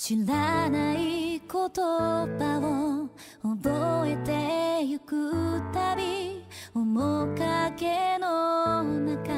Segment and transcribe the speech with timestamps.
[0.00, 3.10] 知らない言葉を
[3.56, 9.32] 覚えてゆくたび面影の中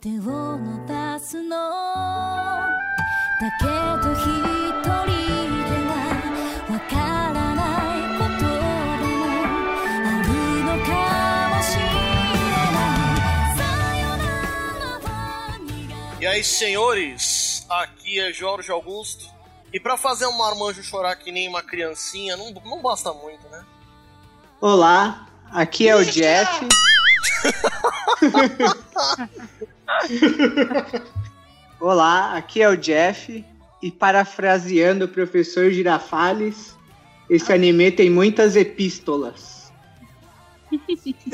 [0.00, 1.56] 手を伸ばすの
[3.40, 5.94] だけど一人では
[6.68, 6.92] わか
[7.32, 7.62] らな
[7.94, 8.52] いことも
[10.02, 10.28] ある
[10.64, 10.90] のか
[11.54, 11.82] もしれ
[12.74, 12.76] な
[13.14, 13.62] いさ
[13.96, 14.22] よな
[14.80, 15.72] らは苦
[16.18, 19.32] い E aí, senhores, aqui é Jorge Augusto.
[19.71, 23.63] e pra fazer um marmanjo chorar que nem uma criancinha, não, não basta muito, né?
[24.59, 26.67] Olá, aqui é o Jeff.
[31.79, 33.45] Olá, aqui é o Jeff.
[33.81, 36.75] E parafraseando o professor Girafales,
[37.29, 39.71] esse anime tem muitas epístolas.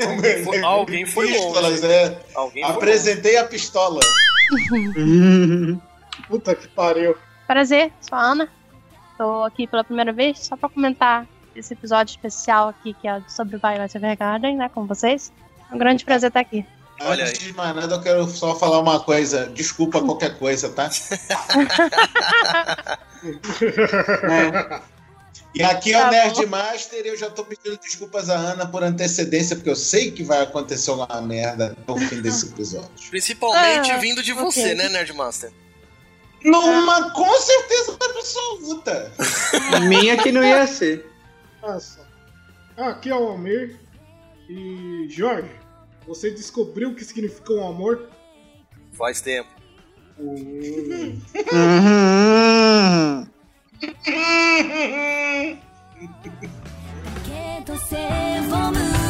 [0.00, 1.92] Alguém foi, alguém foi Pistolas, longe.
[1.92, 2.24] é.
[2.34, 4.00] Alguém foi Apresentei a pistola.
[6.28, 7.16] Puta que pariu.
[7.46, 8.48] Prazer, sou a Ana.
[9.16, 13.56] Tô aqui pela primeira vez só pra comentar esse episódio especial aqui que é sobre
[13.56, 15.32] Violet Evergarden, né, com vocês.
[15.70, 16.66] É um grande prazer estar aqui.
[17.00, 19.46] Olha Antes de mais nada, eu quero só falar uma coisa.
[19.54, 20.88] Desculpa qualquer coisa, tá?
[24.30, 24.80] É,
[25.54, 26.10] E aqui é Tá o bom.
[26.16, 30.22] Nerdmaster e eu já tô pedindo desculpas à Ana por antecedência, porque eu sei que
[30.22, 32.90] vai acontecer uma merda no fim desse episódio.
[33.10, 35.50] Principalmente Ah, vindo de você, né, Nerdmaster?
[36.43, 39.11] Numa com certeza absoluta.
[39.87, 41.05] minha que não ia ser.
[41.61, 42.05] Nossa.
[42.77, 43.79] Aqui é o Almir.
[44.49, 45.51] E Jorge,
[46.07, 48.09] você descobriu o que significa um amor?
[48.93, 49.49] Faz tempo.
[50.19, 51.21] Hum,
[51.53, 53.27] Uhum.
[57.25, 59.04] けど背を向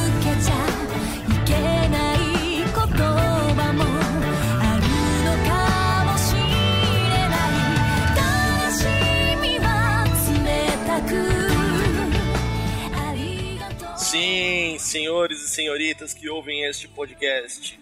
[14.96, 17.78] Senhores e senhoritas que ouvem este podcast.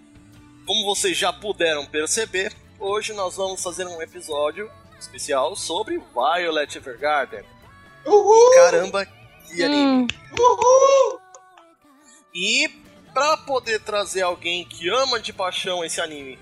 [0.66, 4.68] Como vocês já puderam perceber, hoje nós vamos fazer um episódio
[4.98, 7.44] especial sobre Violet Evergarden.
[8.04, 8.54] Uhul!
[8.56, 9.06] Caramba,
[9.46, 10.02] que anime!
[10.02, 10.06] Hum,
[10.40, 11.20] Uhul!
[12.34, 12.68] E
[13.12, 16.36] pra poder trazer alguém que ama de paixão esse anime,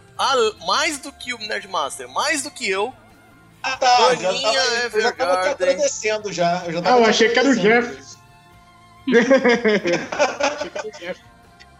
[0.66, 2.94] mais do que o Nerdmaster, mais do que eu,
[3.62, 4.14] Ah, tá.
[4.14, 5.50] Eu já tava, eu já tava te Evergarden.
[5.50, 6.62] agradecendo já.
[6.64, 7.54] Eu já Ah, eu achei que era o.
[7.56, 8.11] Jeff.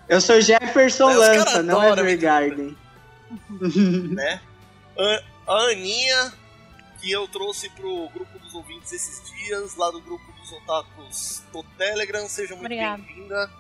[0.08, 2.76] Eu sou Jefferson É, Lança, não adoram Evergarden.
[4.12, 4.40] né?
[5.46, 6.32] A, a Aninha,
[7.00, 11.62] que eu trouxe pro grupo dos ouvintes esses dias, lá do grupo dos otakus do
[11.78, 12.68] Telegram, seja muito
[13.06, 13.50] bem-vinda.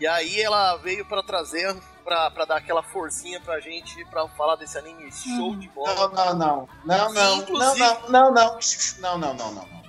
[0.00, 4.56] E aí ela veio pra trazer, pra, pra dar aquela forcinha pra gente, pra falar
[4.56, 6.08] desse anime show de bola.
[6.08, 6.68] Não, não, não.
[6.84, 7.36] Não, não.
[7.38, 8.58] Inclusive- Não, não, não, não.
[8.98, 9.68] Não, não, não, não.
[9.68, 9.83] Não,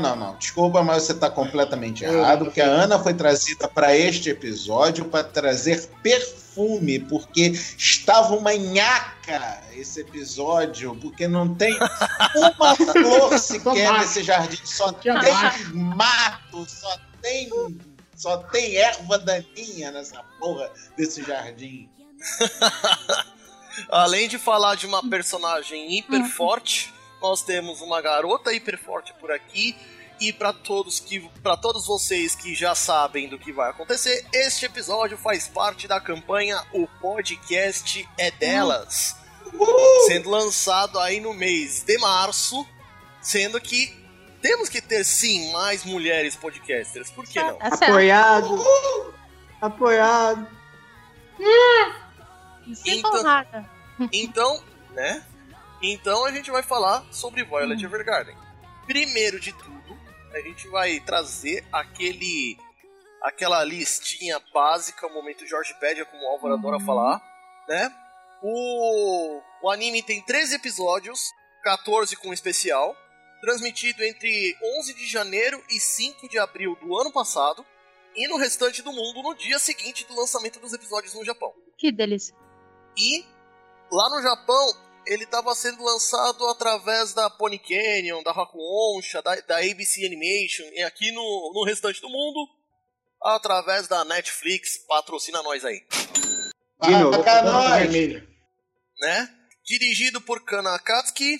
[0.00, 0.36] não, não.
[0.36, 5.22] Desculpa, mas você está completamente errado, porque a Ana foi trazida para este episódio para
[5.22, 11.76] trazer perfume, porque estava uma nhaca esse episódio, porque não tem
[12.34, 15.76] uma flor sequer nesse jardim, só tem mato.
[15.76, 17.48] mato, só tem
[18.16, 21.88] só tem erva daninha nessa porra desse jardim.
[23.88, 29.30] Além de falar de uma personagem hiper forte, nós temos uma garota hiper forte por
[29.30, 29.76] aqui.
[30.20, 34.66] E para todos que para todos vocês que já sabem do que vai acontecer, este
[34.66, 39.14] episódio faz parte da campanha O Podcast é Delas,
[40.08, 42.66] sendo lançado aí no mês de março,
[43.22, 43.96] sendo que
[44.42, 47.56] temos que ter sim mais mulheres podcasters, por que não?
[47.60, 47.84] é certo.
[47.84, 48.64] Apoiado.
[49.60, 50.48] Apoiado.
[52.66, 53.68] Me sinto Então-.
[54.12, 55.24] Então, né?
[55.82, 58.36] Então a gente vai falar sobre Violet Evergarden.
[58.86, 59.98] Primeiro de tudo,
[60.32, 62.58] a gente vai trazer aquele
[63.22, 67.20] aquela listinha básica, o momento Jorgepédia, como o Álvaro adora falar,
[67.68, 67.92] né?
[68.42, 71.32] O, o anime tem 13 episódios,
[71.64, 72.96] 14 com especial,
[73.40, 77.66] transmitido entre 11 de janeiro e 5 de abril do ano passado,
[78.14, 81.52] e no restante do mundo no dia seguinte do lançamento dos episódios no Japão.
[81.76, 82.34] Que delícia.
[82.96, 83.24] E
[83.90, 88.58] lá no Japão, ele estava sendo lançado através da Pony Canyon, da Raku
[88.96, 92.46] Onsha, da, da ABC Animation, e aqui no, no restante do mundo,
[93.22, 95.80] através da Netflix, patrocina nós aí,
[97.10, 97.82] Bota nós!
[97.82, 98.28] vermelho.
[99.00, 99.28] né?
[99.64, 101.36] Dirigido por Kana Akatsuki,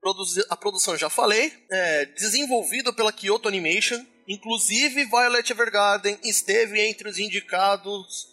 [0.00, 7.08] produzi- a produção já falei, é, desenvolvido pela Kyoto Animation, inclusive Violet Evergarden esteve entre
[7.08, 8.28] os indicados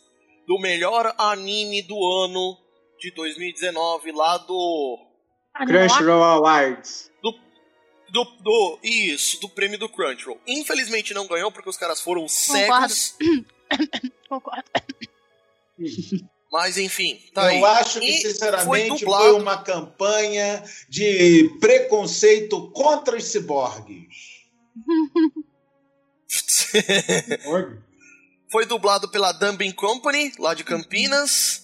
[0.47, 1.95] do melhor anime do
[2.25, 2.57] ano
[3.01, 4.99] de 2019, lá do
[5.65, 7.09] Crunchyroll Awards.
[8.11, 10.39] Do, do, isso, do prêmio do Crunchyroll.
[10.45, 13.15] Infelizmente não ganhou porque os caras foram cegos.
[14.29, 14.63] Concordo.
[16.51, 17.59] Mas enfim, tá aí.
[17.59, 19.37] Eu acho que, E foi sinceramente, foi, dublado.
[19.37, 24.41] uma campanha de preconceito contra os ciborgues.
[27.45, 27.79] Org.
[28.51, 31.60] foi dublado pela Dumbing Company, lá de Campinas.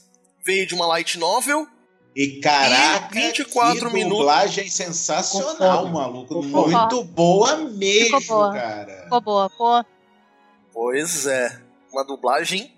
[0.47, 1.67] Veio de uma light novel.
[2.15, 4.17] E caraca, E 24 que minutos.
[4.17, 5.93] dublagem sensacional, Concordo.
[5.93, 6.33] maluco.
[6.41, 6.71] Concordo.
[6.71, 8.53] Muito boa mesmo, Ficou boa.
[8.53, 9.03] cara.
[9.03, 9.85] Ficou boa, pô.
[10.73, 11.61] Pois é,
[11.91, 12.73] uma dublagem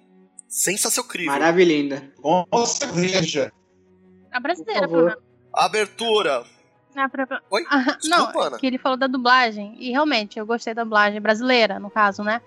[0.47, 1.09] sensacional.
[1.27, 2.11] Maravilhinda.
[2.21, 3.51] Com cerveja.
[4.31, 5.09] A brasileira, Por favor.
[5.11, 5.23] pelo menos.
[5.53, 6.43] Abertura.
[6.95, 7.09] Ah,
[7.51, 7.65] Oi?
[7.69, 8.57] Ah, Desculpa, não, Ana.
[8.57, 9.75] que ele falou da dublagem.
[9.79, 12.41] E realmente, eu gostei da dublagem brasileira, no caso, né?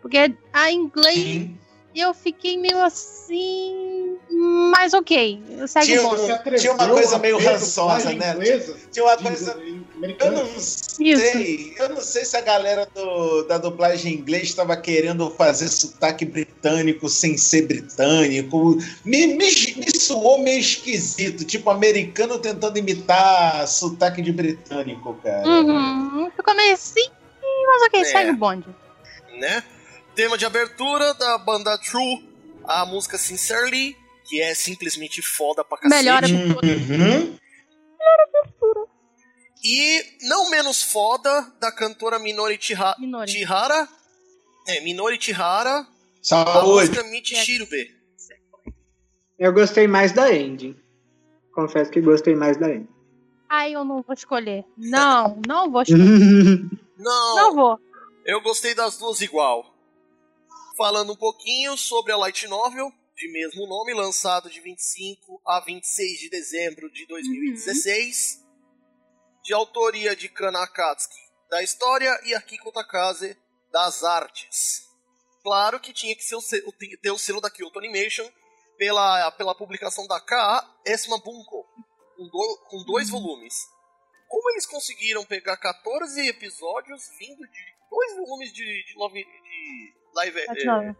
[0.00, 1.58] Porque a inglês Sim.
[1.94, 4.16] Eu fiquei meio assim.
[4.70, 5.42] Mas ok.
[5.66, 8.32] Segue Tinha um- Tinha uma coisa meio rançosa, né?
[8.34, 9.56] inglesa Tinha uma coisa.
[10.18, 11.74] Eu não sei.
[11.78, 16.24] Eu não sei se a galera do- da dublagem em inglês estava querendo fazer sotaque
[16.24, 18.78] britânico sem ser britânico.
[19.04, 19.36] Me, me,
[19.76, 21.44] me soou meio esquisito.
[21.44, 25.46] Tipo, americano tentando imitar sotaque de britânico, cara.
[25.48, 27.08] Uhum, ficou meio assim.
[27.66, 28.04] Mas ok, É.
[28.04, 28.66] segue o bonde.
[29.38, 29.62] né?
[30.20, 32.22] Tema de abertura da banda True,
[32.64, 33.96] a música Sincerely,
[34.26, 35.96] que é simplesmente foda pra cacete.
[35.96, 37.38] Melhora Uhum.
[39.64, 42.58] E não menos foda da cantora Minori
[42.98, 43.30] Minori.
[43.30, 43.88] Chihara.
[44.68, 45.86] É, Minori Chihara, a
[46.20, 46.90] Saúde.
[46.90, 47.90] música Michishirube.
[49.38, 50.76] Eu gostei mais da ending.
[51.50, 52.88] Confesso que gostei mais da ending.
[53.48, 54.66] Ai, eu não vou escolher.
[54.76, 56.04] Não, não vou escolher.
[56.98, 57.80] Não, Não vou.
[58.26, 59.79] eu gostei das duas igual.
[60.80, 66.20] Falando um pouquinho sobre a Light Novel, de mesmo nome, lançado de 25 a 26
[66.20, 68.42] de dezembro de 2016.
[69.42, 73.36] De autoria de Kana Akatsuki, da história, e Akiko Takase,
[73.70, 74.88] das artes.
[75.42, 78.26] Claro que tinha que ser o ter o selo da Kyoto Animation
[78.78, 80.66] pela, pela publicação da K.A.
[80.86, 81.62] Esma Bunko,
[82.16, 83.54] com, do- com dois volumes.
[84.26, 87.60] Como eles conseguiram pegar 14 episódios vindo de
[87.90, 90.96] dois volumes de, de, de live Tá de novo.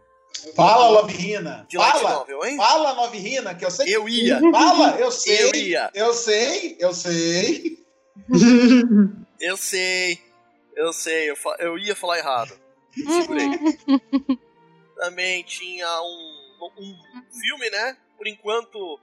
[0.55, 1.65] Fala, Lovirina.
[1.69, 2.13] de Fala.
[2.15, 2.55] novel, hein?
[2.57, 3.93] Fala, Novirina, que eu sei.
[3.95, 5.43] Eu ia, Fala, eu sei.
[5.43, 7.85] eu ia, Eu sei, eu sei.
[9.39, 10.19] eu sei,
[10.75, 12.57] eu sei, eu, fa- eu ia falar errado.
[12.93, 13.47] Segurei.
[14.97, 16.95] Também tinha um, um
[17.39, 17.97] filme, né?
[18.17, 18.99] Por enquanto,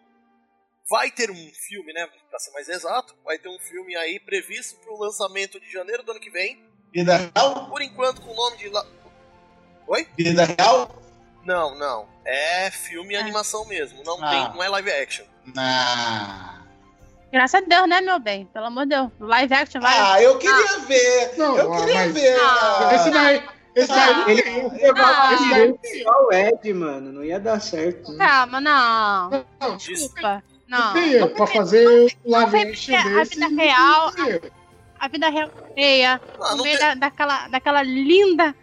[0.88, 2.06] vai ter um filme, né?
[2.30, 6.02] Pra ser mais exato, vai ter um filme aí previsto para o lançamento de janeiro
[6.02, 6.64] do ano que vem.
[6.94, 7.68] Real?
[7.68, 8.68] Por enquanto, com o nome de.
[8.70, 8.86] La...
[10.16, 10.90] Vida real?
[11.44, 12.06] Não, não.
[12.24, 13.20] É filme e Ah.
[13.20, 14.02] animação mesmo.
[14.04, 14.30] Não, Ah.
[14.30, 15.24] tem, não é live action.
[15.56, 16.54] Ah.
[17.32, 18.46] Graças a Deus, né, meu bem?
[18.46, 19.10] Pelo amor de Deus.
[19.20, 19.98] Live action vai.
[19.98, 21.36] Ah, eu queria ver.
[21.36, 22.40] Não, eu ah, queria mas- ver.
[22.40, 22.90] Ah.
[22.94, 23.42] Esse daí.
[23.74, 24.30] Esse daí.
[24.30, 25.34] Ele não ia Ah.
[25.36, 27.12] direito igual o Ed, mano.
[27.12, 28.12] Não ia dar certo.
[28.12, 28.26] né?
[28.26, 29.30] Calma, não.
[29.60, 30.42] Não, Desculpa.
[30.68, 31.86] não pra fazer
[32.24, 34.50] o live action a vida real- erro.
[35.00, 36.20] A vida real feia.
[36.42, 38.54] Ah, no meio tem- da, daquela, daquela linda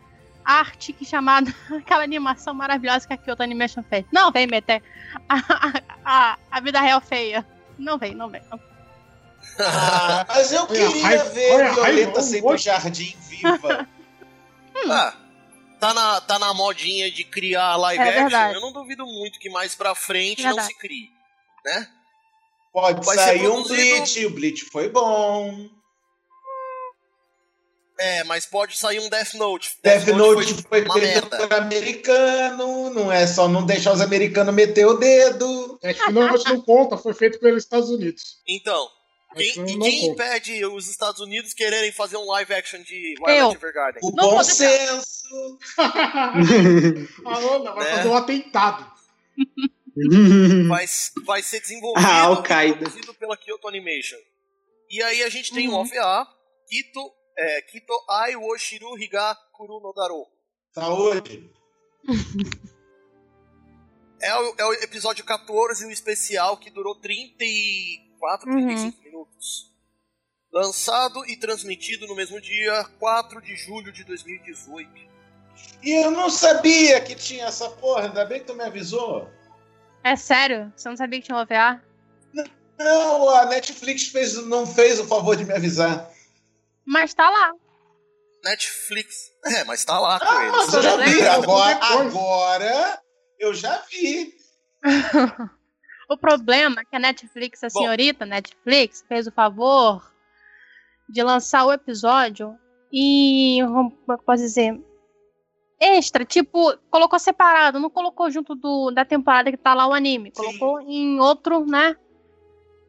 [0.45, 1.53] arte que chamada.
[1.77, 4.05] Aquela animação maravilhosa que a Kyoto Animation fez.
[4.11, 4.83] Não vem meter
[5.27, 5.35] a,
[6.05, 7.45] a, a, vida real feia.
[7.77, 8.41] Não vem, não vem.
[8.49, 8.59] não.
[9.59, 13.87] Ah, mas eu queria ver olha, Violeta sem o jardim viva.
[14.89, 15.15] Ah,
[15.79, 18.21] tá na, tá na modinha de criar live É action.
[18.23, 18.55] verdade.
[18.55, 20.67] Eu não duvido muito que mais pra frente não Verdade.
[20.67, 21.09] se crie.
[21.63, 21.87] Né?
[22.73, 24.25] Pode Vai ser sair um Bleach.
[24.25, 25.69] O Bleach foi bom.
[27.97, 29.77] É, mas pode sair um Death Note.
[29.81, 32.89] Death Note foi uma feito por americano.
[32.89, 35.79] Não é só não deixar os americanos meter o dedo.
[35.81, 38.37] É que não, conta, foi feito pelos Estados Unidos.
[38.47, 38.87] Então,
[39.35, 40.23] quem, e quem conta.
[40.23, 44.01] impede os Estados Unidos quererem fazer um live action de Violet Evergarden?
[44.03, 45.57] O Não bom senso.
[45.77, 47.95] A Ana vai Né?
[47.97, 48.91] fazer um atentado.
[50.67, 50.85] Vai,
[51.23, 54.17] vai ser desenvolvido Ah, e produzido pela Kyoto Animation.
[54.89, 55.79] E aí a gente tem um Uhum.
[55.83, 56.27] OVA,
[56.69, 60.25] Kito, é, Kito Ai wo Shiru Higa Kuru no Daro.
[60.73, 61.51] Saúde.
[64.21, 68.65] É o, é o episódio 14, o especial, que durou 34, Uhum.
[68.67, 69.71] 35 minutos.
[70.51, 74.89] Lançado e transmitido no mesmo dia, 4 de julho de 2018.
[75.83, 78.03] E eu não sabia que tinha essa porra.
[78.05, 79.29] Ainda bem que tu me avisou.
[80.03, 80.71] É sério?
[80.75, 81.83] Você não sabia que tinha um OVA?
[82.77, 86.09] Não, a Netflix fez, não fez o favor de me avisar.
[86.85, 87.53] Mas tá lá.
[88.43, 89.33] Netflix.
[89.47, 90.55] É, mas tá lá com Ah, eles.
[90.57, 91.15] mas eu já vi.
[91.17, 91.43] Legal.
[91.43, 93.01] Agora, agora
[93.39, 94.33] eu já vi.
[96.09, 97.79] O problema é que a Netflix, a Bom.
[97.79, 100.11] senhorita Netflix, fez o favor
[101.09, 102.55] de lançar o episódio
[102.93, 104.79] e, como eu posso dizer,
[105.79, 110.31] extra, tipo, colocou separado, não colocou junto do, da temporada que tá lá o anime,
[110.31, 110.85] colocou Sim.
[110.89, 111.95] em outro, né?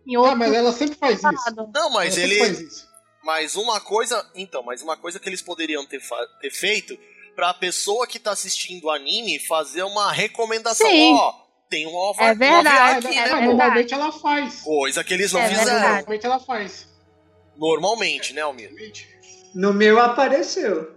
[0.06, 1.26] Em outro Ah, mas ela sempre faz isso.
[1.30, 1.70] separado.
[1.74, 2.68] Não, mas ela ele.
[3.26, 4.24] Mas uma coisa.
[4.36, 6.00] Então, mas uma coisa que eles poderiam ter,
[6.40, 6.96] ter feito
[7.34, 10.86] pra pessoa que tá assistindo o anime fazer uma recomendação.
[10.88, 11.12] Sim.
[11.12, 11.32] Ó,
[11.68, 13.24] tem uma OVA, É verdade, aqui, é né?
[13.24, 13.46] verdade.
[13.48, 14.60] normalmente ela faz.
[14.62, 15.64] Coisa que eles não É fizeram.
[15.66, 15.92] verdade.
[15.94, 16.88] Normalmente ela faz.
[17.56, 18.70] Normalmente, né, Almir?
[19.54, 20.94] No meu apareceu.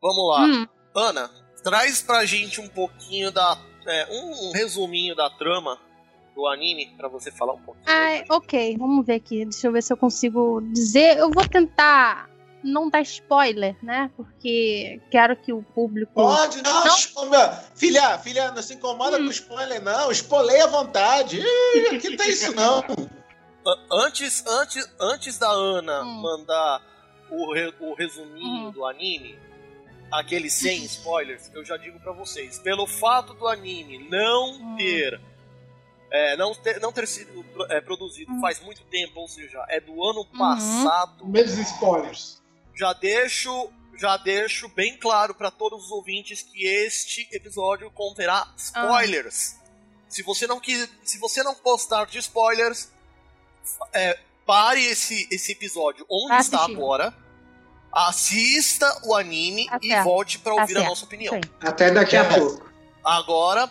[0.00, 0.44] Vamos lá.
[0.44, 1.30] Hum, Ana,
[1.64, 3.58] traz pra gente um pouquinho da.
[3.86, 5.76] é, um, um resuminho da trama
[6.38, 7.84] do anime pra você falar um pouquinho.
[7.88, 9.44] ai, ok, vamos ver aqui.
[9.44, 11.18] Deixa eu ver se eu consigo dizer.
[11.18, 12.30] Eu vou tentar
[12.62, 14.08] não dar spoiler, né?
[14.16, 16.12] Porque quero que o público.
[16.14, 16.94] Pode, não, Não.
[17.74, 19.24] filha, filha, não se incomoda Hum.
[19.24, 20.12] com spoiler, não.
[20.12, 21.40] Spoiler à vontade.
[21.40, 22.84] Ih, Aqui tem isso, não.
[23.92, 26.22] Antes, antes, antes da Ana Hum.
[26.22, 26.80] mandar
[27.30, 28.70] o, re- o resuminho Hum.
[28.70, 29.36] do anime,
[30.12, 34.76] aquele sem spoilers, eu já digo pra vocês, pelo fato do anime não Hum.
[34.78, 35.20] ter.
[36.10, 38.40] É, não, ter não ter sido é, produzido Hum.
[38.40, 42.40] faz muito tempo, ou seja, é do ano passado, Menos spoilers.
[42.74, 49.56] já deixo já deixo bem claro pra todos os ouvintes que este episódio conterá spoilers.
[50.08, 52.90] Se você não quis, se você não gostar de spoilers,
[53.92, 57.12] é, pare esse, esse episódio onde Vai está agora,
[57.92, 61.40] assista o anime Tá e volte pra Tá ouvir a nossa opinião.
[61.60, 62.67] Até daqui a pouco.
[63.08, 63.70] Agora,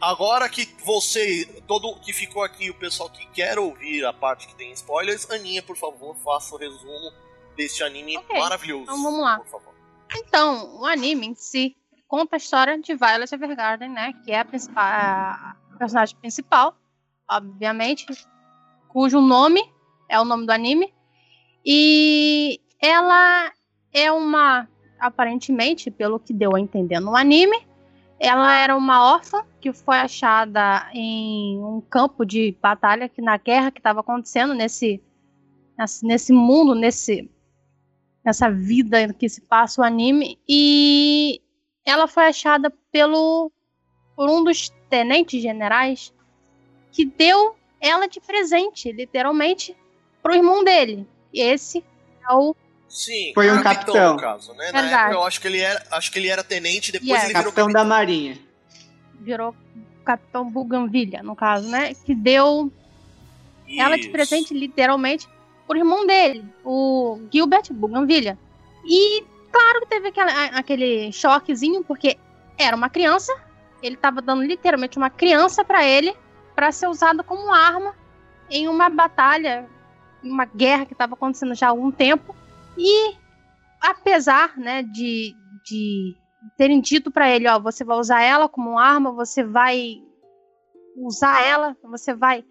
[0.00, 4.54] agora que você, todo que ficou aqui, o pessoal que quer ouvir a parte que
[4.54, 7.12] tem spoilers, Aninha, por favor, faça o resumo
[7.54, 8.84] deste anime Ok, maravilhoso.
[8.84, 9.40] então vamos lá.
[9.40, 9.74] Por favor.
[10.16, 11.76] Então, o anime em si
[12.06, 14.14] conta a história de Violet Evergarden, né?
[14.24, 16.74] Que é a, principal, a personagem principal,
[17.30, 18.06] obviamente,
[18.88, 19.62] cujo nome
[20.08, 20.94] é o nome do anime.
[21.62, 23.52] E ela
[23.92, 24.66] é uma,
[24.98, 27.67] aparentemente, pelo que deu a entender no anime,
[28.20, 33.70] ela era uma órfã que foi achada em um campo de batalha que na guerra
[33.70, 35.02] que estava acontecendo nesse,
[36.02, 37.30] nesse mundo, nesse
[38.24, 41.40] nessa vida que se passa o anime e
[41.84, 43.50] ela foi achada pelo
[44.14, 46.12] por um dos tenentes generais
[46.92, 49.76] que deu ela de presente, literalmente,
[50.22, 51.06] pro irmão dele.
[51.32, 51.84] E esse
[52.28, 52.54] é o
[52.88, 54.16] Sim, Foi um no capitão.
[54.16, 54.72] caso, né?
[54.72, 57.26] Na época eu acho que ele era, acho que ele era tenente, depois Yeah.
[57.26, 57.82] ele virou Capitão capitão.
[57.82, 58.38] da Marinha.
[59.20, 59.54] virou
[60.04, 61.92] Capitão Bougainvillea, no caso, né?
[61.94, 62.72] Que deu
[63.78, 64.10] ela de Isso.
[64.12, 65.28] presente, literalmente,
[65.66, 68.38] pro irmão dele, o Gilbert Bougainvillea.
[68.86, 72.16] E claro que teve aquela- aquele choquezinho, porque
[72.56, 73.34] era uma criança,
[73.82, 76.16] ele tava dando literalmente uma criança pra ele,
[76.54, 77.94] pra ser usada como arma
[78.50, 79.66] em uma batalha,
[80.24, 82.34] em uma guerra que tava acontecendo já há algum tempo.
[82.78, 83.16] E
[83.80, 86.16] apesar, né, de, de
[86.56, 90.00] terem dito pra ele, ó, você vai usar ela como arma, você vai
[90.96, 92.44] usar ela, você vai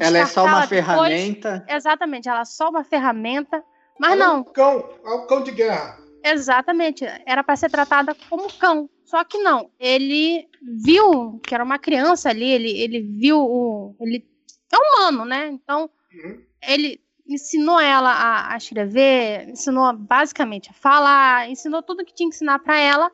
[0.00, 0.68] Ela é só uma depois.
[0.68, 1.64] ferramenta.
[1.68, 3.62] Exatamente, ela é só uma ferramenta.
[3.98, 5.98] Mas Ela é não, um cão, é um cão de guerra.
[6.22, 7.04] exatamente.
[7.24, 8.90] Era para ser tratada como cão.
[9.04, 9.70] Só que não.
[9.78, 13.96] Ele viu que era uma criança ali, ele, ele viu o.
[14.00, 14.26] Ele
[14.72, 15.46] é humano, né?
[15.48, 16.42] Então, Uhum.
[16.66, 22.36] ele ensinou ela a, a escrever, ensinou basicamente a falar, ensinou tudo que tinha que
[22.36, 23.10] ensinar para ela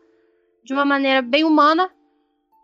[0.64, 1.90] de uma maneira bem humana.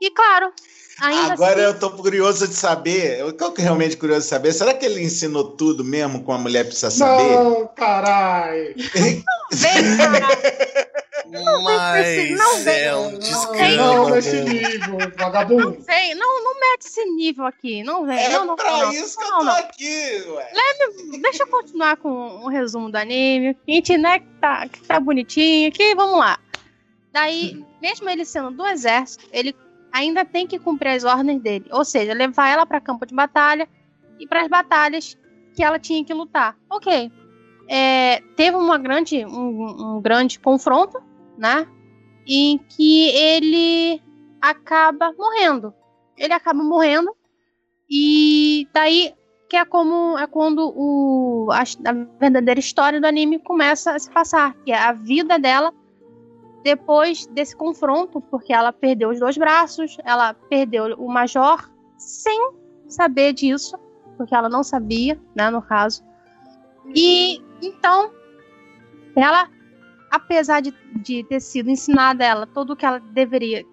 [0.01, 0.53] E claro,
[1.01, 4.73] ainda Agora assim, eu tô curioso de saber, eu tô realmente curioso de saber, será
[4.75, 7.37] que ele ensinou tudo mesmo com a mulher precisa saber?
[7.37, 8.75] Não, caralho.
[9.53, 9.83] vem,
[11.31, 12.81] cara, Mas não vem.
[12.83, 13.77] é um Não, desgrama.
[13.77, 15.79] não nesse nível, vagabundo.
[15.87, 18.19] vem, não, não mete esse nível aqui, não vem.
[18.19, 19.57] É não, não, pra não, isso que não, eu tô não.
[19.57, 20.51] aqui, ué.
[21.23, 23.57] Deixa eu continuar com o resumo do anime.
[23.67, 26.39] Gente, né, que tá, que tá bonitinho aqui, vamos lá.
[27.13, 29.55] Daí, mesmo ele sendo do exército, ele
[29.93, 31.65] ainda tem que cumprir as ordens dele.
[31.71, 33.69] Ou seja, levar ela para campo de batalha
[34.21, 35.17] e para as batalhas
[35.55, 36.57] que ela tinha que lutar.
[36.71, 37.11] Ok.
[37.71, 41.03] É, teve uma grande, um, um grande confronto,
[41.39, 41.67] né?
[42.27, 44.03] Em que ele
[44.43, 45.73] acaba morrendo.
[46.17, 47.15] Ele acaba morrendo.
[47.89, 49.15] E daí
[49.49, 54.11] que é como é quando o, a, a verdadeira história do anime começa a se
[54.11, 55.73] passar, que é a vida dela
[56.63, 62.39] depois desse confronto, porque ela perdeu os dois braços, ela perdeu o major sem
[62.87, 63.79] saber disso,
[64.17, 66.05] porque ela não sabia, né, no caso.
[66.95, 68.11] E então
[69.17, 69.49] ela,
[70.11, 73.65] apesar de, de ter sido ensinada a ela tudo o que ela deveria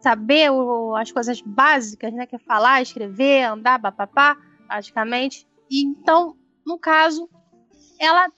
[0.00, 5.46] saber, o, as coisas básicas, né, que é falar, escrever, andar, papapá, praticamente.
[5.70, 7.28] E então, no caso,
[7.98, 8.28] ela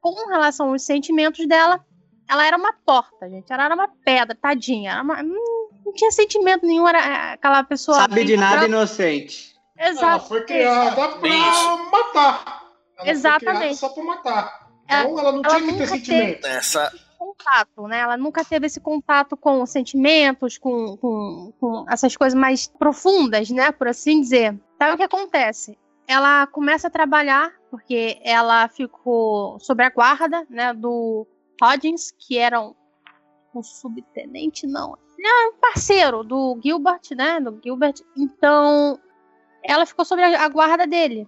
[0.00, 1.84] com relação aos sentimentos dela,
[2.28, 3.52] ela era uma porta, gente.
[3.52, 4.92] Ela era uma pedra, tadinha.
[4.92, 7.96] Era uma- hum, não tinha sentimento nenhum, era é, aquela pessoa.
[7.98, 8.66] Sabe de nada branca.
[8.68, 9.54] inocente.
[9.76, 10.28] Ela Exato.
[10.28, 12.62] foi criada pra matar.
[12.98, 13.44] Ela Exatamente.
[13.50, 14.65] Foi criada só pra matar.
[14.88, 16.46] Ela- Então ela não ela tinha que ter nunca sentimento.
[16.46, 16.92] Essa.
[17.18, 17.98] contato, né?
[18.00, 23.50] Ela nunca teve esse contato com os sentimentos, com, com, com essas coisas mais profundas,
[23.50, 23.72] né?
[23.72, 24.58] Por assim dizer.
[24.76, 25.78] Então, o que acontece?
[26.06, 30.72] Ela começa a trabalhar, porque ela ficou sob a guarda, né?
[30.72, 31.26] Do
[31.60, 32.74] Hodgins, que era um,
[33.54, 34.96] um subtenente, não.
[35.18, 37.40] Era um parceiro do Gilbert, né?
[37.40, 37.94] Do Gilbert.
[38.16, 39.00] Então,
[39.64, 41.26] ela ficou sob a, a guarda dele.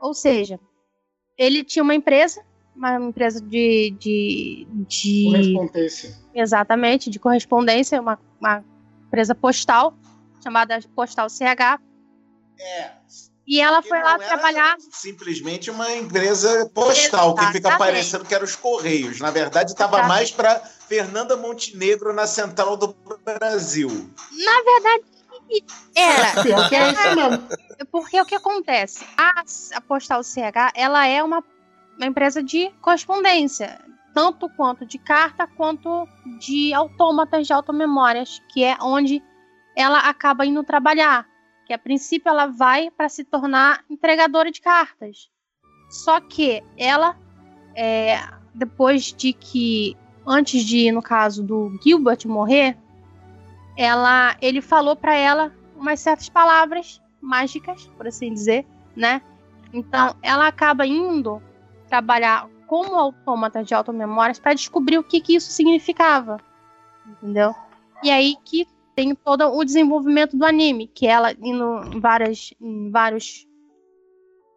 [0.00, 0.60] Ou seja,
[1.36, 2.44] ele tinha uma empresa,
[2.74, 6.14] uma empresa de, de, de Correspondência.
[6.34, 8.64] exatamente de correspondência, uma, uma
[9.06, 9.94] empresa postal
[10.42, 11.80] chamada Postal CH.
[12.58, 12.90] É.
[13.46, 14.76] E ela Que foi lá era trabalhar.
[14.90, 17.78] Simplesmente uma empresa postal, que fica Exatamente.
[17.78, 19.20] parecendo que era os Correios.
[19.20, 20.18] Na verdade, estava Exatamente.
[20.18, 23.88] mais para Fernanda Montenegro na central do Brasil.
[24.32, 25.04] Na verdade,
[25.94, 26.42] era.
[26.42, 27.48] Pior que é isso mesmo.
[27.90, 29.04] Porque o que acontece?
[29.16, 31.44] A, a Postal CH, ela é uma,
[31.96, 33.80] uma empresa de correspondência,
[34.14, 36.06] tanto quanto de carta quanto
[36.38, 39.22] de autômatas de automemórias, que é onde
[39.76, 41.26] ela acaba indo trabalhar.
[41.66, 45.30] Que a princípio ela vai para se tornar entregadora de cartas.
[45.90, 47.16] Só que ela,
[47.74, 48.20] é,
[48.54, 49.96] depois de que,
[50.26, 52.76] antes de, no caso do Gilbert morrer,
[53.76, 59.22] ela, ele falou para ela umas certas palavras mágicas, por assim dizer, né?
[59.72, 61.42] Então, ela acaba indo
[61.94, 66.38] trabalhar como autômata de automemórias para descobrir o que, que isso significava,
[67.06, 67.54] entendeu?
[68.02, 72.90] E aí que tem todo o desenvolvimento do anime, que ela indo em várias, em
[72.90, 73.46] vários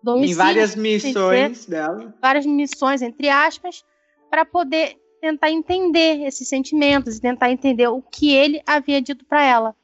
[0.04, 2.12] Em várias missões dela.
[2.20, 3.86] várias missões, entre aspas,
[4.32, 9.44] para poder tentar entender esses sentimentos e tentar entender o que ele havia dito para
[9.44, 9.76] ela.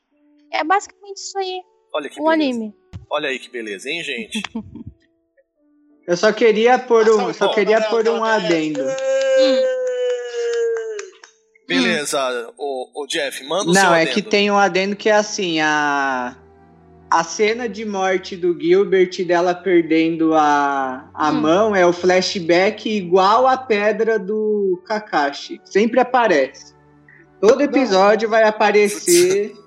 [0.51, 1.61] É basicamente isso aí,
[1.93, 2.33] Olha que o beleza.
[2.33, 2.75] anime.
[3.11, 4.41] Olha aí que beleza, hein, gente?
[6.07, 8.83] Eu só queria pôr um, só queria pôr um adendo.
[11.67, 12.19] Beleza,
[12.57, 14.13] o, Jeff, manda o seu Não, é adendo.
[14.13, 16.35] que tem um adendo que é assim, a
[17.09, 21.33] a cena de morte do Gilbert dela perdendo a, a Hum.
[21.33, 25.61] mão é o flashback igual a pedra do Kakashi.
[25.63, 26.73] Sempre aparece.
[27.39, 29.53] Todo episódio vai aparecer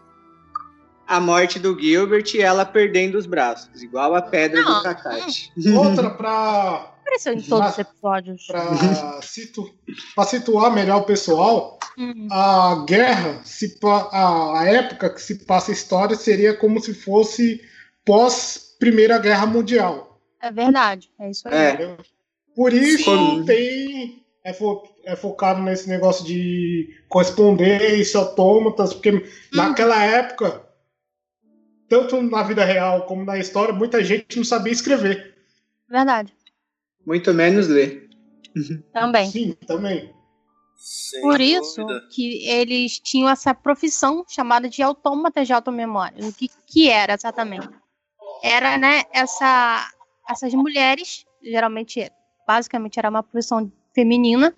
[1.07, 4.79] a morte do Gilbert e ela perdendo os braços, igual a pedra Não.
[4.79, 5.51] do Kakashi.
[5.77, 8.47] Outra pra, Apareceu em todos os episódios.
[8.47, 9.71] pra, situ,
[10.15, 12.29] pra situar melhor o pessoal, Uhum.
[12.31, 13.79] a guerra, se,
[14.13, 17.63] a, a época que se passa a história seria como se fosse
[18.05, 20.21] pós Primeira Guerra Mundial.
[20.43, 21.55] É verdade, é isso aí.
[21.55, 21.97] É.
[22.55, 23.45] Por isso Sim.
[23.47, 30.66] tem é, fo- é focado nesse negócio de correspondência, autômatas, porque naquela época,
[31.89, 35.37] tanto na vida real como na história, muita gente não sabia escrever.
[35.89, 36.35] Verdade.
[37.07, 38.09] Muito menos ler.
[38.93, 39.31] Também.
[39.31, 40.15] Sim, também.
[40.77, 42.09] Sem Por isso dúvida.
[42.11, 46.27] que eles tinham essa profissão chamada de autômatas de automemória.
[46.27, 47.69] O que, que era exatamente?
[48.43, 49.89] Era, né, essa,
[50.29, 52.11] essas mulheres, geralmente,
[52.47, 54.55] basicamente era uma profissão feminina,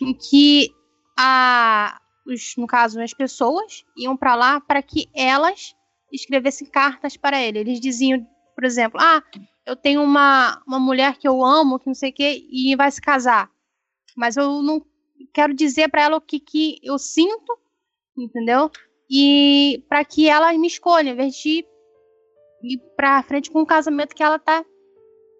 [0.00, 0.70] em que
[1.18, 5.74] a, os, no caso, as pessoas iam para lá para que elas
[6.12, 7.58] escrevessem cartas para ele.
[7.58, 9.22] Eles diziam, por exemplo, ah,
[9.64, 12.90] eu tenho uma, uma mulher que eu amo, que não sei o quê, e vai
[12.90, 13.50] se casar.
[14.16, 14.84] Mas eu não
[15.32, 17.58] quero dizer para ela o que, que eu sinto,
[18.16, 18.70] entendeu?
[19.10, 21.64] E para que ela me escolha, em vez de
[22.62, 24.64] ir para frente com o casamento que ela tá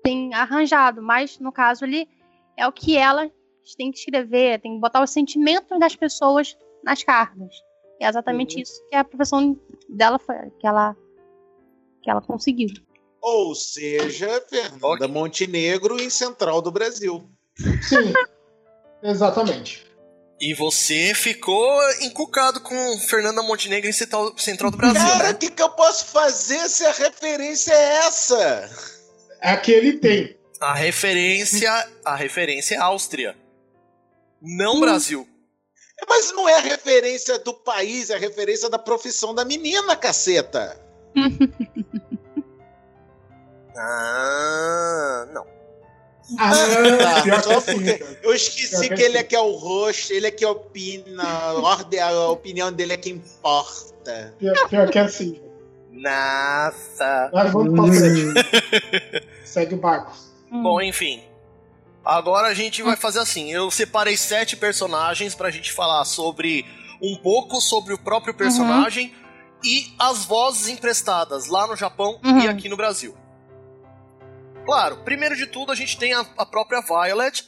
[0.03, 2.09] tem arranjado, mas no caso ali
[2.57, 3.29] é o que ela
[3.77, 7.57] tem que escrever, tem que botar os sentimentos das pessoas nas cartas.
[8.01, 8.63] E é exatamente Uhum.
[8.63, 10.97] isso que a profissão dela foi, que ela
[12.03, 12.69] que ela conseguiu.
[13.21, 15.09] Ou seja, Fernanda.
[15.09, 17.29] Montenegro em Central do Brasil.
[17.83, 18.13] Sim,
[19.03, 19.85] exatamente.
[20.41, 21.67] E você ficou
[22.03, 25.31] encucado com Fernanda Montenegro em Central, Central do Brasil, Cara, né?
[25.31, 28.71] o que, que eu posso fazer se a referência é essa?
[29.41, 30.37] É que ele tem.
[30.61, 31.71] A referência,
[32.05, 33.35] a referência é Áustria.
[34.41, 34.81] Não Hum.
[34.81, 35.27] Brasil.
[36.09, 40.81] Mas não é a referência do país, é a referência da profissão da menina, caceta.
[43.79, 45.47] Ah, não.
[46.39, 46.51] Ah,
[46.99, 47.23] tá.
[47.23, 48.05] que Só porque.
[48.23, 52.01] Eu esqueci que ele é que é o rosto, ele é que opina, a, ordem,
[52.01, 54.35] a opinião dele é que importa.
[54.39, 55.41] Pior, pior que assim.
[55.93, 57.31] Nossa.
[57.33, 59.29] Mas vamos pra frente.
[59.45, 60.13] Segue o barco.
[60.51, 61.23] Bom, enfim.
[62.07, 66.65] Agora a gente vai fazer assim: eu separei sete personagens pra gente falar sobre
[67.03, 69.61] um pouco sobre o próprio personagem uhum.
[69.65, 72.43] e as vozes emprestadas lá no Japão uhum.
[72.43, 73.17] e aqui no Brasil.
[74.65, 77.45] Claro, primeiro de tudo a gente tem a, a própria Violet,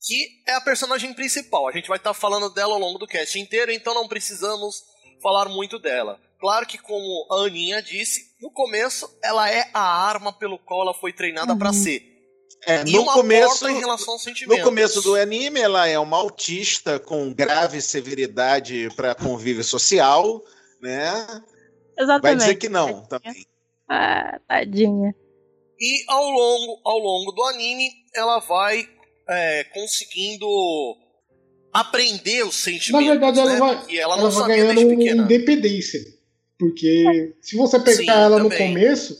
[0.00, 1.68] que é a personagem principal.
[1.68, 4.82] A gente vai estar tá falando dela ao longo do cast inteiro, então não precisamos
[5.22, 6.20] falar muito dela.
[6.40, 10.92] Claro que, como a Aninha disse, no começo ela é a arma pelo qual ela
[10.94, 11.58] foi treinada uhum.
[11.58, 12.11] para ser.
[12.64, 13.66] É, no começo.
[14.46, 20.42] No começo do anime, ela é uma autista com grave severidade para convívio social,
[20.80, 21.26] né?
[21.98, 22.22] Exatamente.
[22.22, 23.46] Vai dizer que não também.
[23.88, 25.14] Ah, tadinha.
[25.78, 28.88] E ao longo, ao longo do anime, ela vai
[29.28, 30.46] é, conseguindo
[31.72, 33.06] aprender os sentimentos.
[33.06, 33.58] Na verdade, ela né?
[33.58, 36.00] vai, e ela, ela vai ganhando independência.
[36.58, 38.68] Porque se você pegar Sim, ela também.
[38.68, 39.16] no começo,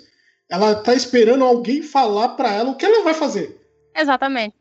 [0.52, 3.58] ela tá esperando alguém falar para ela o que ela vai fazer.
[3.96, 4.54] Exatamente.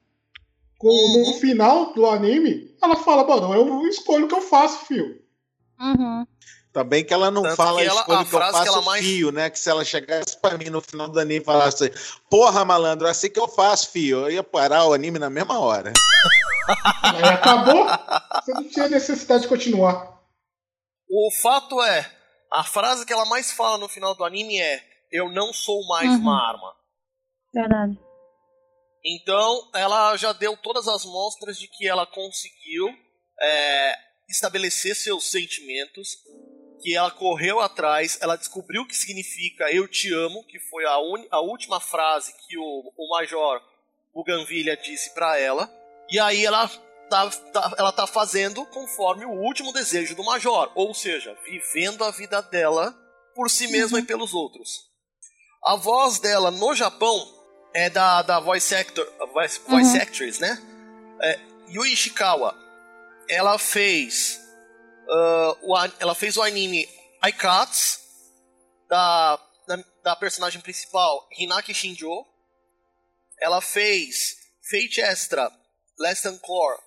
[0.77, 1.25] Com, uhum.
[1.25, 5.21] No final do anime, ela fala, mano, eu escolho o que eu faço, filho.
[5.77, 6.25] Uhum.
[6.71, 9.05] Também que ela não Tanto fala que ela, escolha que eu faço que ela mais...
[9.05, 9.49] fio, né?
[9.49, 11.91] Que se ela chegasse pra mim no final do anime e falasse,
[12.29, 15.91] porra, malandro, assim que eu faço, fio, eu ia parar o anime na mesma hora.
[17.03, 17.85] Aí acabou,
[18.41, 20.21] você não tinha necessidade de continuar.
[21.09, 22.09] O fato é,
[22.53, 26.09] a frase que ela mais fala no final do anime é: Eu não sou mais
[26.09, 26.17] uhum.
[26.17, 26.75] uma arma.
[27.53, 27.99] Verdade.
[29.03, 32.87] Então, ela já deu todas as mostras de que ela conseguiu
[33.41, 33.95] é,
[34.29, 36.17] estabelecer seus sentimentos,
[36.81, 40.93] que ela correu atrás, ela descobriu o que significa eu te amo, que foi a,
[41.31, 43.61] a última frase que o, o Major
[44.13, 45.69] Buganvilha disse para ela.
[46.09, 46.67] E aí ela
[47.09, 52.11] tá, tá, ela tá fazendo conforme o último desejo do Major, ou seja, vivendo a
[52.11, 52.93] vida dela
[53.35, 54.03] por si mesma uhum.
[54.03, 54.90] e pelos outros.
[55.63, 57.39] A voz dela no Japão
[57.73, 59.69] é da, da voice actor, voice, uhum.
[59.69, 60.57] voice actress, né?
[61.21, 62.57] É, Yui Ishikawa.
[63.29, 64.41] Ela fez
[65.07, 66.87] uh, o, ela fez o anime
[67.27, 68.01] iCats,
[68.89, 72.25] da, da, da, personagem principal Hinaki Shinjo.
[73.39, 74.35] Ela fez
[74.69, 75.51] Fate Extra,
[75.99, 76.79] Less Than Core,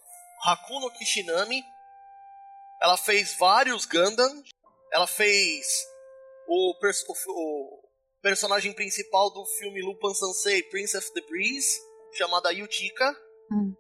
[0.45, 1.65] Hakuno Kishinami.
[2.83, 4.43] Ela fez vários Gundam.
[4.93, 5.67] Ela fez
[6.47, 7.84] o, o
[8.25, 11.79] personagem principal do filme Lupin Sansei, Prince of the Breeze,
[12.15, 13.15] chamada Yuchika.
[13.53, 13.77] Hum.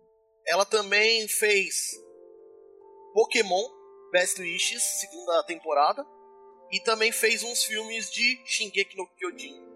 [0.46, 1.98] Ela também fez
[3.14, 3.66] Pokémon,
[4.12, 6.04] Best Wishes, segunda temporada,
[6.70, 9.66] e também fez uns filmes de Shingeki no Kyojin,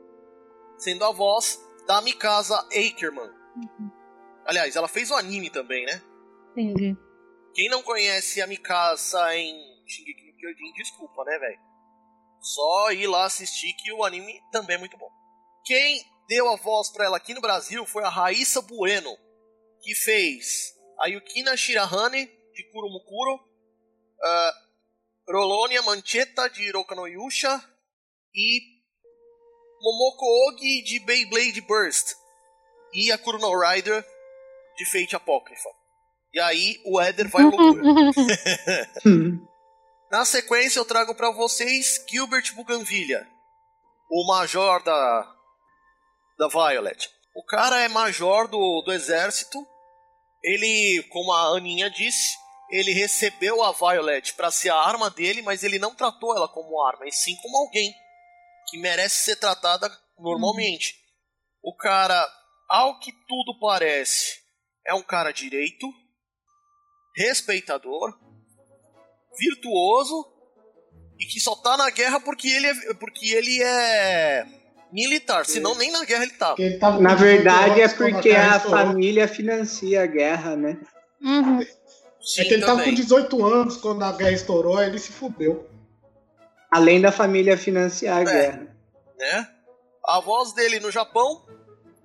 [0.76, 3.30] sendo a voz da Mikasa Ackerman.
[3.56, 3.90] Uhum.
[4.44, 6.02] Aliás, ela fez o anime também, né?
[6.54, 6.94] Entendi.
[7.54, 11.67] Quem não conhece a Mikasa em Shingeki no Kyojin, desculpa, né, velho?
[12.54, 15.10] Só ir lá assistir que o anime também é muito bom.
[15.66, 19.14] Quem deu a voz para ela aqui no Brasil foi a Raíssa Bueno,
[19.82, 27.62] que fez a Yukina Shirahane de Kurumukuro, uh, Rolonia Manchetta de Hiroka no Yusha
[28.34, 28.60] e
[29.82, 32.14] Momoko Ogi de Beyblade Burst
[32.94, 34.02] e a Kuruno Rider
[34.74, 35.68] de Fate Apócrifa.
[36.32, 37.82] E aí o Éder vai ao loucura.
[40.10, 43.28] Na sequência eu trago para vocês Gilbert Buganvilha,
[44.10, 45.34] o major da
[46.38, 47.10] da Violet.
[47.34, 49.58] O cara é major do, do exército.
[50.42, 52.36] Ele, como a Aninha disse,
[52.70, 56.80] ele recebeu a Violet para ser a arma dele, mas ele não tratou ela como
[56.80, 57.92] arma, e sim como alguém
[58.68, 60.94] que merece ser tratada normalmente.
[61.62, 62.26] O cara,
[62.68, 64.40] ao que tudo parece,
[64.86, 65.86] é um cara direito,
[67.16, 68.16] respeitador,
[69.38, 70.26] virtuoso
[71.18, 74.46] e que só tá na guerra porque ele é, porque ele é
[74.92, 76.60] militar, senão nem na guerra ele tava.
[76.60, 80.78] Ele tava na verdade é porque a família financia a guerra, né?
[81.20, 81.60] Uhum.
[82.20, 82.76] Sim, é que ele também.
[82.76, 85.68] tava com 18 anos quando a guerra estourou, ele se fudeu.
[86.70, 88.76] Além da família financiar a é, guerra.
[89.18, 89.48] Né?
[90.06, 91.46] A voz dele no Japão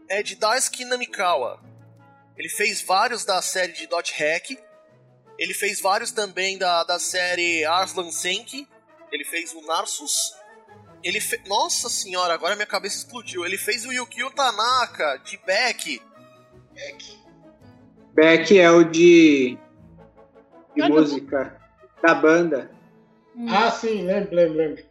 [0.09, 1.59] é de Daisuke Namikawa.
[2.37, 4.57] Ele fez vários da série de Dot Hack.
[5.37, 8.67] Ele fez vários também da, da série Arslan Senki.
[9.11, 10.33] Ele fez o Narsus.
[11.03, 11.41] Ele fe...
[11.47, 13.45] Nossa senhora, agora minha cabeça explodiu.
[13.45, 16.01] Ele fez o Yukio Tanaka de Beck.
[16.73, 17.19] Beck.
[18.13, 19.57] Beck é o de
[20.75, 21.59] de música
[22.01, 22.71] da banda.
[23.35, 23.47] Hum.
[23.49, 24.83] Ah, sim, lembro, lembro, lembro.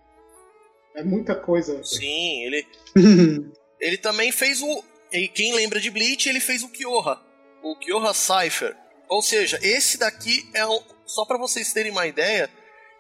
[0.95, 1.83] É muita coisa.
[1.83, 2.67] Sim, ele.
[3.81, 4.85] ele também fez o.
[5.13, 7.21] E quem lembra de Bleach, ele fez o Kyoha.
[7.63, 8.77] O Kyoha Cypher.
[9.13, 10.81] Ou seja, esse daqui é um.
[11.05, 12.49] Só para vocês terem uma ideia,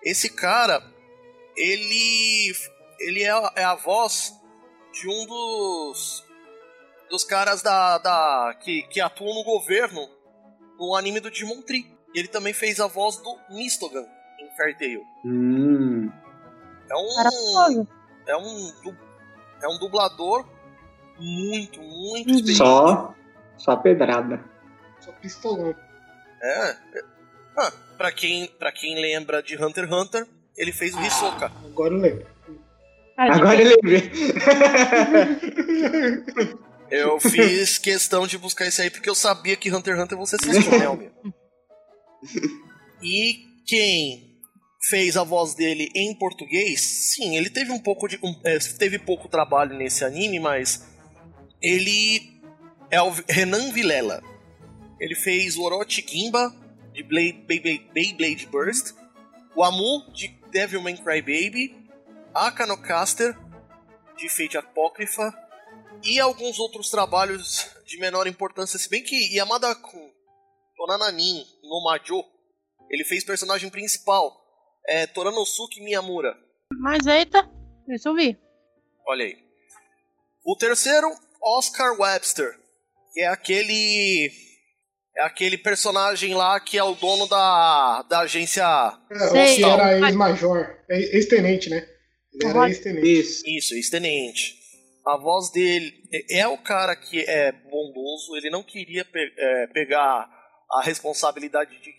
[0.03, 0.83] esse cara.
[1.57, 2.53] Ele.
[3.01, 4.35] Ele é a, é a voz
[4.93, 6.23] de um dos.
[7.11, 10.07] dos caras da, da que, que atuam no governo
[10.79, 11.91] no anime do Digimon Tree.
[12.15, 14.05] E ele também fez a voz do Mistogan
[14.39, 15.03] em Fairy Tail.
[15.25, 16.11] Hum.
[16.91, 17.87] É um
[18.27, 18.73] é um
[19.63, 20.47] é um dublador
[21.19, 22.35] muito, muito Uhum.
[22.35, 22.57] experiente.
[22.57, 23.15] Só,
[23.57, 24.45] só pedrada.
[25.01, 25.75] Só pistolão.
[26.43, 26.77] É.
[27.57, 30.27] Ah, pra quem para quem lembra de Hunter x Hunter,
[30.57, 31.53] ele fez o Hisoka.
[31.65, 32.27] Agora eu lembro.
[33.17, 34.11] Cara, Agora eu lembrei.
[36.91, 40.37] Eu fiz questão de buscar esse aí porque eu sabia que Hunter x Hunter você
[40.37, 41.11] assistiu, né, Almir?
[43.03, 43.35] E
[43.67, 44.39] quem
[44.91, 46.81] fez a voz dele em português,
[47.15, 48.17] sim, ele teve um pouco de.
[48.23, 50.87] um- é, teve pouco trabalho nesse anime, mas
[51.63, 52.41] ele
[52.91, 54.23] é o Renan Vilela.
[55.03, 56.55] Ele fez o Orochi Gimba
[56.93, 58.95] de Blade, Beyblade, Beyblade Burst,
[59.57, 61.75] o Amu de Devilman Crybaby,
[62.33, 63.37] Akano Caster
[64.17, 65.35] de Fate Apócrifa
[66.05, 70.09] e alguns outros trabalhos de menor importância, se bem que Yamada Kun,
[70.77, 72.23] Tonananin, no Majo,
[72.89, 74.33] ele fez personagem principal,
[74.87, 76.33] é Toranosuke Miyamura.
[76.79, 77.43] Mas eita,
[77.89, 78.39] deixa eu ver.
[79.09, 79.37] Olha aí.
[80.45, 81.09] O terceiro,
[81.43, 82.57] Oscar Webster,
[83.13, 84.52] que é aquele
[85.17, 88.65] é aquele personagem lá que é o dono da, da agência
[89.11, 89.57] É, Sei.
[89.57, 90.77] que era ex-major.
[90.89, 91.87] é Ex-tenente, né?
[92.35, 93.21] Ele era ex-tenente.
[93.21, 93.43] Isso.
[93.47, 94.55] Isso, ex-tenente.
[95.07, 99.67] A voz dele é é o cara que é bondoso, ele não queria pe- é,
[99.69, 100.29] pegar
[100.71, 101.93] a responsabilidade de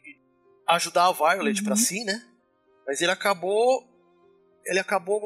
[0.69, 1.65] ajudar a Violet Uhum.
[1.65, 2.21] pra si, né?
[2.87, 3.83] Mas ele acabou.
[4.65, 5.21] Ele acabou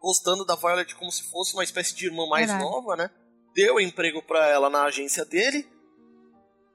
[0.00, 2.68] gostando da Violet como se fosse uma espécie de irmã mais Verdade.
[2.68, 3.08] nova, né?
[3.54, 5.64] Deu emprego pra ela na agência dele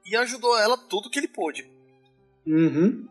[0.08, 1.70] e ajudou ela tudo que ele pôde.
[2.46, 3.06] Uhum.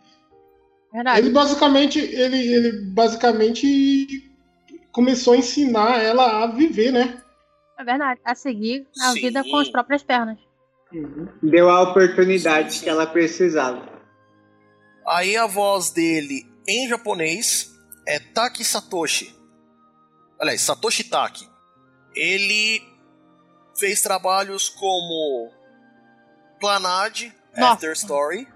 [0.91, 1.19] Verdade.
[1.19, 4.07] Ele basicamente, ele, ele basicamente
[4.91, 7.21] começou a ensinar ela a viver, né?
[7.77, 8.19] É verdade.
[8.25, 9.21] A seguir a Sim.
[9.21, 10.39] vida com as próprias pernas.
[10.91, 11.27] Uhum.
[11.43, 13.87] Deu a oportunidade que ela precisava.
[15.07, 17.71] Aí a voz dele em japonês
[18.07, 19.35] é Taki Satoshi.
[20.39, 21.47] Aliás, Satoshi Taki.
[22.15, 22.81] Ele
[23.77, 25.51] fez trabalhos como
[26.59, 27.73] Planade, Nossa.
[27.73, 28.47] After Story,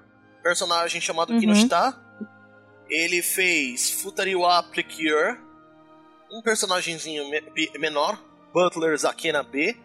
[0.44, 1.40] personagem chamado Uhum.
[1.40, 1.98] Kinoshita.
[2.90, 5.38] Ele fez Futariwa Precure,
[6.32, 8.22] um personagemzinho me- menor,
[8.54, 9.78] Butler Zakena B.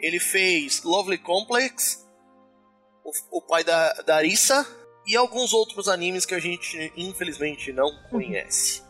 [0.00, 2.04] Ele fez Lovely Complex,
[3.04, 4.66] o, o pai da, da Arisa,
[5.06, 8.82] e alguns outros animes que a gente infelizmente não conhece.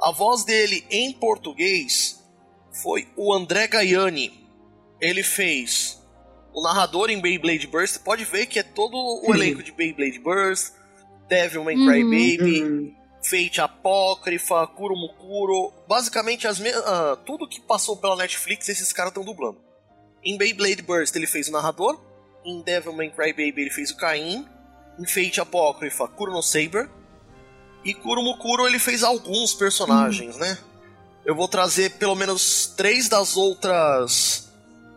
[0.00, 2.22] A voz dele em português
[2.82, 4.48] foi o André Gaiani.
[5.00, 6.02] Ele fez
[6.54, 7.98] o narrador em Beyblade Burst.
[7.98, 9.34] Pode ver que é todo o Uhum.
[9.34, 10.72] elenco de Beyblade Burst,
[11.28, 11.86] Devilman Uhum.
[11.86, 12.94] Crybaby, Hum.
[13.22, 19.24] Fate Apócrifa, Kurumukuro, basicamente as me- ah, tudo que passou pela Netflix esses caras estão
[19.24, 19.58] dublando.
[20.22, 21.98] Em Beyblade Burst ele fez o narrador,
[22.44, 24.46] em Devilman Crybaby ele fez o Caim,
[24.98, 26.88] em Fate Apócrifa, Kurono Saber,
[27.82, 30.58] e Kurumukuro ele fez alguns personagens, né?
[31.24, 34.43] Eu vou trazer pelo menos três das outras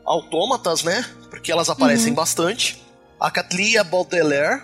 [0.07, 1.03] autômatas, né?
[1.29, 2.81] Porque elas aparecem bastante.
[3.19, 4.63] A Catlia Baudelaire,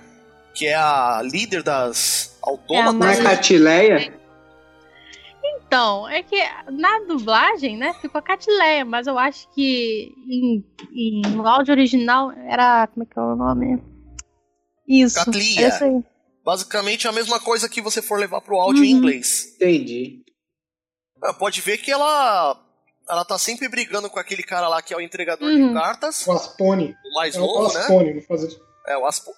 [0.56, 2.94] que é a líder das autômatas.
[2.96, 4.14] Não é Mas- Catileia?
[5.46, 6.38] Então, é que
[6.72, 12.32] na dublagem, né, ficou a Catileia, mas eu acho que em, em- no áudio original
[12.32, 12.88] era.
[12.88, 13.84] Como é que é o nome?
[14.88, 15.16] Isso.
[15.16, 15.66] Catlia.
[15.66, 16.04] É isso aí.
[16.46, 19.00] Basicamente a mesma coisa que você for levar pro áudio em Uhum.
[19.00, 19.54] inglês.
[19.56, 20.22] Entendi.
[21.24, 22.60] Ah, Pode ver que ela
[23.10, 25.68] ela tá sempre brigando com aquele cara lá que é o entregador Uhum.
[25.70, 26.96] de cartas, O Aspone.
[27.06, 27.80] o mais É o novo, né?
[27.82, 28.62] Aspone, não faz isso.
[28.88, 29.32] É o Aspo...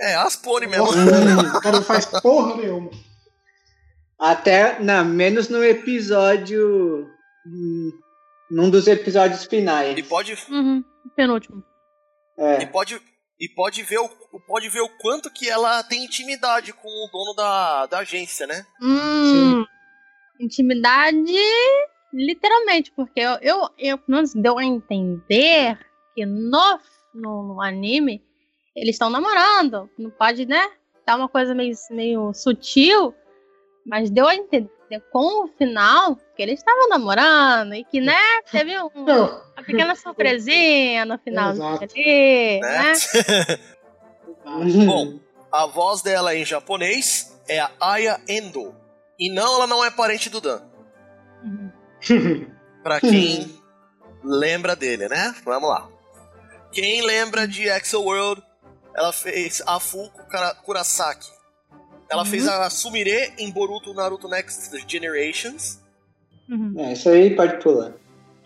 [0.00, 0.86] É, Aspone mesmo.
[1.56, 2.90] O cara não faz porra nenhuma.
[4.18, 7.08] Até, não, menos no episódio.
[8.50, 9.96] Num dos episódios finais.
[9.98, 10.82] E pode Uhum.
[11.16, 11.62] Penúltimo.
[12.38, 12.66] e É.
[12.66, 13.00] pode
[13.40, 14.08] e pode ver o
[14.46, 18.66] pode ver o quanto que ela tem intimidade com o dono da, da agência, né?
[18.82, 19.64] Hum,
[20.40, 21.32] intimidade,
[22.12, 25.78] literalmente, porque eu, eu, eu menos deu a entender
[26.14, 26.78] que no,
[27.14, 28.22] no, no anime
[28.74, 29.88] eles estão namorando.
[29.98, 30.70] Não pode, né?
[31.04, 33.14] Tá uma coisa meio, meio sutil,
[33.86, 34.70] mas deu a entender
[35.12, 38.16] com o final que eles estavam namorando e que, né,
[38.50, 42.92] teve um- Não, uma pequena surpresinha no final ali, né?
[42.92, 42.92] né?
[44.86, 45.18] Bom,
[45.52, 48.74] a voz dela em japonês é a Aya Endo.
[49.18, 50.62] E não, ela não é parente do Dan.
[52.10, 52.50] Uhum.
[52.82, 53.58] Pra quem
[54.22, 55.34] lembra dele, né?
[55.44, 55.88] Vamos lá.
[56.72, 58.42] Quem lembra de Axel World,
[58.94, 60.20] ela fez a Fuku
[60.64, 61.28] Kurasaki.
[62.10, 65.80] Ela fez a Sumire em Boruto Naruto Next Generations.
[66.48, 66.74] Uhum.
[66.78, 67.92] É, isso aí pode pular.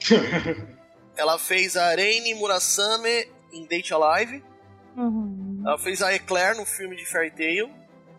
[1.17, 4.43] ela fez a Reine Murasame em Date Alive.
[4.97, 5.63] Uhum.
[5.65, 7.71] Ela fez a Eclair no filme de Fairy Tail.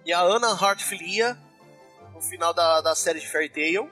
[0.06, 1.38] E a Anna Hartfilia
[2.14, 3.90] no final da, da série de Fairy Tail.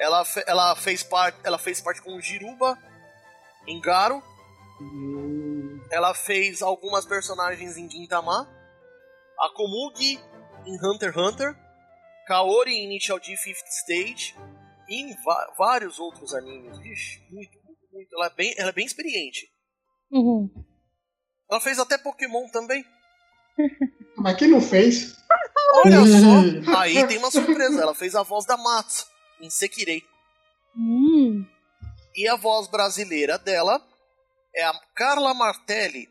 [0.00, 2.78] Ela, fe- ela, fez parte, ela fez parte com o Jiruba
[3.66, 4.22] em Garo.
[5.90, 8.48] Ela fez algumas personagens em Gintama.
[9.38, 10.18] A Komugi
[10.66, 11.54] em Hunter x Hunter.
[12.26, 14.34] Kaori em Initial D Fifth Stage.
[14.88, 15.16] E em
[15.58, 16.78] vários outros animes.
[16.78, 18.14] Ixi, muito, muito, muito.
[18.16, 19.46] Ela é bem, ela é bem experiente.
[20.10, 20.48] Uhum.
[21.50, 22.84] Ela fez até Pokémon também.
[24.16, 25.14] Mas quem não fez?
[25.84, 27.82] Olha só, aí tem uma surpresa.
[27.82, 29.06] Ela fez a voz da Matsu
[29.40, 30.04] em Sekirei.
[30.76, 31.44] Hum.
[32.14, 33.80] E a voz brasileira dela
[34.54, 36.08] é a Carla Martelli.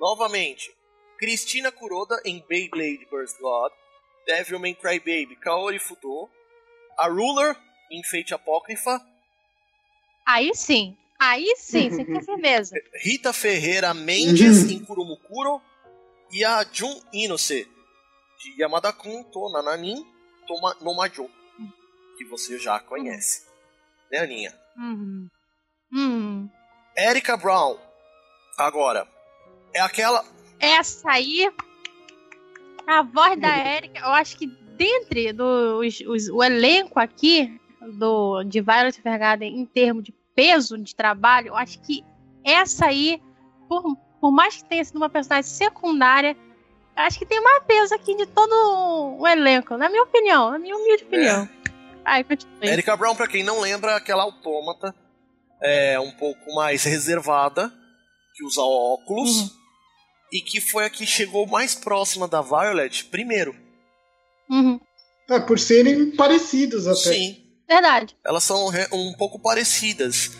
[0.00, 0.74] Novamente,
[1.18, 3.72] Cristina Kuroda em Beyblade Burst God.
[4.26, 6.28] Devilman Crybaby, Kaori Fudo.
[6.98, 7.56] A Ruler
[7.90, 9.00] em Fate Apócrifa.
[10.26, 10.96] Aí sim.
[11.18, 12.74] Aí sim, sem ter firmeza.
[13.02, 15.62] Rita Ferreira Mendes em Kurumukuro.
[16.32, 17.68] E a Jun Inose
[18.40, 20.04] de Yamada-kun Nananin
[20.46, 21.30] Toma- no Majo.
[22.16, 23.46] Que você já conhece.
[24.10, 24.54] Né, Aninha?
[24.76, 25.28] Uhum.
[25.92, 26.50] Uhum.
[26.96, 27.76] Erika Brown.
[28.56, 29.06] Agora,
[29.74, 30.24] é aquela.
[30.58, 31.50] Essa aí,
[32.86, 37.60] a voz da Erika, eu acho que dentre dos, os- o elenco aqui
[37.98, 42.04] do, de Violet Evergarden em termos de peso de trabalho, eu acho que
[42.44, 43.20] essa aí,
[43.68, 46.36] por, por mais que tenha sido uma personagem secundária,
[46.94, 50.76] acho que tem mais peso aqui de todo o elenco, na minha opinião, na minha
[50.76, 51.48] humilde opinião.
[52.08, 52.68] Ai, continue.
[52.68, 54.94] Erika Brown, pra quem não lembra, é aquela autômata
[55.62, 57.72] é um pouco mais reservada,
[58.34, 59.50] que usa óculos, Uhum.
[60.32, 63.56] e que foi a que chegou mais próxima da Violet primeiro.
[64.50, 64.78] Uhum.
[65.30, 67.14] É, por serem parecidos até.
[67.14, 68.14] Sim, Verdade.
[68.24, 70.30] elas são um pouco parecidas.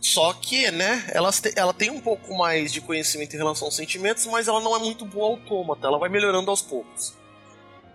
[0.00, 3.76] Só que, né, elas te- ela tem um pouco mais de conhecimento em relação aos
[3.76, 7.12] sentimentos, mas ela não é muito boa autômata, ela vai melhorando aos poucos.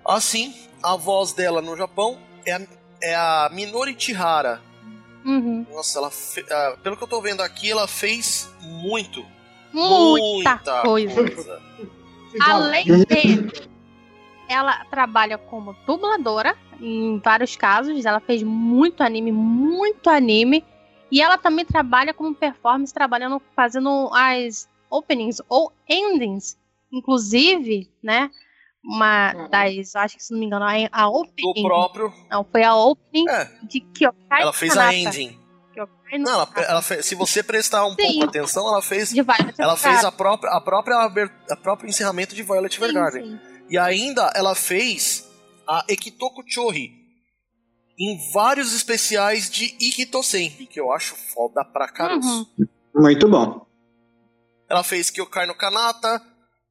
[0.05, 2.61] Assim, a voz dela no Japão é a,
[3.01, 4.61] é a Minori Chihara.
[5.25, 5.65] Uhum.
[5.71, 9.25] Nossa, ela fe- ah, pelo que eu tô vendo aqui, ela fez muito,
[9.73, 11.13] Muita, coisa.
[11.15, 11.61] coisa.
[12.41, 13.51] Além de
[14.47, 20.65] ela trabalha como dubladora em vários casos, ela fez muito anime, muito anime,
[21.11, 26.57] e ela também trabalha como performance, trabalhando, fazendo as openings ou endings,
[26.91, 28.29] inclusive, né?
[28.83, 32.13] Uma das, acho que se não me engano, a, a Do opening, próprio.
[32.31, 34.93] não, foi a opening É, de Kyokai ela fez a Kanata.
[34.95, 35.39] ending.
[35.73, 37.97] Kyokai no Não, ela, ela fe- se você prestar um Sim.
[37.97, 39.09] pouco atenção, ela fez.
[39.09, 40.97] de Violet Ela fez a própria, a própria,
[41.49, 43.23] a próprio encerramento de Violet Evergarden.
[43.23, 43.39] sim.
[43.69, 45.29] E ainda ela fez
[45.67, 46.91] a Ekitoku Chori
[47.99, 52.19] em vários especiais de Ikitosen, que eu acho foda pra caralho.
[52.21, 52.45] Uhum.
[52.95, 53.65] Muito bom.
[54.67, 56.19] Ela fez Kyokai no Kanata,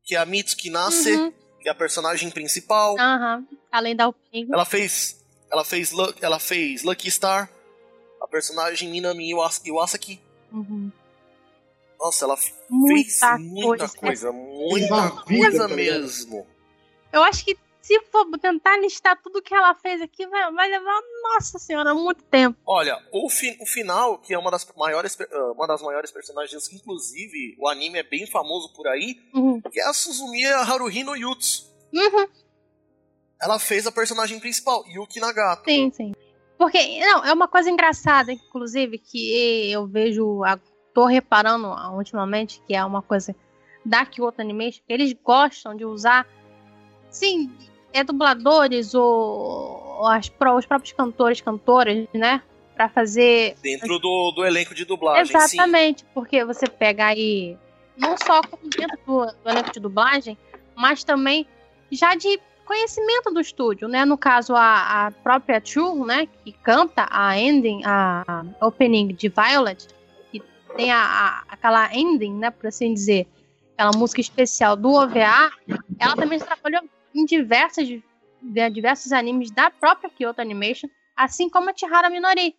[0.05, 1.33] que é a Mitsuki Nase, Uhum.
[1.61, 2.97] Que é a personagem principal.
[2.99, 3.45] Aham.
[3.71, 4.13] Além da.
[4.53, 5.19] Ela fez.
[5.53, 7.51] Ela fez, ela fez Lucky Star,
[8.21, 10.21] a personagem Minami Iwas- Iwasaki.
[10.53, 10.91] Uhum.
[11.99, 14.31] Nossa, ela fez Muita muita coisa.
[14.31, 16.47] coisa, muita uma vida, coisa mesmo.
[17.13, 21.01] Eu acho que se for tentar listar tudo que ela fez aqui, vai, vai levar,
[21.23, 22.59] nossa senhora, muito tempo.
[22.67, 26.73] Olha, o, fi- o final, que é uma das maiores, ah, uma das maiores personagens,
[26.73, 29.61] inclusive o anime é bem famoso por aí, Uhum.
[29.61, 31.71] que é a Suzumiya Haruhi no Yutsu.
[31.93, 32.27] Uhum,
[33.43, 35.65] Ela fez a personagem principal, Yuki Nagato.
[35.65, 36.13] sim, sim.
[36.59, 40.61] Porque, não, é uma coisa engraçada, inclusive, que eu vejo, a-
[40.93, 43.35] tô reparando ah, ultimamente, que é uma coisa
[43.85, 46.27] da Kyoto Animation, que eles gostam de usar,
[47.11, 47.51] sim,
[47.93, 50.27] é dubladores ou, as,
[50.57, 52.43] os próprios cantores, cantoras, né?
[52.75, 55.33] Pra fazer Dentro do, do elenco de dublagem, sim.
[55.37, 57.57] Exatamente, porque você pega aí,
[57.97, 58.41] não só
[58.77, 60.39] dentro do, do elenco de dublagem,
[60.75, 61.47] mas também
[61.93, 64.05] já de conhecimento do estúdio, né?
[64.05, 66.27] No caso, a, a própria Chu, né?
[66.45, 68.25] Que canta a ending, a,
[68.61, 69.89] a opening de Violet,
[70.31, 70.41] que
[70.77, 72.51] tem a, a- aquela ending, né?
[72.51, 73.27] Por assim dizer,
[73.75, 75.51] aquela música especial do OVA,
[75.99, 76.83] ela também trabalhou
[77.15, 78.03] em diversas, de-
[78.73, 82.55] diversos animes da própria Kyoto Animation, assim como a Chihara Minori.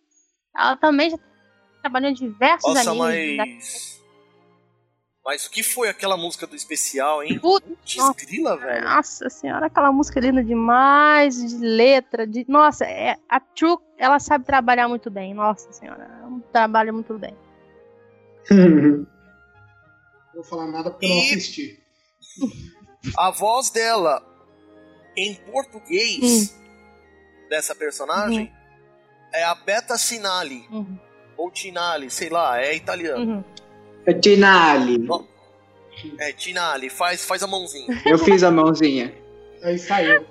[0.56, 1.18] Ela também já
[1.80, 3.36] trabalhou em diversos Nossa, animes.
[3.36, 4.02] da- mas.
[5.24, 7.38] Mas o que foi aquela música do especial, hein?
[7.38, 8.84] Puta, Putz, grila, velho.
[8.84, 12.44] Nossa senhora, aquela música linda demais, de letra, de.
[12.48, 15.32] Nossa, é, a True, ela sabe trabalhar muito bem.
[15.32, 17.36] Nossa senhora, ela trabalha muito bem.
[18.50, 19.06] Não
[20.34, 21.78] vou falar nada porque eu não E- assisti.
[23.18, 24.24] A voz dela
[25.16, 26.58] em português
[27.48, 28.52] dessa personagem
[29.32, 30.66] é a Beta Sinali.
[30.70, 30.98] Uhum.
[31.36, 33.36] ou Tinali, sei lá, é italiano.
[33.36, 33.44] Uhum.
[34.06, 35.08] É Tinali.
[36.18, 38.02] É, Tinali, faz, faz a mãozinha.
[38.04, 39.14] Eu fiz a mãozinha.
[39.62, 40.26] Aí saiu.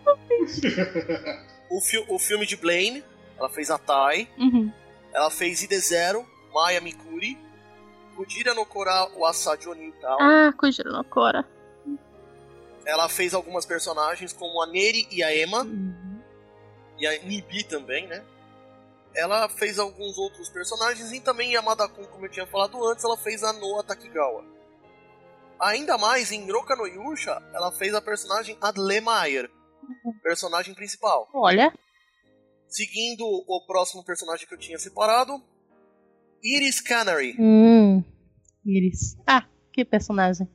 [1.69, 3.03] O, fi o filme de Blaine,
[3.38, 4.27] ela fez a Tai.
[4.38, 4.71] Uhum.
[5.13, 7.38] Ela fez Ide Zero, Maya Mikuri.
[8.15, 10.17] Kudira no Kora Wasadi Oniutao.
[10.19, 11.45] Ah, Kujiro no Kora.
[12.86, 15.63] Ela fez algumas personagens como a Neri e a Emma.
[15.63, 16.21] Uhum.
[16.97, 18.23] E a Nibi também, né?
[19.15, 23.17] Ela fez alguns outros personagens e também Yamada Kun, como eu tinha falado antes, ela
[23.17, 24.45] fez a Noa Takigawa.
[25.59, 29.49] Ainda mais, em Roka no Yusha, ela fez a personagem Adle Maier,
[30.23, 31.29] personagem principal.
[31.34, 31.73] Olha.
[32.67, 35.34] Seguindo o próximo personagem que eu tinha separado,
[36.41, 37.36] Iris Canary.
[37.38, 38.03] Hum.
[38.65, 39.17] Iris.
[39.27, 40.47] Ah, que personagem.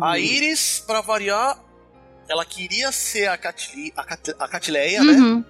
[0.00, 1.58] A Iris, pra variar,
[2.28, 5.12] ela queria ser a, Catli, a, Cat, a Catleia, né?
[5.12, 5.44] Uhum.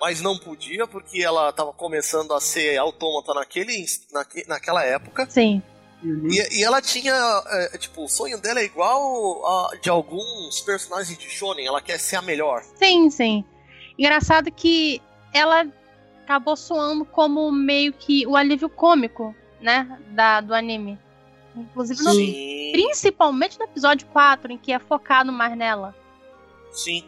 [0.00, 5.28] Mas não podia porque ela tava começando a ser autômata naquele, naque, naquela época.
[5.28, 5.62] Sim.
[6.02, 6.28] Uhum.
[6.30, 7.14] E, e ela tinha,
[7.46, 11.98] é, tipo, o sonho dela é igual a de alguns personagens de Shonen, ela quer
[11.98, 12.62] ser a melhor.
[12.76, 13.44] Sim, sim.
[13.98, 15.02] Engraçado que
[15.32, 15.66] ela
[16.24, 19.98] acabou soando como meio que o alívio cômico, né?
[20.12, 20.98] Da, do anime.
[21.56, 22.70] Inclusive, no- Sim.
[22.72, 25.94] principalmente no episódio 4, em que é focado mais nela.
[26.72, 27.04] Sim.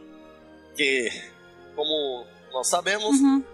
[0.76, 1.08] Que,
[1.76, 3.44] como nós sabemos, Uhum,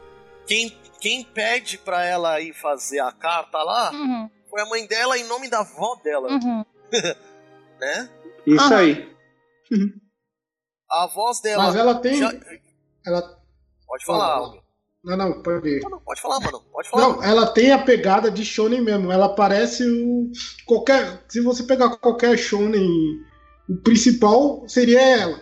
[0.47, 0.71] quem,
[1.01, 5.25] quem pede pra ela ir fazer a carta lá uhum, foi a mãe dela em
[5.25, 6.65] nome da avó dela, uhum.
[7.81, 8.09] né?
[8.47, 9.15] Isso aí.
[10.91, 11.65] A voz dela.
[11.65, 12.15] Mas ela tem.
[12.17, 12.33] já-
[13.07, 13.39] Ela...
[13.87, 14.61] Pode falar, Alvin.
[15.05, 15.81] Não, não, pode ir.
[15.83, 16.61] Não, não, pode falar, mano.
[16.73, 17.03] Pode falar.
[17.09, 19.11] Não, ela tem a pegada de shonen mesmo.
[19.13, 20.31] Ela parece o
[20.67, 21.25] qualquer.
[21.29, 22.87] Se você pegar qualquer shonen,
[23.69, 25.37] o principal seria ela.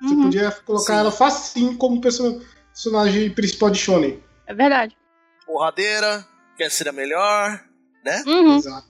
[0.00, 0.98] Você Uhum, podia colocar Sim.
[1.00, 4.22] ela facinho como perso- personagem principal de shonen.
[4.46, 4.96] É verdade.
[5.44, 6.24] Porradeira,
[6.56, 7.60] quer ser a melhor,
[8.04, 8.22] né?
[8.26, 8.56] Uhum.
[8.56, 8.86] Exato.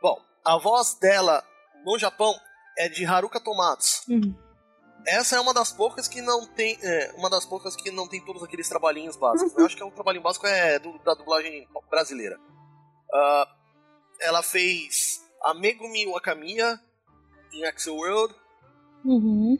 [0.00, 1.42] Bom, a voz dela
[1.84, 2.32] no Japão
[2.78, 4.02] é de Haruka Tomatsu.
[4.10, 4.34] Uhum.
[5.06, 6.76] Essa é uma das poucas que não tem.
[6.82, 9.54] é, uma das poucas que não tem todos aqueles trabalhinhos básicos.
[9.56, 12.38] Eu acho que é um trabalhinho básico é do- da dublagem brasileira.
[13.12, 13.48] Ah,
[14.20, 16.80] ela fez a Megumi Wakamiya
[17.52, 18.34] em Axel World.
[19.04, 19.56] Uhum.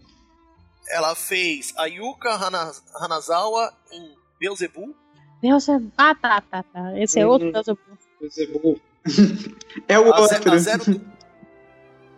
[0.89, 4.95] Ela fez a Yuka Hana- Hanazawa em Beelzebub.
[5.41, 5.79] Deus é...
[5.97, 6.99] Ah, tá, tá, tá.
[6.99, 7.33] Esse é Uhum.
[7.33, 7.97] outro Deus é bom.
[8.23, 9.95] Esse é.
[9.95, 10.53] É o A, ze- outro.
[10.53, 10.83] a zero,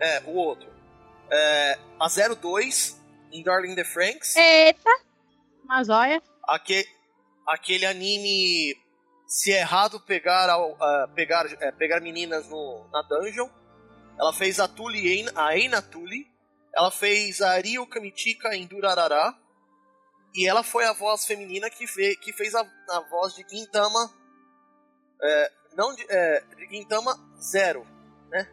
[0.01, 0.68] é, o outro.
[1.31, 2.99] É, a 02
[3.33, 4.37] em Darling the Franks.
[4.37, 4.91] Eita!
[5.64, 6.22] Mas olha.
[6.45, 6.87] Aque,
[7.47, 8.74] aquele anime
[9.26, 13.49] se é errado pegar ah, pegar é, pegar meninas no, na dungeon.
[14.18, 16.26] Ela fez a Tuli a Eina Tuli.
[16.74, 19.35] Ela fez a Ryo Kamichika em Durarara.
[20.35, 24.12] E ela foi a voz feminina que, fe, que fez a, a voz de Gintama.
[25.20, 27.85] É, não de, é, de Gintama Zero,
[28.31, 28.49] né?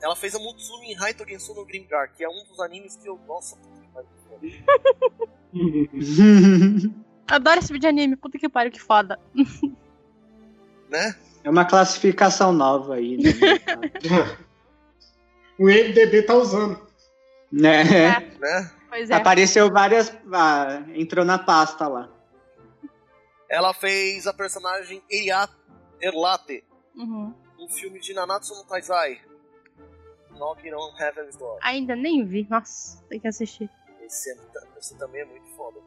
[0.00, 3.08] Ela fez a Mutsumi em Haito Gensu no Grimgar, que é um dos animes que
[3.08, 3.16] eu.
[3.26, 3.56] Nossa.
[7.26, 8.16] Adoro esse vídeo de anime.
[8.16, 9.18] Puta que pariu, que foda.
[10.88, 11.14] né?
[11.44, 13.16] É uma classificação nova aí.
[13.16, 13.30] Né?
[15.58, 16.80] o MDB tá usando.
[17.52, 17.84] né?
[18.40, 18.70] né?
[18.88, 19.14] Pois é.
[19.14, 20.12] Apareceu várias.
[20.32, 22.08] ah, entrou na pasta lá.
[23.50, 25.48] Ela fez a personagem Eria
[26.00, 26.64] Erlate
[26.94, 27.32] Uhum.
[27.58, 29.20] no filme de Nanatsu no Taizai.
[30.32, 31.58] Knocking on Heaven's Door.
[31.62, 32.46] Ainda nem vi.
[32.50, 33.70] Nossa, tem que assistir.
[34.08, 35.78] É- esse também é muito foda.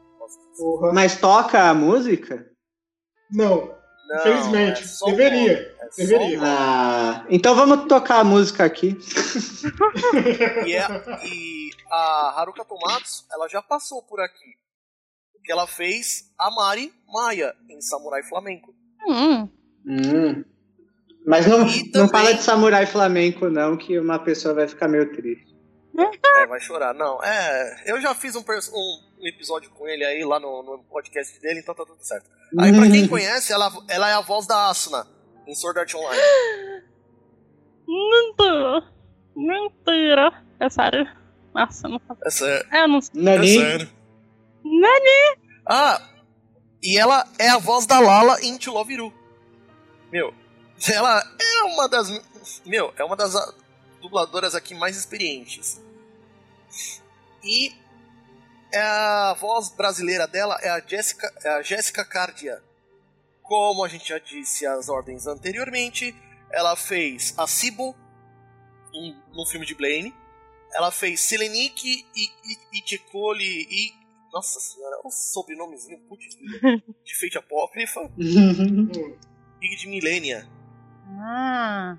[0.92, 2.46] Mas toca a música?
[3.30, 3.66] Não,
[4.08, 4.82] não, infelizmente.
[4.84, 5.76] é deveria.
[5.80, 6.38] é deveria.
[6.42, 8.96] Ah, então vamos tocar a música aqui.
[10.66, 14.52] E, é- e a Haruka Tomatsu, ela já passou por aqui.
[15.32, 18.72] Porque ela fez a Mari Maia em Samurai Flamenco.
[19.08, 19.48] Hum.
[19.86, 20.44] Hum.
[21.26, 24.88] Mas não, E não também- fala de samurai flamenco, não, que uma pessoa vai ficar
[24.88, 25.51] meio triste.
[25.96, 26.94] É, vai chorar.
[26.94, 27.82] Não, é.
[27.86, 31.74] Eu já fiz um, um episódio com ele aí lá no, no podcast dele, então
[31.74, 32.28] tá tudo certo.
[32.58, 35.06] Aí, pra quem conhece, ela, ela é a voz da Asuna
[35.46, 36.22] em Sword Art Online.
[37.86, 38.92] Mentira.
[39.36, 40.44] Mentira.
[40.60, 41.06] É sério.
[41.54, 42.68] Nossa, não É sério.
[42.72, 43.20] Eu não sei.
[43.20, 43.48] É Nani?
[43.48, 43.90] sério.
[45.66, 46.00] Ah,
[46.82, 49.12] e ela é a voz da Lala em You.
[50.10, 50.34] Meu,
[50.92, 52.08] ela é uma das.
[52.66, 53.34] Meu, é uma das
[54.02, 55.80] dubladoras aqui mais experientes.
[57.42, 57.72] E
[58.74, 62.62] a voz brasileira dela é a Jessica, é a Jessica Cardia.
[63.42, 66.14] Como a gente já disse as ordens anteriormente,
[66.50, 67.94] ela fez a Sibo
[68.94, 70.14] em- no filme de Blaine.
[70.74, 74.02] Ela fez Selenique e, e, e Ticoli e.
[74.32, 76.34] Nossa senhora, é um sobrenomezinho putz,
[77.04, 78.00] de feita apócrifa.
[78.16, 80.48] Big de Millennia.
[81.20, 81.98] Ah.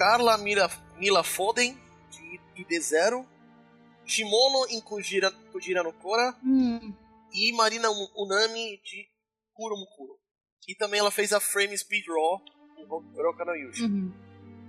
[0.00, 1.76] Carla Mila, Mila Foden,
[2.10, 3.22] de ID0.
[4.06, 5.30] Shimono em Kujira,
[5.84, 6.34] no Kora.
[6.42, 6.94] Hum.
[7.34, 9.06] E Marina Unami de
[9.52, 10.14] Kuromukuro.
[10.66, 12.40] E também ela fez a Frame Speed Raw
[12.78, 13.82] em Roka no Yushi.
[13.84, 14.10] Uhum.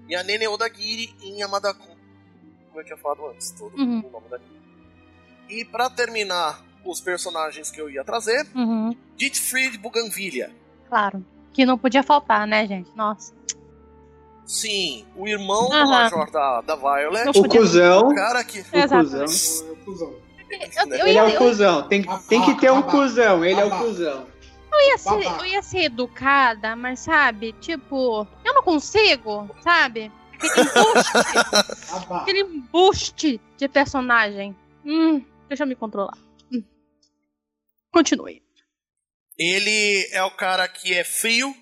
[0.10, 1.96] E a Nene Odagiri em Yamada-kun.
[2.68, 4.06] Como eu tinha falado antes, todo Uhum.
[4.06, 4.52] o nome daqui.
[5.48, 8.94] E pra terminar os personagens que eu ia trazer, Uhum.
[9.16, 10.54] Dietfried Bougainvillea.
[10.90, 11.26] Claro.
[11.54, 12.92] Que não podia faltar, né, gente?
[12.96, 13.34] Nossa.
[14.46, 15.86] Sim, o irmão do.
[15.86, 17.38] Major da, da Violet.
[17.38, 18.10] O cuzão.
[18.10, 18.60] O cara que.
[18.60, 19.26] O cuzão.
[19.26, 20.16] É, cuzão.
[20.50, 21.88] Eu, eu Ele é o eu, cuzão.
[21.88, 23.46] Tem, tem que ter um cuzão.
[23.46, 24.28] Ele é o cuzão.
[24.74, 27.54] ia ser, eu ia ser educada, mas sabe?
[27.54, 30.12] Tipo, eu não consigo, sabe?
[30.34, 31.12] Aquele embuste,
[32.12, 34.56] aquele embuste de personagem.
[34.84, 36.18] Hum, deixa eu me controlar.
[36.52, 36.64] Hum.
[37.92, 38.42] Continue.
[39.38, 41.56] Ele é o cara que é frio.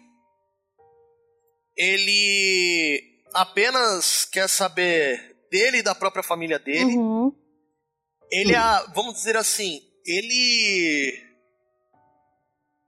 [1.82, 3.02] Ele
[3.34, 6.98] apenas quer saber dele e da própria família dele.
[6.98, 7.32] Uhum.
[8.30, 11.24] Ele é, a- vamos dizer assim, ele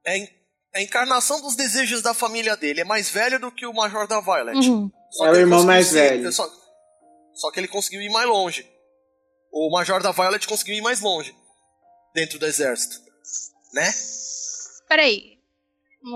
[0.06, 0.30] é a en-
[0.76, 2.82] a encarnação dos desejos da família dele.
[2.82, 4.58] É mais velho do que o Major da Violet.
[4.70, 4.92] Uhum.
[5.12, 6.32] Só É o que ele irmão conseguiu mais ser- velho.
[6.34, 6.50] Só,
[7.34, 8.70] só que ele conseguiu ir mais longe.
[9.54, 11.34] O Major da Violet conseguiu ir mais longe
[12.14, 13.02] dentro do exército,
[13.74, 13.90] né?
[14.88, 15.40] Peraí.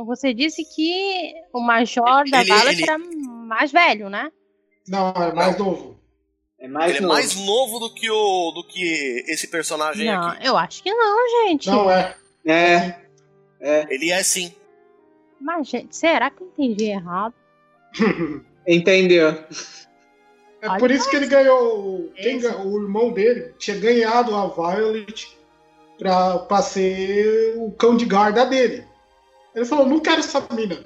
[0.05, 4.31] Você disse que o Major da Ele- ele- era mais velho, né?
[4.88, 5.95] Não, é mais novo.
[6.59, 7.13] É mais ele é novo.
[7.13, 10.47] mais novo do que o do que esse personagem Não, aqui.
[10.47, 11.17] eu acho que não,
[11.47, 11.69] gente.
[11.69, 12.15] Não, é.
[12.45, 12.95] É.
[13.59, 13.86] É.
[13.89, 14.53] Ele é sim.
[15.39, 17.33] Mas, gente, será que eu entendi errado?
[18.67, 19.29] Entendeu?
[20.61, 22.09] É Olha por isso que ele ganhou.
[22.15, 22.47] Quem, Esse.
[22.49, 25.38] ga- o irmão dele tinha ganhado a Violet
[25.99, 28.83] pra, pra ser o cão de guarda dele.
[29.56, 30.84] Ele falou: Não quero essa mina.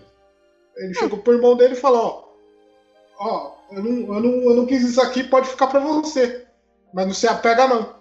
[0.78, 2.36] Ele chegou pro irmão dele e falou:
[3.17, 6.45] Ó, ó eu, não, eu, não, eu não quis isso aqui, pode ficar pra você.
[6.93, 7.99] Mas não se apega, não.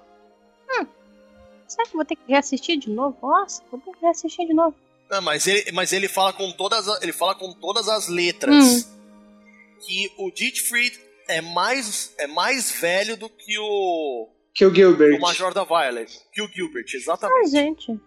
[1.66, 3.19] Será que eu vou ter que reassistir de novo?
[3.21, 4.75] Nossa, vou ter que reassistir de novo.
[5.11, 9.79] Não, mas ele, mas ele fala com todas, ele fala com todas as letras Hum.
[9.87, 10.99] que o Dietfried
[11.29, 15.19] é mais é mais velho do que o, Que o Gilbert.
[15.19, 17.51] o Major da Violet, que o Gilbert, Ah, exatamente.
[17.51, 18.01] gente.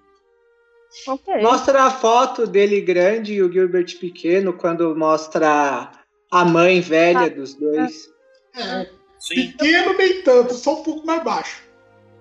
[1.07, 1.41] Ok.
[1.41, 5.91] Mostra a foto dele grande e o Gilbert pequeno quando mostra
[6.31, 8.09] a mãe velha dos dois.
[8.55, 8.89] É,
[9.19, 9.35] Sim.
[9.35, 11.63] pequeno nem tanto, só um pouco mais baixo.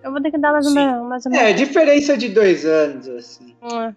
[0.02, 0.72] Eu vou ter que dar mais Sim.
[0.72, 1.36] uma, mais uma.
[1.36, 3.56] É, diferença de dois anos, assim.
[3.62, 3.94] Hum.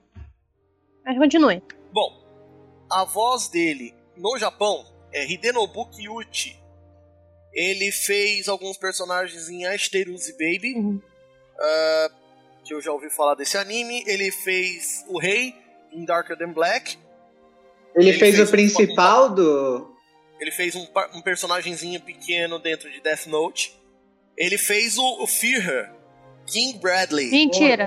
[1.06, 1.62] Mas continue.
[1.92, 2.24] Bom,
[2.90, 6.58] a voz dele no Japão é Hidenobu Kyuchi.
[7.54, 11.02] Ele fez alguns personagens em Ashiteruzi Baby, Uhum.
[11.60, 12.23] ah, que
[12.74, 14.04] eu já ouvi falar desse anime.
[14.08, 15.56] Ele fez o Rei
[15.92, 16.98] em Darker Than Black.
[17.96, 19.94] Ele, Ele fez, fez o um- principal do.
[20.40, 23.80] Ele fez um, um personagemzinho pequeno dentro de Death Note.
[24.38, 25.94] Ele fez o, o Fear,
[26.46, 27.86] King Bradley, Mentira.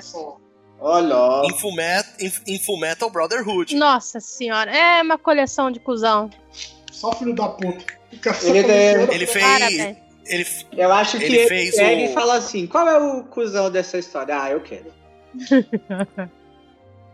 [0.79, 3.75] Olha em, Full Met- em- em Full Metal Brotherhood.
[3.75, 4.71] Nossa senhora.
[4.71, 6.31] É uma coleção de cuzão.
[6.93, 7.85] Só filho da puta.
[8.13, 9.13] Ele colecionando.
[9.13, 9.45] Ele fez.
[9.45, 9.97] Parabéns.
[10.29, 13.25] Ele, eu acho que Ele ele, fez pega o- e fala assim: qual é o
[13.25, 14.41] cuzão dessa história?
[14.41, 14.93] Ah, eu quero.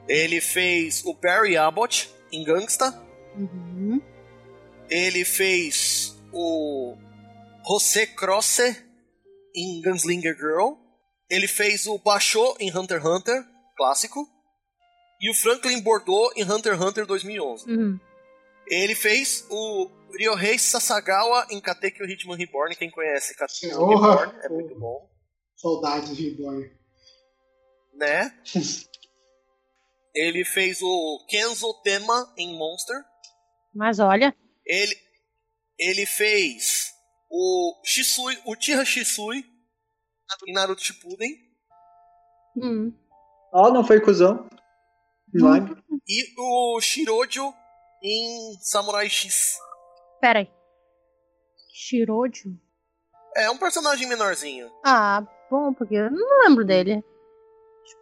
[0.09, 2.93] ele fez o Barry Abbott em Gangsta.
[3.37, 4.01] Uhum.
[4.91, 6.97] Ele fez o
[7.67, 8.77] José Croce
[9.55, 10.75] em Gunslinger Girl.
[11.31, 13.45] Ele fez o Basho em Hunter x Hunter,
[13.77, 14.29] clássico.
[15.21, 17.71] E o Franklin Bordeaux em Hunter x Hunter 2011.
[17.71, 17.99] Uhum.
[18.67, 19.89] Ele fez o
[20.19, 22.75] Ryohei Sasagawa em Katekyo Hitman Reborn.
[22.77, 24.27] Quem conhece Katekyo Porra!
[24.27, 25.11] Reborn é muito bom,
[25.57, 26.71] Saudades de boy.
[27.95, 28.33] né?
[30.15, 32.97] Ele fez o Kenzo Tema em Monster.
[33.75, 34.35] Mas olha.
[34.67, 34.95] Ele,
[35.79, 36.93] ele fez
[37.31, 39.45] o Shisui, o Tira Shisui
[40.47, 41.31] em Naruto Shippuden
[42.57, 42.93] Hum.
[43.55, 44.47] Ó, não foi cuzão.
[45.33, 45.75] Milagre.
[46.07, 47.53] e o Shirojo
[48.03, 49.57] em Samurai X.
[50.23, 50.49] Pera aí.
[51.75, 52.57] Shirojo?
[53.37, 54.71] É um personagem menorzinho.
[54.85, 55.21] Ah,
[55.51, 57.05] bom, porque eu não lembro dele.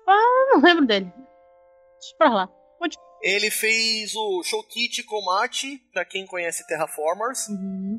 [0.06, 1.06] Ah, não lembro dele.
[1.06, 2.46] Deixa pra lá.
[2.78, 3.06] Continua.
[3.22, 7.98] Ele fez o Shokichi Komachi, pra quem conhece Terraformers, Uhum.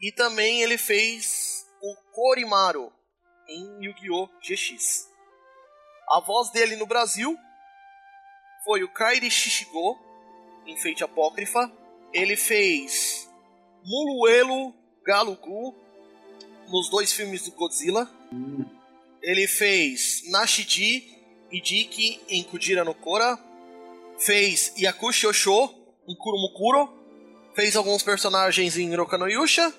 [0.00, 2.90] e também ele fez o Korimaru
[3.46, 4.28] em Yu-Gi-Oh!
[4.40, 5.06] GX.
[6.12, 7.36] A voz dele no Brasil
[8.64, 9.98] foi o Kairi Shishigo
[10.66, 11.70] em Fate Apócrifa.
[12.12, 13.28] Ele fez
[13.84, 15.74] Muluelo Galugu
[16.68, 18.08] nos dois filmes do Godzilla.
[19.22, 21.04] Ele fez Nashiji
[21.50, 23.38] e Diki em Kujira no Kora.
[24.18, 25.74] Fez Yakushi Osho
[26.08, 26.92] em Kurumukuro,
[27.54, 29.72] fez alguns personagens em Hiroka no Yusha,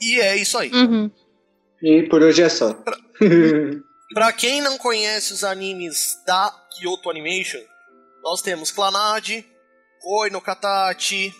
[0.00, 0.70] e é isso aí.
[0.72, 1.10] Uhum.
[1.80, 2.76] E por hoje é só.
[4.12, 7.60] Pra quem não conhece os animes da Kyoto Animation,
[8.22, 9.44] nós temos Clannad,
[10.02, 11.32] Koi no Katachi,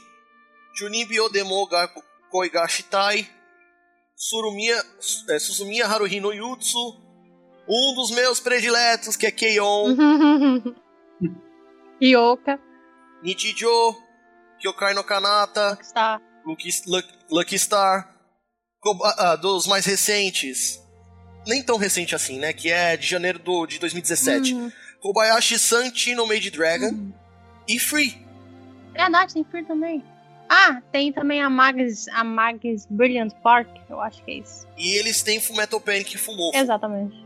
[0.79, 1.89] Junibi Odemo ga
[2.31, 3.27] Koi ga Shitai,
[4.17, 4.83] Surumiya,
[5.31, 6.79] é, Suzumiya Haruhi no Yutsu,
[7.69, 9.97] um dos meus prediletos, que é Keion,
[12.01, 12.59] Ryoka,
[13.23, 13.97] Nichijou,
[14.61, 15.79] Kyokai no Kanata.
[16.45, 18.09] Lucky, Luck- Lucky Star,
[18.81, 20.81] Koba- ah, dos mais recentes,
[21.47, 22.53] nem tão recente assim, né?
[22.53, 24.53] Que é de janeiro do, de 2017.
[24.55, 24.73] Uhum.
[25.01, 27.13] Kobayashi-san no Made Dragon
[27.69, 28.21] e Free.
[28.93, 30.03] Verdade, tem Free também.
[30.49, 34.67] Ah, tem também a Mags, a Mags Brilliant Park, eu acho que é isso.
[34.77, 36.57] E eles têm Fullmetal Panic Fumofo.
[36.57, 37.17] Exatamente.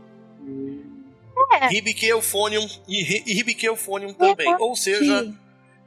[1.61, 1.73] É.
[1.73, 4.55] Hibike Euphonium e, Hi- Hibike Euphonium também.
[4.59, 5.23] Ou seja,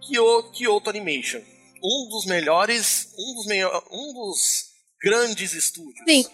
[0.01, 1.41] Que- Kyo- Kyoto Animation.
[1.83, 4.71] Um dos melhores, um dos, melhor, um dos
[5.03, 6.05] grandes estúdios.
[6.07, 6.25] Sim.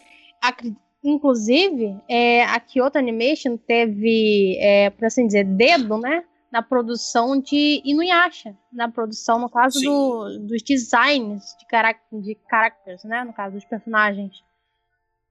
[1.05, 6.25] Inclusive, é, a Kyoto Animation teve, é, por assim dizer, dedo, né?
[6.53, 8.57] Na produção de Inuyasha.
[8.73, 13.25] Na produção, no caso, do, dos designs de, carac de characters, né?
[13.25, 14.33] No caso, dos personagens.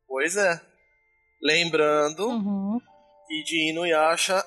[0.07, 0.59] Pois é.
[1.41, 2.79] Lembrando Uhum.
[3.27, 4.43] que de Inuyasha,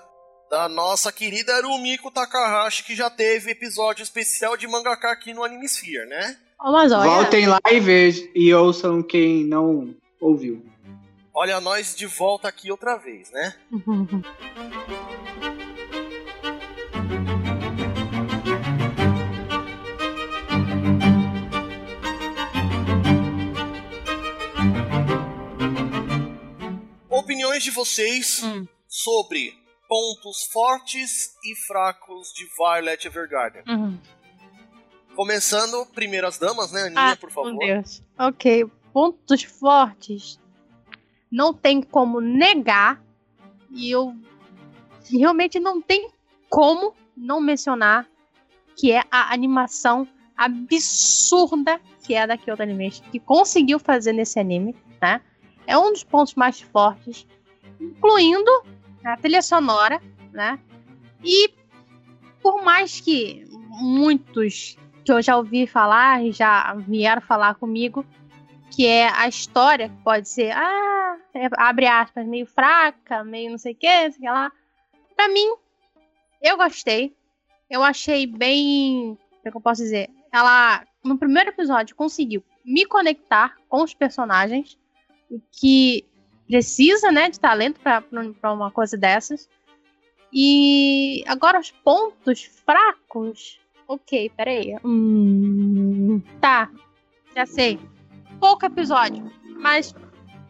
[0.50, 6.06] da nossa querida Rumiko Takahashi, que já teve episódio especial de mangaka aqui no Animesphere,
[6.08, 6.36] né?
[6.60, 10.64] Ó, Mas olha, Voltem lá e vejam e ouçam quem não ouviu.
[11.34, 13.54] Olha nós de volta aqui outra vez, né?
[13.70, 14.06] Uhum.
[27.28, 28.66] Opiniões de vocês Hum.
[28.88, 29.52] sobre
[29.86, 33.62] pontos fortes e fracos de Violet Evergarden.
[33.68, 33.98] Uhum.
[35.14, 37.54] Começando, primeiro as damas, né, Aninha, Ah, por favor.
[37.54, 38.02] Meu Deus.
[38.18, 38.64] Ok,
[38.94, 40.40] pontos fortes.
[41.30, 42.98] Não tem como negar.
[43.72, 44.14] E eu
[45.12, 46.08] realmente não tem
[46.48, 48.08] como não mencionar
[48.74, 54.74] que é a animação absurda que é da Kyoto Animation, que conseguiu fazer nesse anime,
[55.02, 55.20] né?
[55.68, 57.26] É um dos pontos mais fortes,
[57.78, 58.50] incluindo
[59.04, 60.00] a trilha sonora,
[60.32, 60.58] né?
[61.22, 61.52] E
[62.42, 68.02] por mais que muitos que eu já ouvi falar e já vieram falar comigo,
[68.70, 73.58] que é a história, que pode ser, ah, é, abre aspas, meio fraca, meio não
[73.58, 74.50] sei o que, sei o que lá.
[75.14, 75.54] Pra mim,
[76.40, 77.14] eu gostei.
[77.68, 79.18] Eu achei bem.
[79.42, 80.08] Como é eu posso dizer?
[80.32, 84.78] Ela, no primeiro episódio, conseguiu me conectar com os personagens,
[85.52, 86.06] que
[86.46, 89.48] precisa, né, de talento pra uma coisa dessas.
[90.32, 93.60] E agora os pontos fracos.
[93.86, 94.76] Ok, peraí.
[94.84, 96.70] Hum, tá,
[97.34, 97.78] já sei.
[98.38, 99.94] Pouco episódio, mas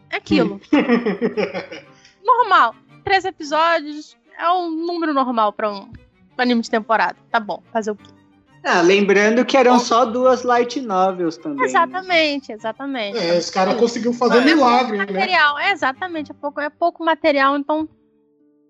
[0.09, 0.59] é aquilo.
[2.23, 2.75] normal.
[3.03, 5.91] Três episódios é um número normal pra um
[6.37, 7.17] anime de temporada.
[7.31, 8.18] Tá bom, fazer o quê?
[8.63, 11.65] Ah, lembrando que eram só duas light novels também.
[11.65, 13.17] Exatamente, exatamente.
[13.17, 15.05] É, esse cara conseguiu fazer um É, milagre, né?
[15.05, 17.87] material, é, exatamente, é pouco, é pouco material, então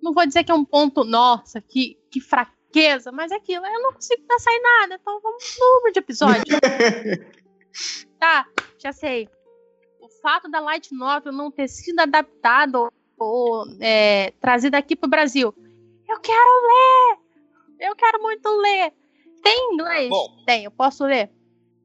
[0.02, 3.82] não vou dizer que é um ponto, nossa, que, que fraqueza, mas é aquilo, eu
[3.82, 6.44] não consigo pensar em nada, então vamos no número de episódios.
[8.20, 8.46] tá,
[8.78, 9.28] já sei.
[10.00, 15.54] O fato da Light Novel não ter sido adaptado ou é, trazida aqui pro Brasil,
[16.08, 17.18] eu quero ler!
[17.80, 18.94] Eu quero muito ler!
[19.44, 20.10] Tem inglês?
[20.10, 20.44] Bom.
[20.46, 21.30] Tem, eu posso ler?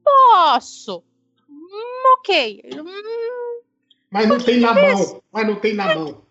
[0.03, 1.03] Posso!
[1.49, 2.61] Hum, ok.
[2.75, 3.61] Hum,
[4.11, 5.21] Mas não tem na mão.
[5.31, 6.25] Mas não tem na mão.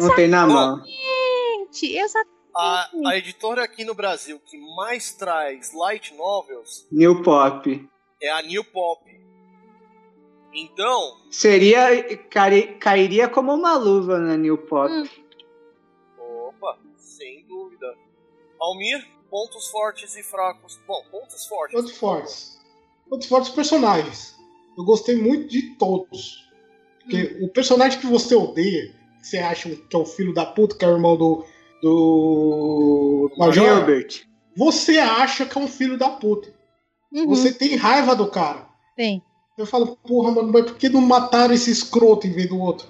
[0.00, 0.82] Não tem na mão.
[0.84, 2.34] Gente, exatamente.
[2.56, 7.88] A, a editora aqui no Brasil que mais traz light novels New Pop.
[8.22, 9.02] é a New Pop.
[10.52, 12.16] Então, Seria.
[12.30, 14.88] cari- cairia como uma luva na New Pop.
[14.92, 15.04] Hum.
[16.18, 17.96] opa, sem dúvida.
[18.60, 19.04] Almir,
[19.34, 20.78] pontos fortes e fracos.
[20.86, 21.74] Bom, pontos fortes.
[21.76, 22.58] Pontos fortes.
[23.10, 24.36] Pontos fortes personagens.
[24.78, 26.48] Eu gostei muito de todos.
[27.00, 30.76] Porque o personagem que você odeia, que você acha que é o filho da puta,
[30.76, 31.44] que é o irmão do.
[31.82, 33.28] do.
[33.36, 34.24] Major, Gilbert.
[34.56, 36.54] você acha que é um filho da puta.
[37.12, 38.68] Uhum, Você tem raiva do cara.
[38.96, 39.20] Sim.
[39.58, 42.86] Eu falo, porra, mano, mas por que não mataram esse escroto em vez do outro?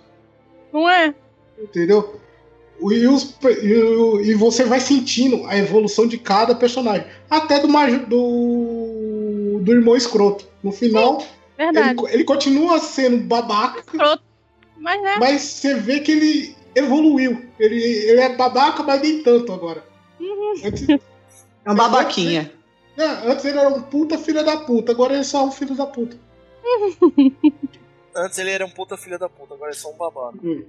[0.70, 1.14] Não é?
[1.59, 2.20] Entendeu?
[2.80, 7.06] E, os- e e você vai sentindo a evolução de cada personagem.
[7.30, 7.68] Até do,
[8.06, 10.46] do, do irmão escroto.
[10.62, 11.22] No final,
[11.56, 12.00] Verdade.
[12.04, 14.22] ele, ele continua sendo babaca, Escroto.
[14.78, 15.16] Mas né?
[15.18, 17.44] mas você vê que ele evoluiu.
[17.58, 19.84] Ele, ele é babaca, mas nem tanto agora.
[20.64, 20.88] Antes-
[21.64, 22.52] É um babaquinha.
[22.96, 25.74] É, antes ele era um puta filho da puta, agora ele é só um filho
[25.74, 26.16] da puta.
[28.16, 30.38] Antes ele era um puta filho da puta, agora é só um babaca.
[30.42, 30.64] Hum.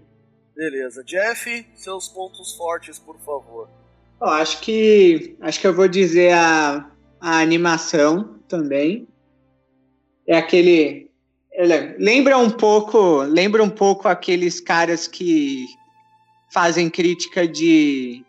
[0.55, 1.03] Beleza.
[1.03, 3.69] Jeff, seus pontos fortes, por favor.
[4.21, 6.89] Eu acho que acho que eu vou dizer a,
[7.19, 9.07] a animação também.
[10.27, 11.11] É aquele
[11.51, 15.65] ele- lembra um pouco, lembra um pouco aqueles caras que
[16.51, 18.23] fazem crítica de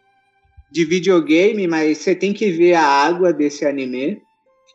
[0.72, 4.20] de videogame, mas você tem que ver a água desse anime.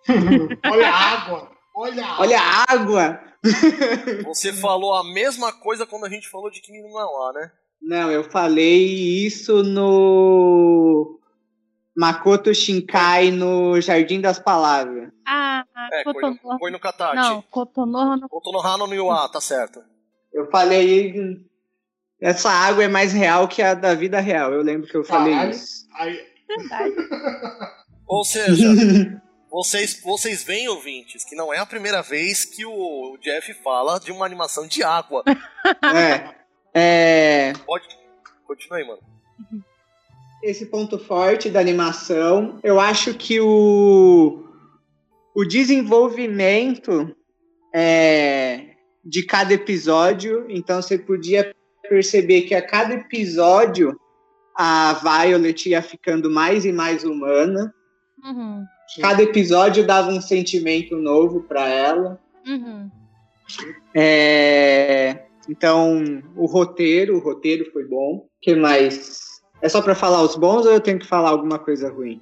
[0.66, 1.52] Olha a água!
[1.76, 2.22] Olha a água!
[2.24, 3.24] Olha a água.
[4.26, 7.52] Você falou a mesma coisa quando a gente falou de Kimi no Nawa, né?
[7.82, 8.86] Não, eu falei
[9.26, 11.20] isso no
[11.96, 15.10] Makoto Shinkai no Jardim das Palavras.
[15.28, 16.60] Ah, É, no, Cotonorra.
[16.60, 17.16] põe no Katachi.
[17.16, 18.28] Não, Cotonorra não.
[18.30, 19.82] Kotonohana no Yuá, tá certo.
[20.32, 21.40] Eu falei.
[22.22, 24.54] Essa água é mais real que a da vida real.
[24.54, 25.52] Eu lembro que eu falei Caralho.
[25.52, 25.88] isso.
[25.96, 26.96] Aí, Verdade.
[28.06, 28.68] Ou seja,
[29.52, 34.10] vocês, vocês veem, ouvintes, que não é a primeira vez que o Jeff fala de
[34.10, 35.24] uma animação de água.
[35.94, 36.42] é.
[36.74, 37.54] É.
[37.66, 37.86] Pode.
[38.48, 39.02] Continua aí, mano.
[40.42, 42.60] Esse ponto forte da animação.
[42.64, 44.48] Eu acho que o.
[45.36, 47.16] O desenvolvimento
[47.74, 50.46] é, de cada episódio.
[50.50, 51.54] Então você podia
[51.90, 54.00] perceber que a cada episódio
[54.56, 57.74] a Violet ia ficando mais e mais humana.
[58.24, 58.66] Uhum.
[59.00, 62.20] Cada episódio dava um sentimento novo para ela.
[62.46, 62.90] Uhum.
[63.94, 66.04] É, então,
[66.36, 68.16] o roteiro, o roteiro foi bom.
[68.18, 69.20] O que mais?
[69.62, 72.22] É só pra falar os bons ou eu tenho que falar alguma coisa ruim?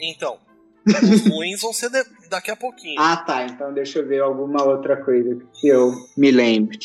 [0.00, 0.38] Então,
[0.86, 3.00] os ruins vão ser de- daqui a pouquinho.
[3.00, 3.44] Ah, tá.
[3.44, 6.78] Então deixa eu ver alguma outra coisa que eu me lembre.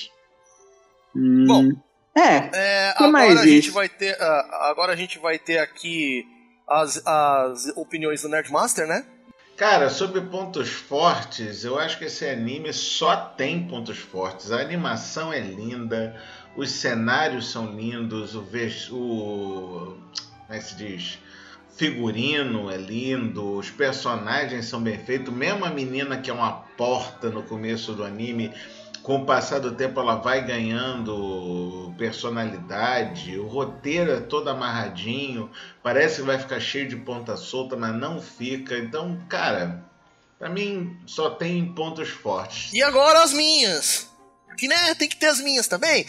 [1.15, 1.69] Hum, Bom.
[2.15, 3.71] É, É, agora mais a gente isso?
[3.73, 4.15] vai ter.
[4.21, 6.25] ah, agora a gente vai ter aqui
[6.67, 9.05] as, as opiniões do Nerdmaster, né?
[9.55, 14.51] Cara, sobre pontos fortes, eu acho que esse anime só tem pontos fortes.
[14.51, 16.19] A animação é linda,
[16.57, 19.95] os cenários são lindos, o, ves- o
[20.47, 21.19] como é que se diz?
[21.75, 25.33] Figurino é lindo, os personagens são bem feitos.
[25.33, 28.51] Mesmo a menina que é uma porta no começo do anime,
[29.03, 33.37] com o passar do tempo ela vai ganhando personalidade.
[33.37, 35.51] O roteiro é todo amarradinho.
[35.83, 38.77] Parece que vai ficar cheio de ponta solta, mas não fica.
[38.77, 39.83] Então, cara,
[40.39, 42.71] pra mim só tem pontos fortes.
[42.73, 44.09] E agora as minhas!
[44.57, 46.05] Que né, tem que ter as minhas também.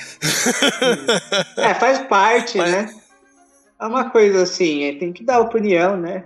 [1.56, 3.00] é, faz parte, Mas- né?
[3.80, 6.24] É uma coisa assim, é, tem que dar opinião, né?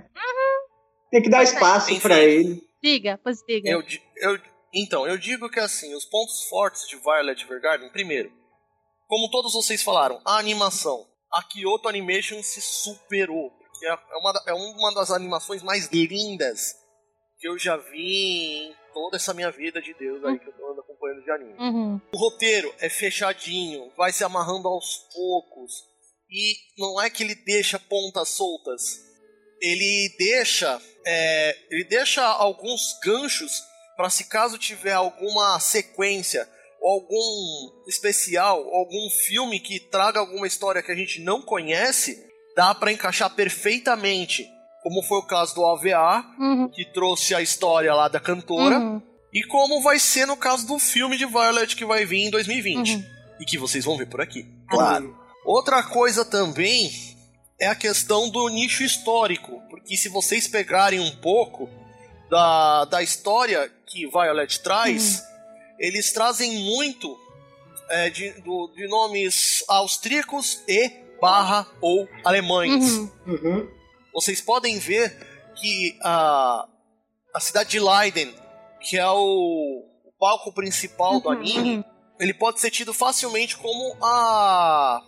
[1.10, 2.00] Tem que dar espaço Enfim.
[2.00, 2.62] pra ele.
[2.82, 3.70] Diga, pois diga.
[3.70, 3.82] Eu,
[4.16, 4.38] eu,
[4.72, 8.30] então, eu digo que assim, os pontos fortes de Violet Evergarden, primeiro,
[9.06, 11.06] como todos vocês falaram, a animação.
[11.32, 13.50] A Kyoto Animation se superou.
[13.50, 16.74] Porque é é uma, é uma das animações mais lindas
[17.38, 20.80] que eu já vi em toda essa minha vida de Deus aí que eu ando
[20.80, 21.54] acompanhando de anime.
[21.58, 22.00] Uhum.
[22.12, 25.72] O roteiro é fechadinho, vai se amarrando aos poucos.
[26.30, 28.82] E não é que ele deixa pontas soltas.
[29.60, 30.80] Ele deixa.
[31.06, 33.62] é, ele deixa alguns ganchos
[33.98, 36.48] para se caso tiver alguma sequência
[36.80, 42.16] ou algum especial, ou algum filme que traga alguma história que a gente não conhece,
[42.54, 44.48] dá para encaixar perfeitamente.
[44.84, 46.68] Como foi o caso do AVA, Uhum.
[46.68, 48.78] que trouxe a história lá da cantora.
[48.78, 49.02] Uhum.
[49.34, 52.94] E como vai ser no caso do filme de Violet que vai vir em 2020.
[52.94, 53.04] Uhum.
[53.40, 54.46] E que vocês vão ver por aqui.
[54.70, 55.18] Claro.
[55.44, 56.92] Outra coisa também
[57.60, 59.60] é a questão do nicho histórico.
[59.68, 61.68] Porque se vocês pegarem um pouco
[62.30, 65.22] da, da história que Violet traz,
[65.78, 67.18] eles trazem muito
[67.90, 73.10] é, de, do- de nomes austríacos e barra ou alemães Uhum.
[73.26, 73.68] Uhum.
[74.14, 75.10] vocês podem ver
[75.56, 76.68] que a,
[77.34, 78.32] a cidade de Leiden,
[78.80, 81.84] que é o, o palco principal do Uhum, anime, uhum.
[82.20, 85.00] ele pode ser tido facilmente como a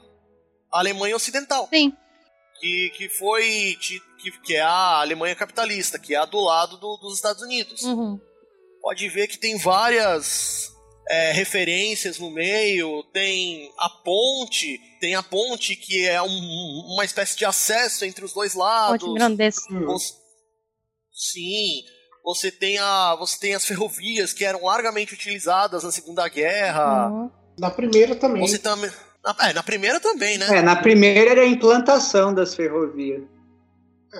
[0.72, 1.68] Alemanha Ocidental.
[1.72, 1.92] Sim.
[2.60, 3.76] Que, que foi.
[3.80, 7.82] Que, que é a Alemanha capitalista, que é a do lado do- dos Estados Unidos.
[7.82, 8.20] Uhum.
[8.82, 10.68] Pode ver que tem várias
[11.08, 17.36] é, referências no meio, tem a ponte, tem a ponte que é um- uma espécie
[17.36, 19.06] de acesso entre os dois lados.
[19.06, 19.60] Ponte grandeza.
[19.86, 20.14] Você-
[21.12, 21.82] Sim.
[22.24, 27.08] Você tem, a, você tem as ferrovias que eram largamente utilizadas na Segunda Guerra.
[27.08, 27.30] Uhum.
[27.58, 28.40] Na primeira também.
[28.46, 28.90] Você também.
[29.22, 30.58] Na, é, na primeira também, né?
[30.58, 33.22] É, na primeira era a implantação das ferrovias.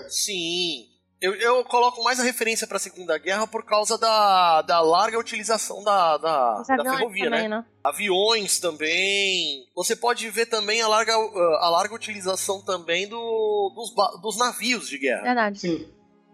[0.09, 0.87] Sim.
[1.21, 5.19] Eu, eu coloco mais a referência para a Segunda Guerra por causa da, da larga
[5.19, 7.49] utilização da, da, da aviões ferrovia, também, né?
[7.59, 7.65] né?
[7.85, 9.67] Aviões também.
[9.77, 14.97] Você pode ver também a larga, a larga utilização também do, dos, dos navios de
[14.99, 15.23] guerra.
[15.23, 15.61] Verdade.
[15.61, 15.87] Sim.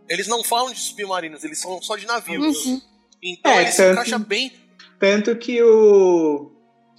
[0.08, 2.64] Eles não falam de submarinos, eles são só de navios.
[2.64, 2.80] Uhum.
[3.20, 4.52] Então É, ele se tanto- encaixa bem.
[5.00, 6.52] Tanto que o.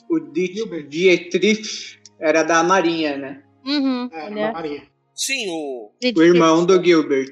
[0.10, 0.54] O Di-
[0.88, 3.44] Dietrich era da Marinha, né?
[3.66, 4.10] Uhum.
[4.12, 4.84] É, ele na é Marinha.
[5.14, 7.32] Sim, o, O irmão do Gilbert.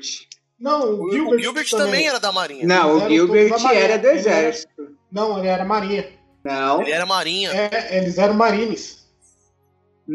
[0.60, 2.08] Não, o o, Gilbert, o Gilbert também.
[2.08, 2.66] era da Marinha.
[2.66, 4.96] Não, o Gilbert da era do Ele era- exército.
[5.12, 6.10] Não, ele era Marinha.
[6.44, 6.82] Não.
[6.82, 7.52] Ele era Marinha.
[7.52, 9.06] É, eles eram Marines.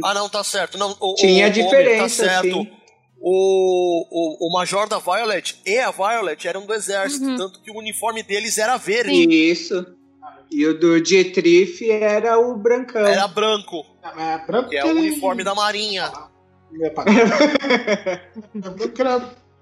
[0.05, 0.79] Ah, não, tá certo.
[0.79, 2.55] Não, o, Tinha o- o- diferença, tá certo.
[2.63, 2.71] sim.
[3.23, 7.37] O, o, o Major da Violet e a Violet eram do exército, Uhum.
[7.37, 9.13] tanto que o uniforme deles era verde.
[9.31, 9.85] Isso.
[10.51, 13.07] E o do Dietrich era o brancão.
[13.07, 13.85] Era branco,
[14.17, 16.11] É, branco que é o ele- uniforme da Marinha.
[16.71, 17.37] Não ia pra guerra.
[18.55, 19.19] É branco era,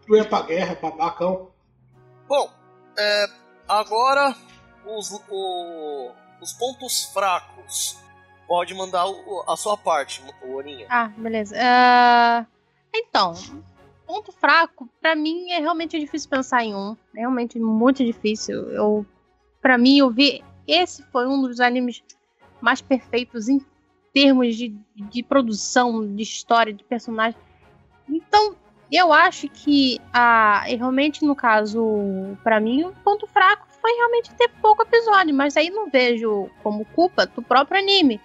[0.08, 1.50] não ia pra guerra, babacão.
[2.28, 2.50] Bom,
[2.98, 3.26] é,
[3.68, 4.34] agora
[4.86, 6.10] os, o-
[6.40, 7.98] os pontos fracos.
[8.46, 10.86] Pode mandar o- a sua parte, o Orinha.
[10.88, 11.54] Ah, beleza.
[11.60, 12.46] Ah,
[12.94, 13.34] então,
[14.06, 16.96] ponto fraco, pra mim é realmente difícil pensar em um.
[17.14, 18.70] É realmente muito difícil.
[18.70, 19.04] Eu,
[19.60, 20.42] pra mim, eu vi.
[20.68, 22.04] Esse foi um dos animes
[22.60, 23.58] mais perfeitos em
[24.12, 27.40] termos de, de produção, de história, de personagem.
[28.08, 28.54] Então,
[28.92, 34.48] eu acho que a, realmente no caso, pra mim, o ponto fraco foi realmente ter
[34.60, 38.20] pouco episódio, mas aí não vejo como culpa do próprio anime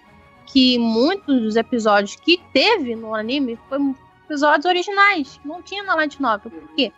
[0.46, 6.20] que muitos dos episódios que teve no anime foram episódios originais, não tinha na Light
[6.20, 6.50] Novel.
[6.50, 6.92] Por quê?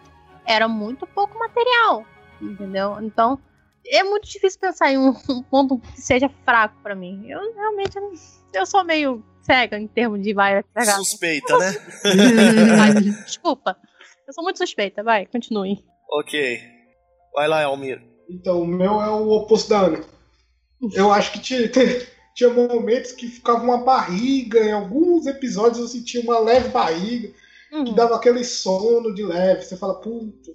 [0.45, 2.05] Era muito pouco material,
[2.41, 2.97] entendeu?
[3.01, 3.39] Então,
[3.91, 7.25] é muito difícil pensar em um, um ponto que seja fraco pra mim.
[7.29, 7.97] Eu realmente
[8.55, 10.97] eu sou meio cega em termos de vai pegar.
[10.97, 11.73] Suspeita, né?
[13.25, 13.77] Desculpa.
[14.27, 15.85] Eu sou muito suspeita, vai, continue.
[16.11, 16.59] ok.
[17.35, 18.03] Vai lá, Almir.
[18.29, 20.01] Então, o meu é o oposto da Ana.
[20.95, 21.69] Eu acho que tinha,
[22.35, 27.29] tinha momentos que ficava uma barriga, em alguns episódios eu sentia uma leve barriga,
[27.71, 27.95] que Uhum.
[27.95, 29.63] dava aquele sono de leve.
[29.63, 30.53] Você fala, puta,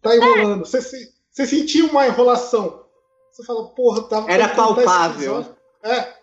[0.00, 0.64] tá enrolando.
[0.64, 2.84] Você, se- você sentia uma enrolação.
[3.30, 4.30] Você fala, porra, tava.
[4.30, 5.46] Era palpável.
[5.82, 6.14] É.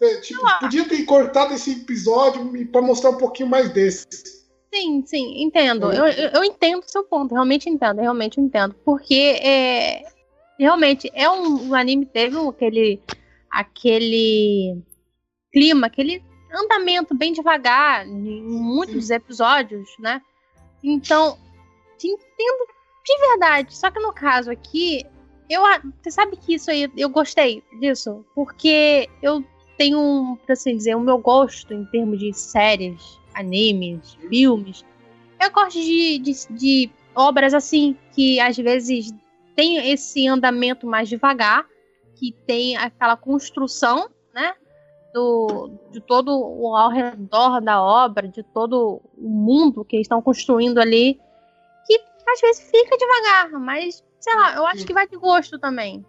[0.00, 4.04] É, tipo, podia ter cortado esse episódio pra mostrar um pouquinho mais desse.
[4.74, 5.92] Sim, sim, entendo.
[5.92, 8.74] Eu, eu, eu entendo o seu ponto, realmente entendo, realmente entendo.
[8.84, 10.02] Porque é,
[10.58, 13.00] realmente é um, o anime teve um- aquele
[13.50, 14.82] aquele
[15.52, 16.22] clima, aquele
[16.52, 20.20] andamento bem devagar em muitos dos episódios, né?
[20.82, 21.38] Então,
[21.96, 22.66] te entendo
[23.04, 23.76] de verdade.
[23.76, 25.04] Só que no caso aqui,
[25.48, 25.62] eu
[26.02, 29.44] você sabe que isso aí eu gostei disso, porque eu
[29.76, 34.84] tenho, por assim dizer, o meu gosto em termos de séries, animes, filmes.
[35.40, 39.12] Eu gosto de, de, de obras assim, que às vezes
[39.56, 41.66] tem esse andamento mais devagar,
[42.14, 44.54] que tem aquela construção, né?
[45.12, 50.22] Do, de todo o ao redor da obra, de todo o mundo que eles estão
[50.22, 51.20] construindo ali,
[52.30, 56.04] às vezes fica devagar, mas sei lá, eu acho que vai de gosto também.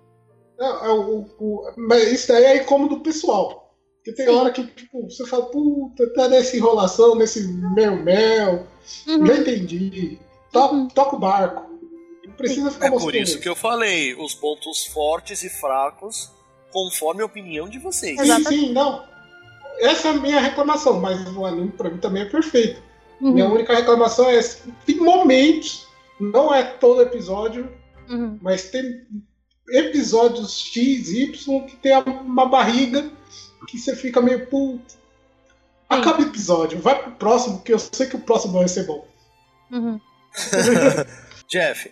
[0.60, 3.76] É, é o, o- mas isso daí é incômodo pessoal.
[3.98, 4.36] Porque tem Sim.
[4.36, 8.68] hora que tipo, você fala, puta, tá nessa enrolação, nesse mel-mel.
[9.08, 9.26] Uhum.
[9.26, 10.20] Já entendi.
[10.52, 10.88] To- Uhum.
[10.90, 11.70] Toca o barco.
[12.26, 16.32] Não precisa ficar É por mostrando isso que eu falei, os pontos fortes e fracos,
[16.72, 18.20] conforme a opinião de vocês.
[18.20, 19.04] Sim, sim, não.
[19.80, 22.82] Essa é a minha reclamação, mas o anime pra mim também é perfeito.
[23.22, 23.32] Uhum.
[23.34, 24.60] Minha única reclamação é essa.
[24.86, 25.88] Tem momentos,
[26.32, 27.70] não é todo episódio,
[28.10, 28.38] Uhum.
[28.42, 29.06] mas tem
[29.70, 33.10] episódios X, Y que tem uma barriga
[33.68, 34.96] que você fica meio puto.
[35.88, 39.08] Acaba o episódio, vai pro próximo, que eu sei que o próximo vai ser bom.
[39.72, 40.00] Uhum.
[41.50, 41.92] Jeff,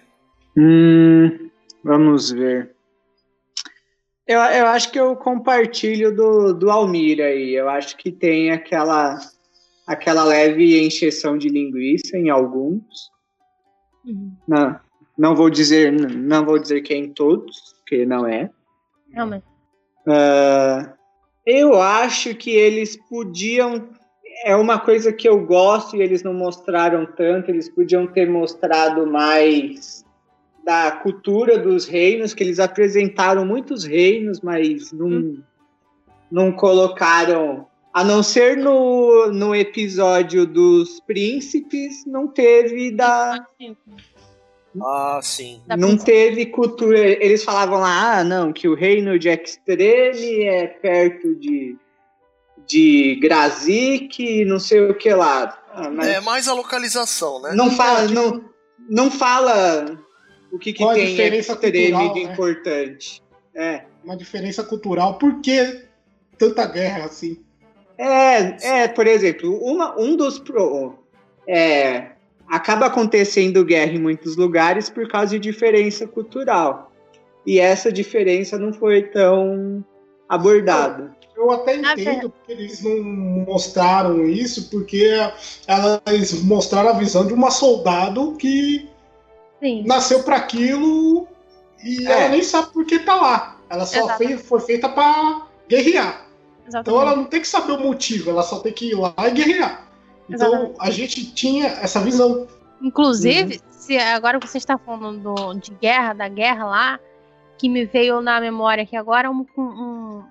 [0.58, 1.50] Hum,
[1.84, 2.76] vamos ver.
[4.28, 7.54] Eu, eu acho que eu compartilho do, do Almir aí.
[7.54, 9.18] Eu acho que tem aquela,
[9.88, 13.11] aquela leve encheção de linguiça em alguns.
[14.06, 14.32] Uhum.
[14.48, 14.80] Não,
[15.18, 18.50] não vou dizer não vou dizer que é em todos, porque não é.
[19.12, 19.46] Realmente.
[20.08, 20.94] Ah,
[21.46, 23.90] eu acho que eles podiam.
[24.46, 27.50] É uma coisa que eu gosto e eles não mostraram tanto.
[27.50, 30.06] Eles podiam ter mostrado mais
[30.64, 35.38] da cultura dos reinos, que eles apresentaram muitos reinos, mas não,
[36.32, 37.68] não colocaram.
[37.94, 43.46] A não ser no, no episódio dos príncipes, não teve da.
[44.82, 45.62] ah, sim.
[45.68, 46.98] Da não teve cultura.
[46.98, 51.76] Eles falavam lá, ah, não, que o reino de Extreme é perto de,
[52.66, 55.62] de Grazik, não sei o que lá.
[55.74, 57.54] Ah, mas É mais a localização, né?
[57.54, 58.42] não fala, não,
[58.90, 60.00] não fala
[60.52, 62.32] o que, que Qual tem diferença Extreme cultural, de né?
[62.32, 63.24] importante.
[63.54, 63.84] É.
[64.04, 65.86] Uma diferença cultural, por que
[66.38, 67.44] tanta guerra assim?
[68.04, 70.96] É, é, por exemplo, uma, um dos pro,
[71.48, 72.08] é,
[72.48, 76.92] acaba acontecendo guerra em muitos lugares por causa de diferença cultural.
[77.46, 79.86] E essa diferença não foi tão
[80.28, 81.16] abordada.
[81.36, 83.04] Eu até entendo porque eles não
[83.46, 85.08] mostraram isso, porque
[85.68, 88.90] elas mostraram a visão de uma soldado que
[89.62, 89.84] Sim.
[89.86, 91.28] nasceu para aquilo
[91.84, 92.12] e É.
[92.12, 93.58] ela nem sabe por que tá lá.
[93.70, 96.31] Ela só fez- foi feita para guerrear.
[96.80, 97.08] Então Exatamente.
[97.08, 99.88] ela não tem que saber o motivo, ela só tem que ir lá e guerrear.
[100.30, 100.76] Então Exatamente.
[100.80, 102.48] a gente tinha essa visão.
[102.82, 103.62] Inclusive, Uhum.
[103.72, 107.00] se agora você está falando do- de guerra, da guerra lá,
[107.58, 110.24] que me veio na memória aqui agora um, um,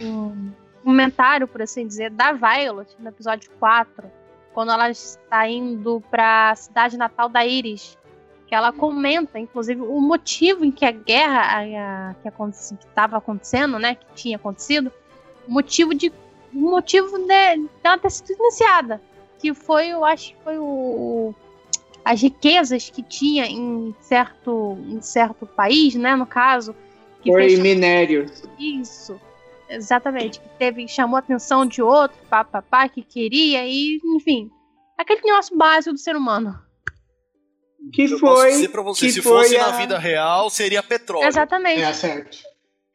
[0.00, 0.52] um
[0.84, 4.08] comentário, por assim dizer, da Violet no episódio 4,
[4.54, 7.98] quando ela está indo para a cidade natal da Iris.
[8.46, 12.28] Que ela comenta, inclusive, o motivo em que a guerra a- a- que
[12.86, 13.96] estava acontecendo, né?
[13.96, 14.92] Que tinha acontecido,
[15.48, 16.12] motivo de.
[16.54, 19.00] O motivo de, dela ter sido iniciada.
[19.38, 21.34] Que foi, eu acho que foi o,
[22.04, 26.74] as riquezas que tinha em certo, em certo país, né, no caso,
[27.20, 28.30] que Foi fez minério.
[28.58, 29.20] isso.
[29.68, 34.48] Exatamente, que teve chamou a atenção de outro, papapá, que queria e, enfim,
[34.96, 36.56] aquele negócio básico do ser humano.
[37.92, 38.50] Que Eu posso foi.
[38.52, 41.26] dizer pra você, que se foi fosse a- na vida real, seria petróleo.
[41.26, 41.82] Exatamente.
[41.82, 42.38] É certo.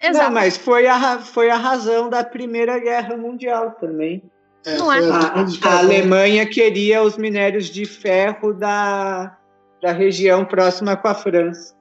[0.02, 0.26] Exato.
[0.26, 4.24] Não, mas foi a, foi a razão da Primeira Guerra Mundial também.
[4.66, 5.00] É, Não é.
[5.00, 5.80] A, a.
[5.80, 9.38] Alemanha queria os minérios de ferro da,
[9.82, 11.76] da região próxima com a França.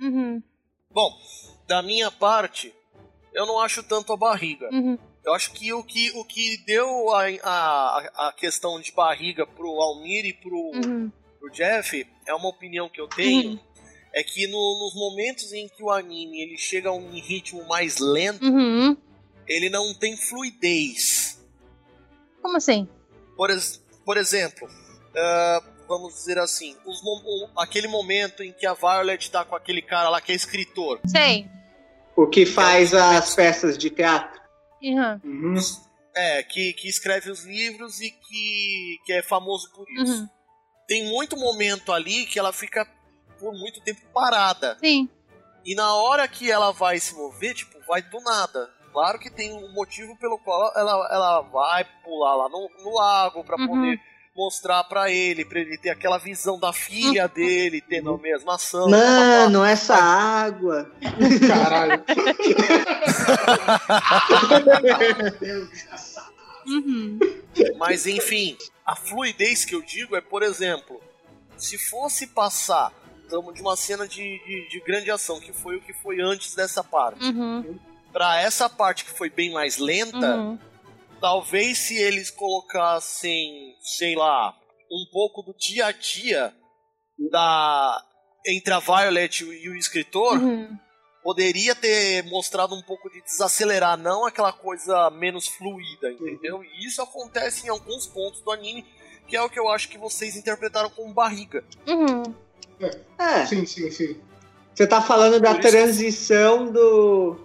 [0.00, 0.42] Uhum,
[0.90, 1.10] Bom,
[1.66, 2.72] da minha parte,
[3.34, 4.68] eu não acho tanto a barriga.
[4.72, 9.46] uhum, Eu acho que o que, o que deu a, a, a questão de barriga
[9.46, 11.10] pro Almir e pro, uhum,
[11.40, 13.58] pro Jeff, é uma opinião que eu tenho, Uhum.
[14.16, 17.98] É que no- nos momentos em que o anime ele chega a um ritmo mais
[17.98, 18.96] lento, uhum.
[19.46, 21.38] ele não tem fluidez.
[22.40, 22.88] Como assim?
[23.36, 24.66] Por, ex- por exemplo,
[25.14, 27.02] ah, vamos dizer assim, os
[27.58, 30.98] aquele momento em que a Violet tá com aquele cara lá que é escritor.
[31.06, 31.46] Sei.
[32.16, 34.40] O que faz as peças de teatro.
[34.82, 35.56] Uhum, Uhum.
[36.18, 40.22] É, que, que escreve os livros e que, que é famoso por isso.
[40.22, 40.28] uhum.
[40.88, 42.86] Tem muito momento ali que ela fica
[43.38, 44.76] por muito tempo parada.
[44.80, 45.08] Sim.
[45.64, 48.70] E na hora que ela vai se mover, tipo, vai do nada.
[48.92, 53.44] Claro que tem um motivo pelo qual ela, ela vai pular lá no, no lago
[53.44, 53.66] pra Uhum.
[53.68, 54.00] poder
[54.34, 58.88] mostrar pra ele, pra ele ter aquela visão da filha dele tendo a mesma ação.
[58.88, 60.90] Mano, essa água.
[61.48, 62.04] Caralho.
[66.66, 67.18] Uhum.
[67.78, 71.00] Mas enfim, a fluidez que eu digo é, por exemplo,
[71.56, 72.92] se fosse passar
[73.28, 76.82] de uma cena de, de, de grande ação, que foi o que foi antes dessa
[76.84, 77.78] parte, Uhum.
[78.12, 80.58] pra essa parte que foi bem mais lenta, Uhum.
[81.20, 84.54] talvez se eles colocassem, sei lá,
[84.90, 86.54] um pouco do dia a dia
[87.30, 88.02] da
[88.48, 90.78] entre a Violet e o escritor, Uhum.
[91.22, 96.62] poderia ter mostrado um pouco de desacelerar, não aquela coisa menos fluida, entendeu?
[96.62, 98.84] E isso acontece em alguns pontos do anime,
[99.26, 101.64] que é o que eu acho que vocês interpretaram como barriga.
[101.88, 102.22] Uhum.
[103.18, 104.16] É, Sim, sim, sim.
[104.74, 107.36] você tá falando da transição do.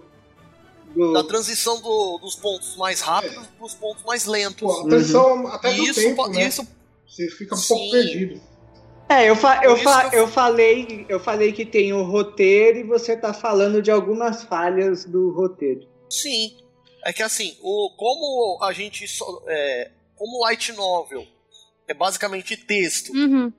[0.94, 4.60] do- Da transição do- dos pontos mais rápidos para os pontos mais lentos.
[4.60, 6.46] Pô, atenção até E do isso, tempo, né?
[6.46, 6.66] isso
[7.08, 7.68] Você fica um Sim.
[7.74, 8.40] pouco perdido.
[9.08, 12.82] É, eu, fa eu, fa eu- eu falei, eu falei que tem o roteiro e
[12.82, 15.86] você tá falando de algumas falhas do roteiro.
[16.08, 16.56] Sim.
[17.04, 19.04] É que assim, o, como a gente.
[19.46, 21.26] É, como light novel
[21.88, 23.52] é basicamente texto Uhum.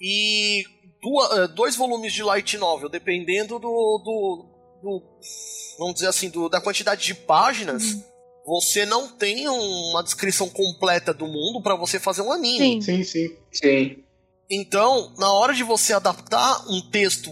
[0.00, 0.62] e
[1.02, 3.68] dua- eh, dois volumes de light novel, dependendo do.
[3.68, 4.46] do,
[4.82, 5.02] do-
[5.78, 7.82] vamos dizer assim, do- da quantidade de páginas,
[8.46, 12.82] você não tem uma descrição completa do mundo para você fazer um anime.
[12.82, 13.02] Sim.
[13.02, 13.36] Sim, sim.
[13.52, 14.04] Sim.
[14.50, 17.30] Então, na hora de você adaptar um texto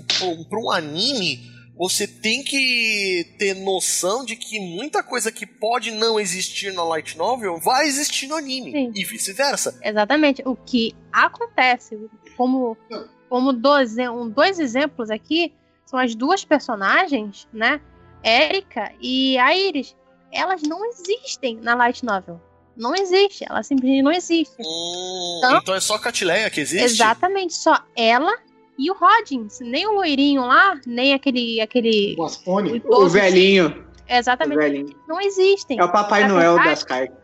[0.49, 1.41] para um anime,
[1.77, 7.17] você tem que ter noção de que muita coisa que pode não existir na light
[7.19, 8.93] novel vai existir no anime Sim.
[8.95, 9.79] e vice-versa.
[9.83, 10.43] Exatamente.
[10.47, 11.97] O que acontece,
[12.37, 12.77] como,
[13.29, 15.53] como dois, um, dois exemplos aqui,
[15.85, 17.81] são as duas personagens, né?
[18.23, 19.97] Erika e a Iris.
[20.33, 22.41] Elas não existem na Light Novel.
[22.77, 23.45] Não existe.
[23.49, 24.65] Elas simplesmente não existem.
[24.67, 26.85] Hum, Então- então é só Catileia que existe?
[26.85, 27.55] Exatamente.
[27.55, 28.37] Só ela
[28.79, 29.59] e o Roddins.
[29.61, 31.61] Nem o loirinho lá, nem aquele.
[31.61, 32.73] aquele O Aspone.
[32.73, 33.09] O idoso.
[33.11, 33.85] velhinho.
[34.09, 34.59] O Exatamente.
[34.59, 34.97] velhinho.
[35.09, 35.79] Não existem.
[35.79, 37.17] É o Papai Na Noel verdade, das cartas.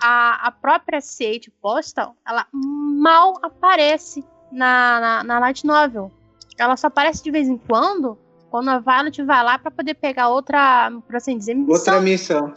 [0.00, 4.24] a, a própria Sage Postal, ela mal aparece
[4.56, 6.10] na, na, na Light Novel.
[6.58, 8.18] Ela só aparece de vez em quando,
[8.50, 11.74] quando a Violet vai lá pra poder pegar outra, por assim dizer, missão.
[11.74, 12.54] Outra missão.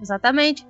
[0.00, 0.66] Exatamente.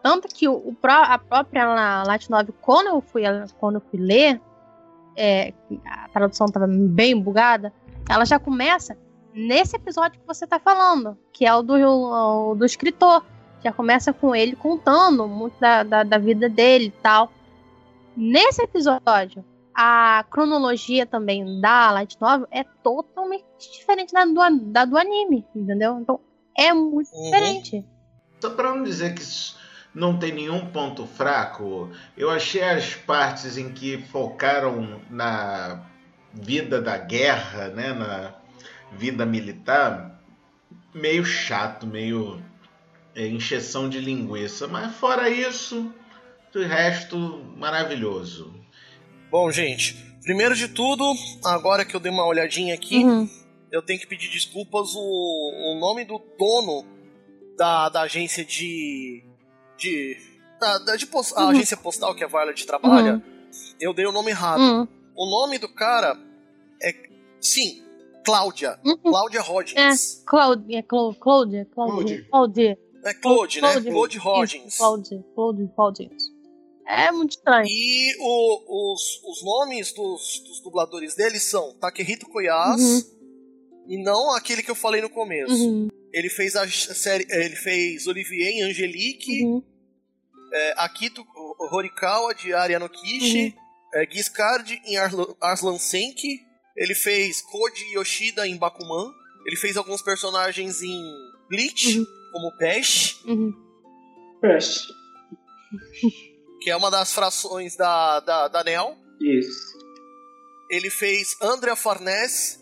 [0.00, 3.24] Tanto que o, o a própria Light Novel, quando eu fui,
[3.58, 4.40] quando eu fui ler,
[5.16, 5.52] é,
[5.84, 7.72] a tradução estava bem bugada,
[8.08, 8.96] ela já começa
[9.34, 13.24] nesse episódio que você está falando, que é o do, o, do escritor.
[13.64, 17.32] Já começa com ele contando muito da, da, da vida dele e tal.
[18.16, 19.44] Nesse episódio,
[19.80, 26.00] a cronologia também da Light Novel é totalmente diferente da do, da do anime, entendeu?
[26.00, 26.18] Então
[26.56, 27.22] é muito uhum.
[27.22, 27.84] diferente.
[28.40, 29.22] Só para não dizer que
[29.94, 35.86] não tem nenhum ponto fraco, eu achei as partes em que focaram na
[36.34, 38.34] vida da guerra, né, na
[38.90, 40.20] vida militar,
[40.92, 42.42] meio chato, meio
[43.14, 44.66] é, encheção de linguiça.
[44.66, 45.94] Mas fora isso,
[46.52, 47.16] o resto
[47.56, 48.57] maravilhoso.
[49.30, 51.04] Bom, gente, primeiro de tudo,
[51.44, 53.28] agora que eu dei uma olhadinha aqui, uhum.
[53.70, 54.94] eu tenho que pedir desculpas.
[54.94, 56.84] O, o nome do dono
[57.56, 59.22] da, da agência de.
[59.76, 60.16] de.
[60.58, 61.40] Da, da de post, uhum.
[61.40, 63.22] a agência postal que a Violet trabalha, uhum.
[63.80, 64.60] eu dei o nome errado.
[64.60, 64.88] Uhum.
[65.14, 66.18] O nome do cara
[66.82, 66.94] é.
[67.40, 67.82] Sim,
[68.24, 68.78] Cláudia.
[68.84, 68.96] Uhum.
[68.96, 69.76] Cláudia Rodgins.
[69.76, 72.26] É, Cláudia, Cláudia, Cláudia.
[72.30, 72.78] Cláudia.
[73.04, 73.80] É Claude, né?
[73.80, 74.76] Claude Rodgins.
[74.76, 76.24] Claude, Claude Rodgins.
[76.88, 77.66] É muito estranho.
[77.68, 83.02] E o, os, os nomes dos, dos dubladores dele são Takehito Koyas uhum.
[83.88, 85.52] e não aquele que eu falei no começo.
[85.52, 85.88] Uhum.
[86.10, 87.26] Ele fez a série.
[87.28, 89.62] Ele fez Olivier em Angelique, uhum.
[90.50, 91.26] é, Akito
[91.70, 93.54] Horikawa de Ariano Kishi,
[93.94, 94.00] uhum.
[94.00, 94.96] é, Giscard em
[95.42, 96.40] Arslan Senki.
[96.74, 99.12] Ele fez Koji Yoshida em Bakuman.
[99.46, 101.02] Ele fez alguns personagens em
[101.50, 102.06] Bleach, uhum.
[102.32, 103.22] como Pesh.
[103.26, 103.52] Uhum.
[104.40, 104.86] Pesh
[106.68, 108.94] que é uma das frações da, da, da NEL.
[109.18, 109.78] Isso.
[110.68, 112.58] Ele fez Andrea Farnese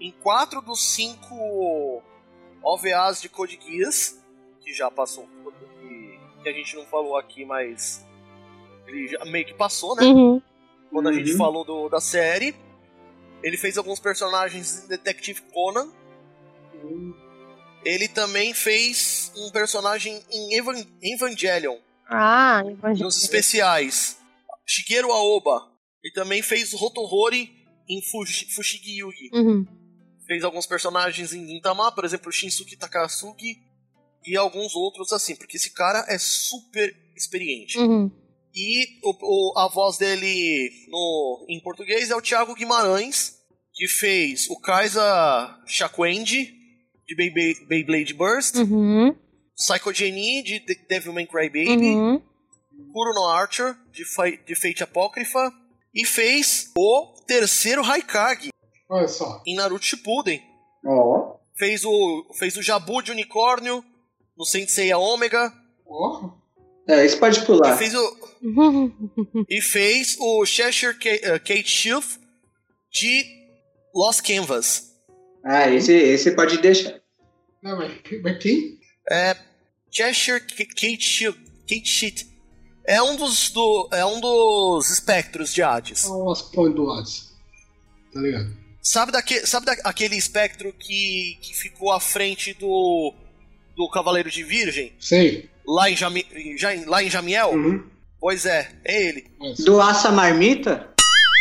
[0.00, 2.00] em quatro dos cinco
[2.62, 4.22] OVAs de Code Geass,
[4.60, 8.06] que já passou, que, que a gente não falou aqui, mas
[8.86, 10.04] ele já, meio que passou, né?
[10.04, 10.40] Uhum.
[10.88, 11.38] Quando a gente uhum.
[11.38, 12.54] falou do, da série.
[13.42, 15.88] Ele fez alguns personagens em Detective Conan.
[16.84, 17.12] Uhum.
[17.84, 20.56] Ele também fez um personagem em
[21.02, 21.78] Evangelion,
[22.10, 22.62] ah,
[22.98, 24.18] Nos especiais.
[24.66, 25.70] Shigeru Aoba.
[26.04, 27.50] E também fez Rotohori
[27.88, 29.30] em Fush Fushigi Yugi.
[29.32, 29.66] Uhum.
[30.26, 33.58] Fez alguns personagens em Gintama, por exemplo, Shinsuke Takasugi.
[34.26, 37.78] E alguns outros assim, porque esse cara é super experiente.
[37.78, 38.10] Uhum.
[38.54, 43.38] E o, o, a voz dele no, em português é o Thiago Guimarães,
[43.72, 46.54] que fez o Kaisa Shaquendi,
[47.06, 48.56] de Beyblade Burst.
[48.56, 49.16] Uhum.
[49.60, 50.58] Psycho Genie, de
[50.88, 52.22] Devilman Crybaby, uhum.
[52.92, 54.04] Kuro no Archer, de,
[54.46, 55.52] de Fate Apócrifa,
[55.94, 58.48] e fez o terceiro Haikage.
[58.88, 59.42] Olha só.
[59.46, 60.42] Em Naruto Shippuden.
[60.84, 60.90] Ó.
[60.90, 61.40] Oh.
[61.58, 63.84] Fez o, fez o Jabu de Unicórnio,
[64.36, 65.52] no Sensei Ômega.
[65.86, 66.24] Ó.
[66.24, 66.40] Oh.
[66.90, 67.74] É, isso pode pular.
[67.74, 68.16] E fez o,
[69.48, 72.06] e fez o Cheshire uh, Kate Shield
[72.90, 73.24] de
[73.94, 74.90] Lost Canvas.
[75.44, 76.98] Ah, esse, esse pode deixar.
[77.62, 77.92] Não, mas,
[78.22, 78.80] mas quem?
[79.10, 79.36] É,
[79.90, 81.32] Cheshire Kate,
[81.68, 82.30] Kate Sheet
[82.84, 86.06] é um dos do, é um dos espectros de Hades.
[86.06, 87.30] Olha o aspecto do Hades.
[88.12, 88.56] Tá ligado?
[88.82, 93.14] Sabe, daque, sabe daquele espectro que, que ficou à frente do
[93.76, 94.92] do Cavaleiro de Virgem?
[94.98, 95.48] Sei.
[95.66, 96.26] Lá em, Jami,
[96.86, 97.50] lá em Jamiel?
[97.52, 97.84] Uhum.
[98.20, 99.30] Pois é, é ele.
[99.64, 100.92] Do Assa Marmita?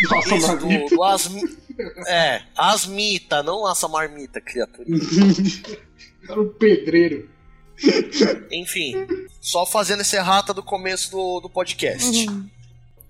[0.09, 1.41] Nossa, Isso, do, do asmi...
[2.07, 4.85] É, Asmita, não Assa Marmita, criatura.
[6.30, 7.30] Era um pedreiro.
[8.51, 9.07] Enfim,
[9.41, 12.27] só fazendo esse errata do começo do, do podcast.
[12.27, 12.49] Uhum.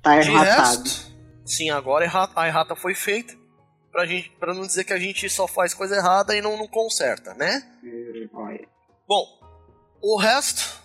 [0.02, 0.84] Tá erratado.
[0.84, 1.12] Resto,
[1.46, 3.38] sim, agora a errata foi feita.
[3.92, 6.68] Pra, gente, pra não dizer que a gente só faz coisa errada e não, não
[6.68, 7.68] conserta, né?
[9.08, 9.26] Bom,
[10.02, 10.80] o resto,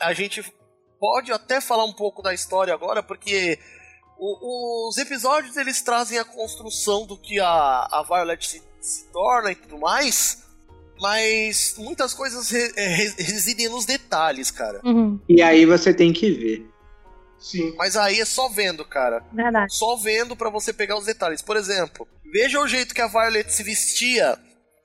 [0.00, 0.42] a gente
[0.98, 3.58] pode até falar um pouco da história agora, porque
[4.18, 9.52] o, os episódios eles trazem a construção do que a, a Violet se, se torna
[9.52, 10.42] e tudo mais.
[11.02, 12.86] Mas muitas coisas re, é,
[13.18, 14.80] residem nos detalhes, cara.
[14.84, 15.18] Uhum.
[15.28, 16.70] E aí você tem que ver.
[17.40, 17.74] Sim.
[17.76, 19.20] Mas aí é só vendo, cara.
[19.32, 19.74] Verdade.
[19.76, 21.42] Só vendo para você pegar os detalhes.
[21.42, 24.38] Por exemplo, veja o jeito que a Violet se vestia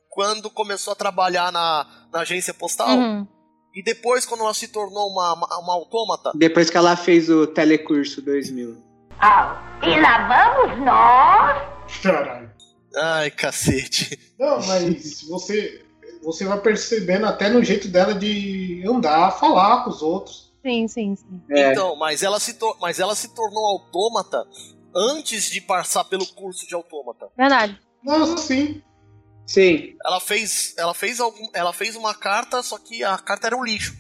[0.10, 2.98] quando começou a trabalhar na, na agência postal.
[2.98, 3.28] Uhum.
[3.76, 6.32] E depois, quando ela se tornou uma, uma, uma autômata.
[6.34, 8.76] Depois que ela fez o Telecurso 2000.
[9.20, 12.02] Ah, e lá vamos nós?
[12.02, 12.50] Caralho.
[12.96, 14.18] Ai, cacete.
[14.40, 15.86] Não, mas você
[16.28, 20.54] você vai percebendo até no jeito dela de andar, falar com os outros.
[20.62, 21.42] Sim, sim, sim.
[21.50, 21.72] É.
[21.72, 24.46] Então, mas ela, se mas ela se tornou autômata
[24.94, 27.30] antes de passar pelo curso de autômata.
[27.38, 27.80] Verdade.
[28.04, 28.82] Nossa, sim.
[29.46, 29.96] Sim.
[30.06, 33.64] Ela fez, ela fez algum, ela fez uma carta, só que a carta era um
[33.64, 33.96] lixo.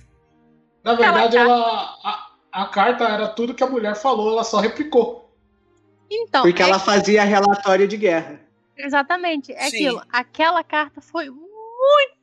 [0.83, 1.55] Na verdade, ela,
[2.03, 5.33] a, a carta era tudo que a mulher falou, ela só replicou.
[6.11, 8.41] Então, Porque é- ela fazia relatório de guerra.
[8.75, 9.77] exatamente, é Sim.
[9.77, 10.01] aquilo.
[10.11, 12.16] Aquela carta foi muito,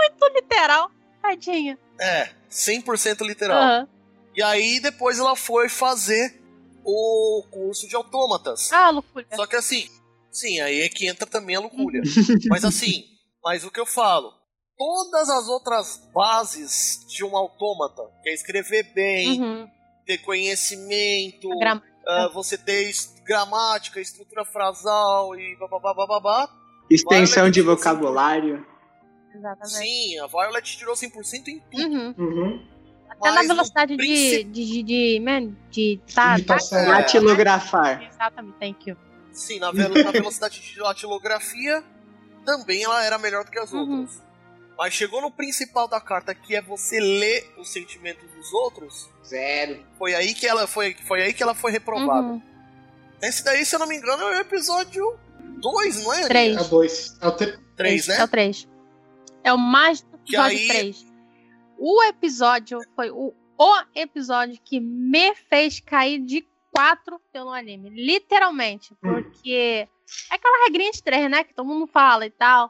[0.00, 0.90] muito literal.
[1.22, 1.78] Tadinha.
[2.00, 3.58] É, 100% literal.
[3.62, 3.88] Aham.
[4.34, 6.40] E aí depois ela foi fazer
[6.84, 8.72] o curso de autômatas.
[8.72, 9.26] Ah, loucura.
[9.34, 9.88] Só que assim,
[10.30, 12.00] sim, aí é que entra também a loucura.
[12.48, 13.04] mas assim,
[13.42, 14.30] mas o que eu falo,
[14.76, 19.66] todas as outras bases de um autômata, que é escrever bem, Uhum.
[20.06, 21.48] ter conhecimento,
[22.06, 22.92] ah, você ter
[23.24, 26.48] gramática, estrutura frasal e bababá, bababá.
[26.90, 28.64] Extensão de vocabulário.
[29.36, 29.68] Exatamente.
[29.76, 31.82] Sim, a Violet tirou 100% em tudo.
[31.82, 32.14] Uhum.
[32.18, 32.66] Uhum.
[33.10, 36.78] Até na velocidade de, de, de, de, man, de tá, Digitação.
[36.78, 36.86] É.
[36.86, 38.02] Datilografar.
[38.12, 38.96] Exatamente, thank you.
[39.32, 41.82] Sim, na, ve- na velocidade de datilografia
[42.44, 44.00] também ela era melhor do que as Uhum.
[44.00, 44.22] outras.
[44.78, 49.82] Mas chegou no principal da carta, que é você ler os sentimentos dos outros, Zero.
[49.98, 52.28] foi aí que ela foi, foi aí que ela foi reprovada.
[52.28, 52.42] Uhum.
[53.22, 55.18] Esse daí, se eu não me engano, é o episódio
[55.62, 56.26] 2, não é?
[56.28, 56.56] Três.
[56.56, 57.16] É o dois.
[57.22, 57.58] É o te...
[57.74, 58.24] 3, É né?
[58.24, 58.68] o 3.
[59.46, 61.06] É o mais do episódio aí- 3.
[61.78, 66.44] O episódio foi o, o episódio que me fez cair de
[66.74, 67.90] 4 pelo anime.
[67.90, 68.94] Literalmente.
[69.00, 69.88] Porque
[70.30, 71.44] é aquela regrinha de 3, né?
[71.44, 72.68] Que todo mundo fala e tal.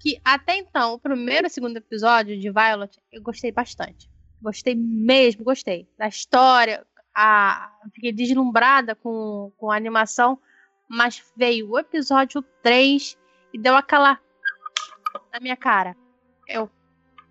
[0.00, 4.10] Que até então, o primeiro e o segundo episódio de Violet, eu gostei bastante.
[4.42, 5.88] Gostei mesmo, gostei.
[5.96, 6.84] Da história,
[7.14, 10.38] a, fiquei deslumbrada com, com a animação.
[10.88, 13.16] Mas veio o episódio 3
[13.52, 14.18] e deu aquela
[15.36, 15.94] na minha cara.
[16.48, 16.70] Eu.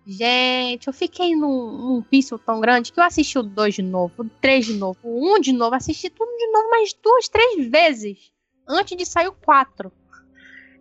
[0.06, 4.14] Gente, eu fiquei num, num vício tão grande que eu assisti o 2 de novo,
[4.22, 7.68] o 3 de novo, o 1 de novo, assisti tudo de novo mais duas, três
[7.68, 8.30] vezes.
[8.68, 9.90] Antes de sair o 4.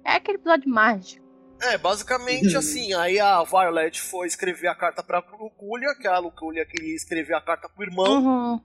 [0.04, 1.26] É aquele episódio mágico.
[1.60, 6.66] É, basicamente assim, aí a Violet foi escrever a carta pra Luculia, que a Luculia
[6.66, 8.62] queria escrever a carta pro irmão, Uhum.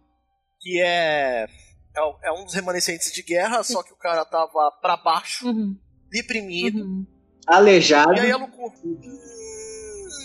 [0.61, 1.45] que é,
[1.97, 5.79] é é um dos remanescentes de guerra, só que o cara tava pra baixo, Uhum.
[6.11, 7.07] deprimido, Uhum.
[7.51, 8.15] Aleijado.
[8.15, 8.73] e aí a Luculia...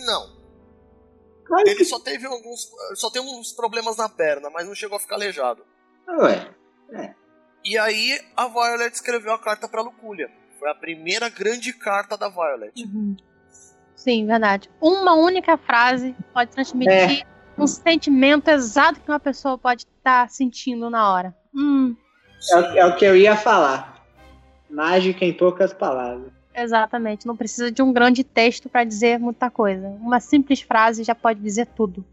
[0.05, 0.35] Não,
[1.45, 2.69] Claro ele que- só teve alguns...
[2.95, 5.63] só tem uns problemas na perna, mas não chegou a ficar aleijado.
[6.19, 6.49] Ué.
[7.63, 10.29] E aí a Violet escreveu a carta pra Luculia.
[10.59, 12.71] Foi a primeira grande carta da Violet.
[12.83, 13.15] Uhum.
[13.95, 14.69] Sim, verdade.
[14.79, 17.25] Uma única frase pode transmitir
[17.57, 21.35] um sentimento exato que uma pessoa pode estar sentindo na hora.
[21.55, 21.95] Hum,
[22.51, 24.05] É, o- é o que eu ia falar.
[24.69, 26.31] Mágica em poucas palavras.
[26.63, 27.25] Exatamente.
[27.27, 29.87] Não precisa de um grande texto para dizer muita coisa.
[29.87, 32.03] Uma simples frase já pode dizer tudo.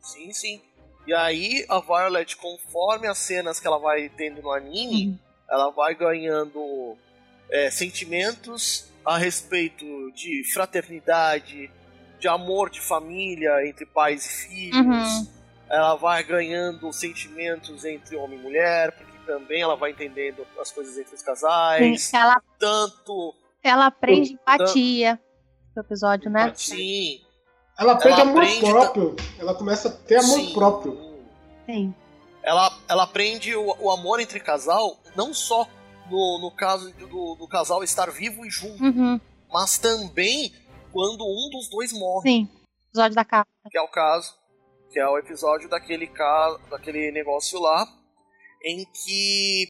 [0.00, 0.60] Sim, sim.
[1.06, 5.18] E aí a Violet, conforme as cenas que ela vai tendo no anime, Uhum.
[5.50, 6.96] ela vai ganhando
[7.50, 11.70] é, sentimentos a respeito de fraternidade,
[12.18, 14.76] de amor de família entre pais e filhos.
[14.76, 15.28] Uhum.
[15.68, 20.98] Ela vai ganhando sentimentos entre homem e mulher, porque também ela vai entendendo as coisas
[20.98, 22.02] entre os casais.
[22.02, 25.20] Sim, ela, Tanto ela aprende empatia
[25.76, 26.44] no episódio, né?
[26.50, 27.20] assim.
[27.78, 29.16] Ela aprende Ela amor aprende próprio.
[29.38, 30.98] Ela começa a ter amor sim, próprio.
[31.66, 31.94] Sim.
[32.42, 35.66] ela, ela aprende o, o amor entre casal, não só
[36.10, 39.20] no, no caso do, do casal estar vivo e junto, Uhum.
[39.52, 40.52] mas também
[40.92, 42.48] quando um dos dois morre, Sim.
[42.88, 43.48] Episódio da capa.
[43.70, 44.34] que é o caso,
[44.92, 47.86] que é o episódio daquele, ca, daquele negócio lá,
[48.64, 49.68] em que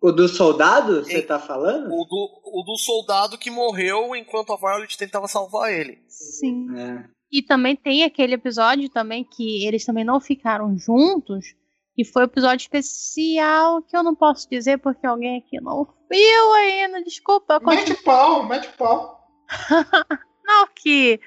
[0.00, 1.86] O do soldado, você tá falando?
[1.86, 5.98] o do, o do soldado que morreu enquanto a Violet tentava salvar ele.
[6.08, 6.66] Sim.
[6.78, 7.04] É.
[7.32, 11.54] E também tem aquele episódio também que eles também não ficaram juntos.
[11.98, 16.52] E foi um episódio especial que eu não posso dizer porque alguém aqui não viu
[16.54, 17.02] ainda.
[17.02, 17.58] Desculpa.
[17.60, 19.16] Mete pau, mete pau.
[20.48, 21.18] Não, que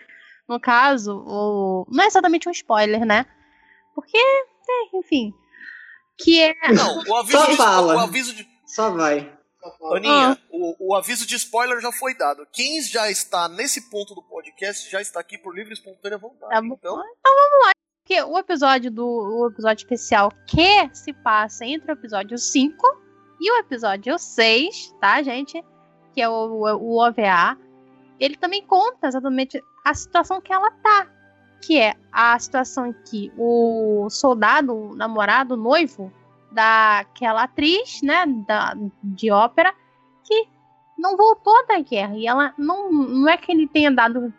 [0.49, 1.85] no caso, o...
[1.91, 3.25] não é exatamente um spoiler, né?
[3.93, 5.31] Porque, é, enfim.
[6.23, 6.53] Que é.
[6.73, 7.95] Não, o aviso, Só de, fala.
[7.95, 9.31] o aviso de, Só vai.
[9.93, 10.37] Aninha, Ah.
[10.51, 12.47] o, o aviso de spoiler já foi dado.
[12.51, 16.51] Quem já está nesse ponto do podcast já está aqui por livre e espontânea vontade.
[16.51, 16.75] Tá bom.
[16.79, 17.01] Então,
[18.01, 22.75] Porque o episódio do o episódio especial que se passa entre o episódio 5
[23.41, 25.63] e o episódio 6, tá, gente?
[26.13, 27.57] Que é o, o, o OVA.
[28.19, 31.07] Ele também conta exatamente a situação que ela tá.
[31.61, 36.11] Que é a situação em que o soldado, o namorado, o noivo
[36.51, 39.73] daquela atriz, né, da, de ópera,
[40.23, 40.47] que
[40.97, 42.15] não voltou da guerra.
[42.15, 44.33] E ela não, não é que ele tenha dado,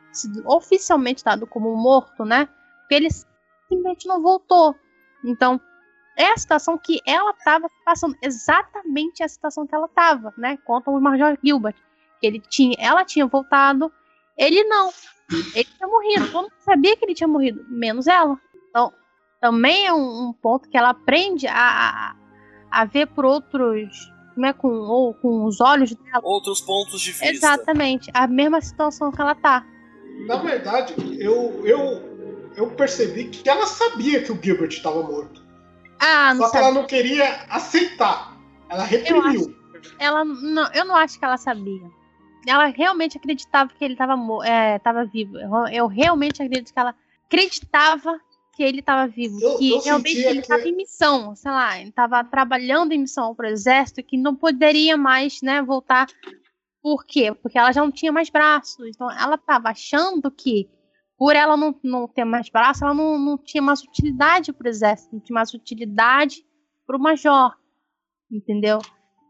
[0.47, 2.47] oficialmente dado como morto, né?
[2.80, 4.74] Porque ele simplesmente não voltou.
[5.24, 5.60] Então,
[6.16, 10.59] é a situação que ela estava passando, exatamente a situação que ela estava, né?
[10.64, 11.76] Conta o Major Gilbert.
[12.20, 13.90] Que ele tinha, ela tinha voltado,
[14.36, 14.90] ele não.
[15.55, 16.27] Ele tinha morrido.
[16.31, 18.39] Todo mundo sabia que ele tinha morrido, menos ela.
[18.69, 18.93] Então,
[19.40, 22.16] também é um, um ponto que ela aprende a, a,
[22.70, 24.12] a ver por outros.
[24.35, 26.20] Como é com, ou com os olhos dela.
[26.23, 27.27] Outros pontos de vista.
[27.27, 28.11] Exatamente.
[28.15, 29.65] A mesma situação que ela tá.
[30.27, 35.43] Na verdade, eu, eu, eu percebi que ela sabia que o Gilbert estava morto.
[35.98, 38.36] Ah, não Só que ela não queria aceitar.
[38.69, 39.55] Ela reprimiu.
[39.98, 41.90] Ela não, eu não acho que ela sabia.
[42.47, 45.37] Ela realmente acreditava que ele estava é, tava vivo.
[45.71, 46.95] Eu, realmente acredito que ela
[47.27, 48.19] acreditava
[48.55, 49.39] que ele estava vivo.
[49.41, 52.99] Eu- que eu realmente ele que- estava em missão, sei lá, ele estava trabalhando em
[52.99, 56.07] missão para o exército que não poderia mais, né, voltar.
[56.83, 57.33] Por quê?
[57.35, 58.87] Porque ela já não tinha mais braços.
[58.89, 60.69] Então ela estava achando que
[61.17, 64.69] por ela não, não ter mais braços, ela não, não tinha mais utilidade para o
[64.71, 66.43] exército, não tinha mais utilidade
[66.87, 67.55] para o major.
[68.31, 68.79] Entendeu?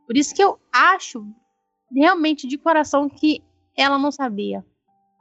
[0.07, 1.27] Por isso que eu acho
[1.95, 3.43] realmente de coração que
[3.77, 4.65] ela não sabia.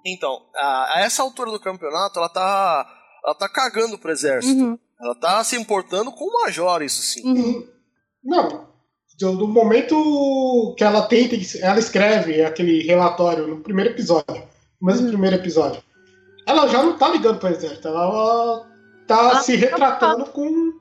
[0.05, 2.95] Então, a, a essa altura do campeonato, ela tá.
[3.25, 4.59] Ela tá cagando pro exército.
[4.63, 7.21] Uhum, Ela tá se importando com o Major, isso sim.
[7.27, 7.67] uhum.
[8.23, 8.69] Não.
[9.19, 14.47] Do, do momento que ela tenta, ela escreve aquele relatório no primeiro episódio,
[14.81, 15.11] mas no Uhum.
[15.11, 15.83] primeiro episódio,
[16.47, 18.65] ela já não tá ligando pro exército, ela
[19.05, 20.71] tá Ela se tá retratando com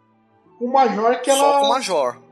[0.60, 2.22] o major que Só com o ela, Major.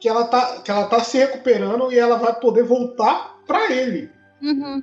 [0.00, 4.10] Que, ela tá, que ela tá se recuperando e ela vai poder voltar pra ele,
[4.40, 4.82] Uhum.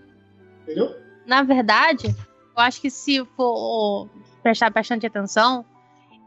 [0.62, 0.96] entendeu?
[1.26, 4.10] Na verdade, eu acho que se for
[4.44, 5.66] prestar bastante atenção,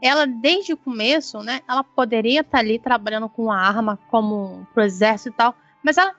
[0.03, 4.83] ela desde o começo, né, ela poderia estar ali trabalhando com a arma como pro
[4.83, 6.13] exército e tal, mas ela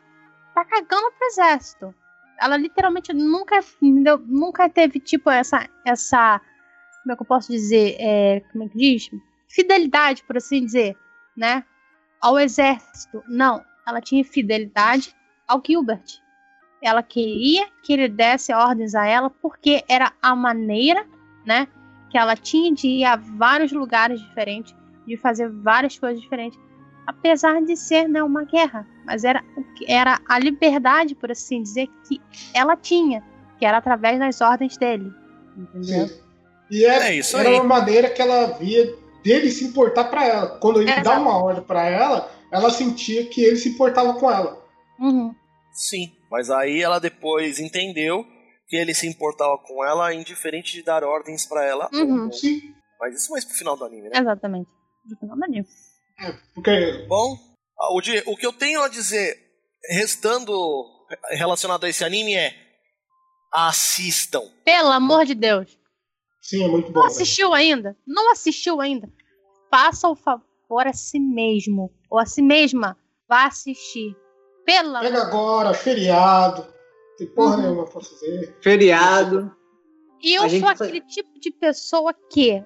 [0.55, 1.95] tá cagando pro exército.
[2.41, 6.41] Ela literalmente nunca, nunca teve tipo essa essa
[7.03, 9.11] como é que eu posso dizer, é, como é que diz?
[9.49, 10.97] Fidelidade, por assim dizer,
[11.37, 11.65] né?
[12.23, 13.23] Ao exército.
[13.29, 15.15] Não, ela tinha fidelidade
[15.47, 16.21] ao Gilbert.
[16.83, 21.05] Ela queria que ele desse ordens a ela porque era a maneira,
[21.45, 21.69] né,
[22.11, 24.75] que ela tinha de ir a vários lugares diferentes,
[25.07, 26.59] de fazer várias coisas diferentes,
[27.07, 31.63] apesar de ser né, uma guerra, mas era o que era a liberdade, por assim
[31.63, 32.21] dizer, que
[32.55, 33.23] ela tinha,
[33.59, 35.13] que era através das ordens dele,
[35.57, 36.09] entendeu?
[36.09, 36.21] Sim.
[36.71, 37.55] E era, É isso era aí.
[37.57, 38.93] uma maneira que ela via
[39.23, 40.59] dele se importar pra ela.
[40.59, 41.05] Quando ele Exato.
[41.05, 44.63] dá uma ordem pra ela, ela sentia que ele se importava com ela.
[44.99, 45.35] Uhum.
[45.73, 46.13] Sim.
[46.31, 48.25] Mas aí ela depois entendeu
[48.69, 51.89] que ele se importava com ela, indiferente de dar ordens pra ela.
[51.93, 52.31] Uhum.
[52.33, 52.61] Sim.
[53.01, 54.19] Mas isso mais pro final do anime, né?
[54.19, 54.69] Exatamente.
[55.11, 55.67] No final do anime.
[56.55, 57.37] Porque Bom,
[57.79, 59.37] ah, o, de- o que eu tenho a dizer
[59.91, 60.55] restando
[61.31, 62.55] relacionado a esse anime é
[63.53, 64.43] assistam.
[64.65, 65.79] Pelo amor de Deus.
[66.43, 67.01] Sim, é muito bom.
[67.01, 67.97] Não assistiu ainda?
[68.07, 69.09] Não assistiu ainda?
[69.71, 71.91] Faça o favor a si mesmo.
[72.11, 72.99] Ou a si mesma.
[73.27, 74.15] Vá assistir.
[74.67, 76.67] Pela Pega agora, feriado.
[77.17, 77.63] Tem porra Uhum.
[77.63, 78.55] nenhuma pra fazer.
[78.61, 79.51] Feriado.
[80.23, 82.63] E eu A sou aquele tipo de pessoa que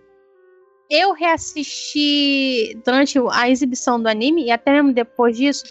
[0.90, 5.64] eu reassisti durante a exibição do anime e até mesmo depois disso,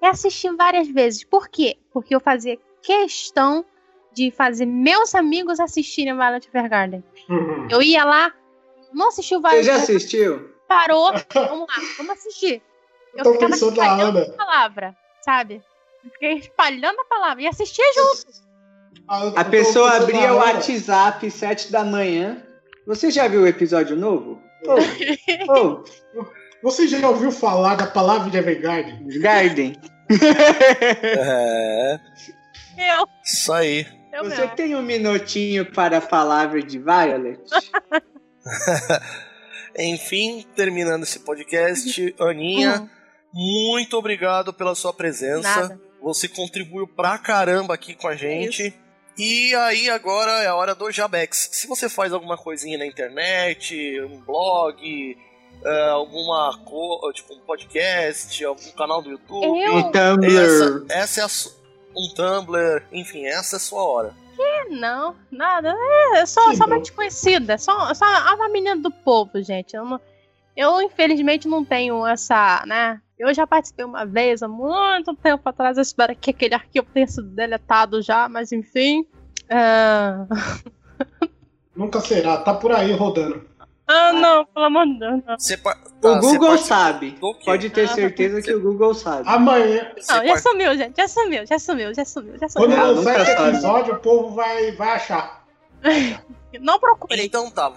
[0.00, 1.24] reassisti várias vezes.
[1.24, 1.76] Por quê?
[1.92, 3.64] Porque eu fazia questão
[4.14, 7.02] de fazer meus amigos assistirem Violet Evergarden.
[7.28, 7.68] Uhum.
[7.70, 8.32] Eu ia lá,
[8.92, 10.50] não assistiu Você Violet já Evergarden, assistiu?
[10.68, 12.62] parou, vamos lá, vamos assistir.
[13.14, 14.26] Eu tô ficava pensando na espalhando Ana.
[14.34, 15.62] a palavra, sabe?
[16.04, 18.26] Eu Fiquei espalhando a palavra e assistia junto.
[19.08, 20.36] Ah, eu- eu A pessoa abria o.
[20.38, 22.42] WhatsApp sete da manhã.
[22.86, 24.40] Você já viu o episódio novo?
[24.66, 25.84] Ô, ô,
[26.62, 29.06] Você já ouviu falar da palavra de Evergarden?
[29.20, 29.76] Garden.
[31.04, 31.98] É,
[32.78, 33.86] Eu, isso aí.
[34.12, 34.56] Eu Você mesmo.
[34.56, 37.40] tem um minutinho para a palavra de Violet?
[39.78, 42.88] Enfim, terminando esse podcast, Aninha, Uhum,
[43.70, 45.42] muito obrigado pela sua presença.
[45.62, 45.80] Nada.
[46.02, 48.74] Você contribuiu pra caramba aqui com a gente.
[49.16, 51.48] E aí agora é a hora do Jabex.
[51.52, 55.16] Se você faz alguma coisinha na internet, um blog,
[55.64, 59.74] eh, alguma co tipo um podcast, algum canal do YouTube, Eu?
[59.76, 60.34] Um Tumblr.
[60.34, 61.28] essa, essa é a
[61.96, 64.14] um Tumblr, enfim, essa é a sua hora.
[64.70, 65.74] Não, nada.
[65.76, 67.58] É, eu sou Que só uma desconhecida.
[67.58, 68.04] Só, só
[68.34, 69.74] uma menina do povo, gente.
[69.76, 70.00] Eu, não-
[70.56, 73.00] eu, infelizmente, não tenho essa, né?
[73.18, 75.76] Eu já participei uma vez, há muito tempo atrás.
[75.76, 79.06] Eu espero que aquele arquivo tenha sido deletado já, mas enfim.
[79.50, 80.26] Ah,
[81.76, 83.46] Nunca será, tá por aí rodando.
[83.92, 85.20] Ah, não, pelo amor de Deus.
[85.26, 85.58] Não, Você O
[86.00, 87.18] tá, você Google sabe.
[87.44, 89.22] Pode ter Ah, certeza que o Google sabe.
[89.28, 90.96] Amanhã, não já par- sumiu, gente.
[90.96, 92.76] Já sumiu, já sumiu, já sumiu, já quando sumiu.
[92.80, 95.44] Ah, lançar nunca esse episódio, o povo vai, vai achar.
[96.60, 97.24] Não procurei.
[97.26, 97.72] Então tá.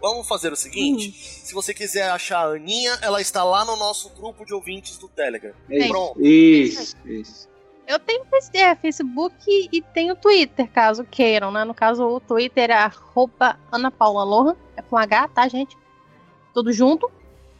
[0.00, 1.12] Vamos fazer o seguinte: Hum.
[1.44, 5.08] se você quiser achar a Aninha, ela está lá no nosso grupo de ouvintes do
[5.08, 5.52] Telegram.
[5.70, 6.20] Isso, Pronto.
[6.20, 7.48] isso, isso.
[7.92, 8.24] Eu tenho
[8.54, 9.34] é, Facebook
[9.70, 11.62] e tenho Twitter, caso queiram, né?
[11.64, 15.76] No caso, o Twitter é arroba Ana Paula Lohan, é com H, tá, gente?
[16.54, 17.10] Tudo junto.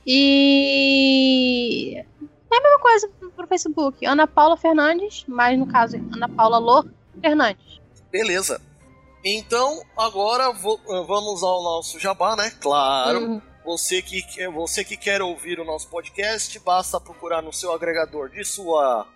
[0.07, 4.05] E É a mesma coisa pro Facebook.
[4.07, 6.85] Ana Paula Fernandes, mas no caso, Ana Paula Lô
[7.21, 7.81] Fernandes.
[8.11, 8.61] Beleza.
[9.25, 12.51] Então, agora vo- vamos ao nosso jabá, né?
[12.61, 13.19] Claro.
[13.21, 13.43] Uhum.
[13.65, 18.45] Você que, você que quer ouvir o nosso podcast, basta procurar no seu agregador de
[18.45, 19.07] sua,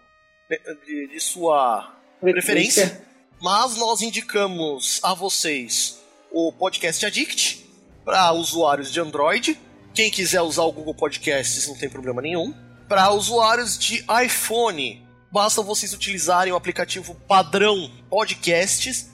[0.85, 3.07] de, de sua preferência.
[3.41, 6.01] Mas nós indicamos a vocês
[6.31, 7.67] o Podcast Addict
[8.05, 9.59] para usuários de Android.
[9.93, 12.55] Quem quiser usar o Google Podcasts não tem problema nenhum.
[12.89, 19.11] Para usuários de iPhone, basta vocês utilizarem o aplicativo padrão Podcasts,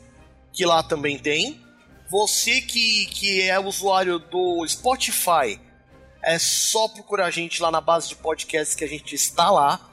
[0.52, 1.60] que lá também tem.
[2.10, 5.58] Você que, que é usuário do Spotify,
[6.22, 9.91] é só procurar a gente lá na base de podcasts que a gente está lá.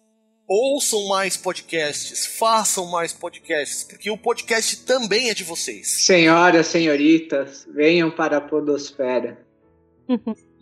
[0.48, 6.06] ouçam mais podcasts, façam mais podcasts, porque o podcast também é de vocês.
[6.06, 9.44] Senhoras, senhoritas, venham para a podosfera.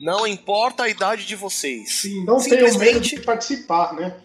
[0.01, 2.01] Não importa a idade de vocês.
[2.01, 4.24] Sim, não tenham medo Simplesmente de participar, né?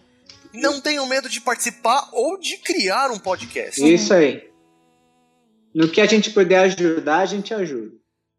[0.52, 3.80] Não tenham medo de participar ou de criar um podcast.
[3.82, 4.50] Isso aí.
[5.74, 7.92] No que a gente puder ajudar, a gente ajuda.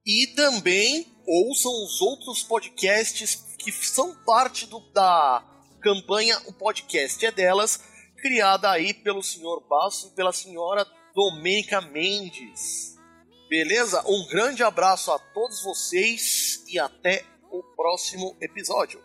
[0.05, 5.43] E também ouçam os outros podcasts que são parte do- da
[5.81, 7.79] campanha O Podcast é Delas,
[8.21, 10.85] criada aí pelo senhor Basso e pela senhora
[11.15, 12.95] Domênica Mendes.
[13.49, 14.03] Beleza?
[14.07, 19.01] Um grande abraço a todos vocês e até o próximo episódio.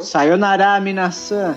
[0.00, 1.56] Sayonara, minasan.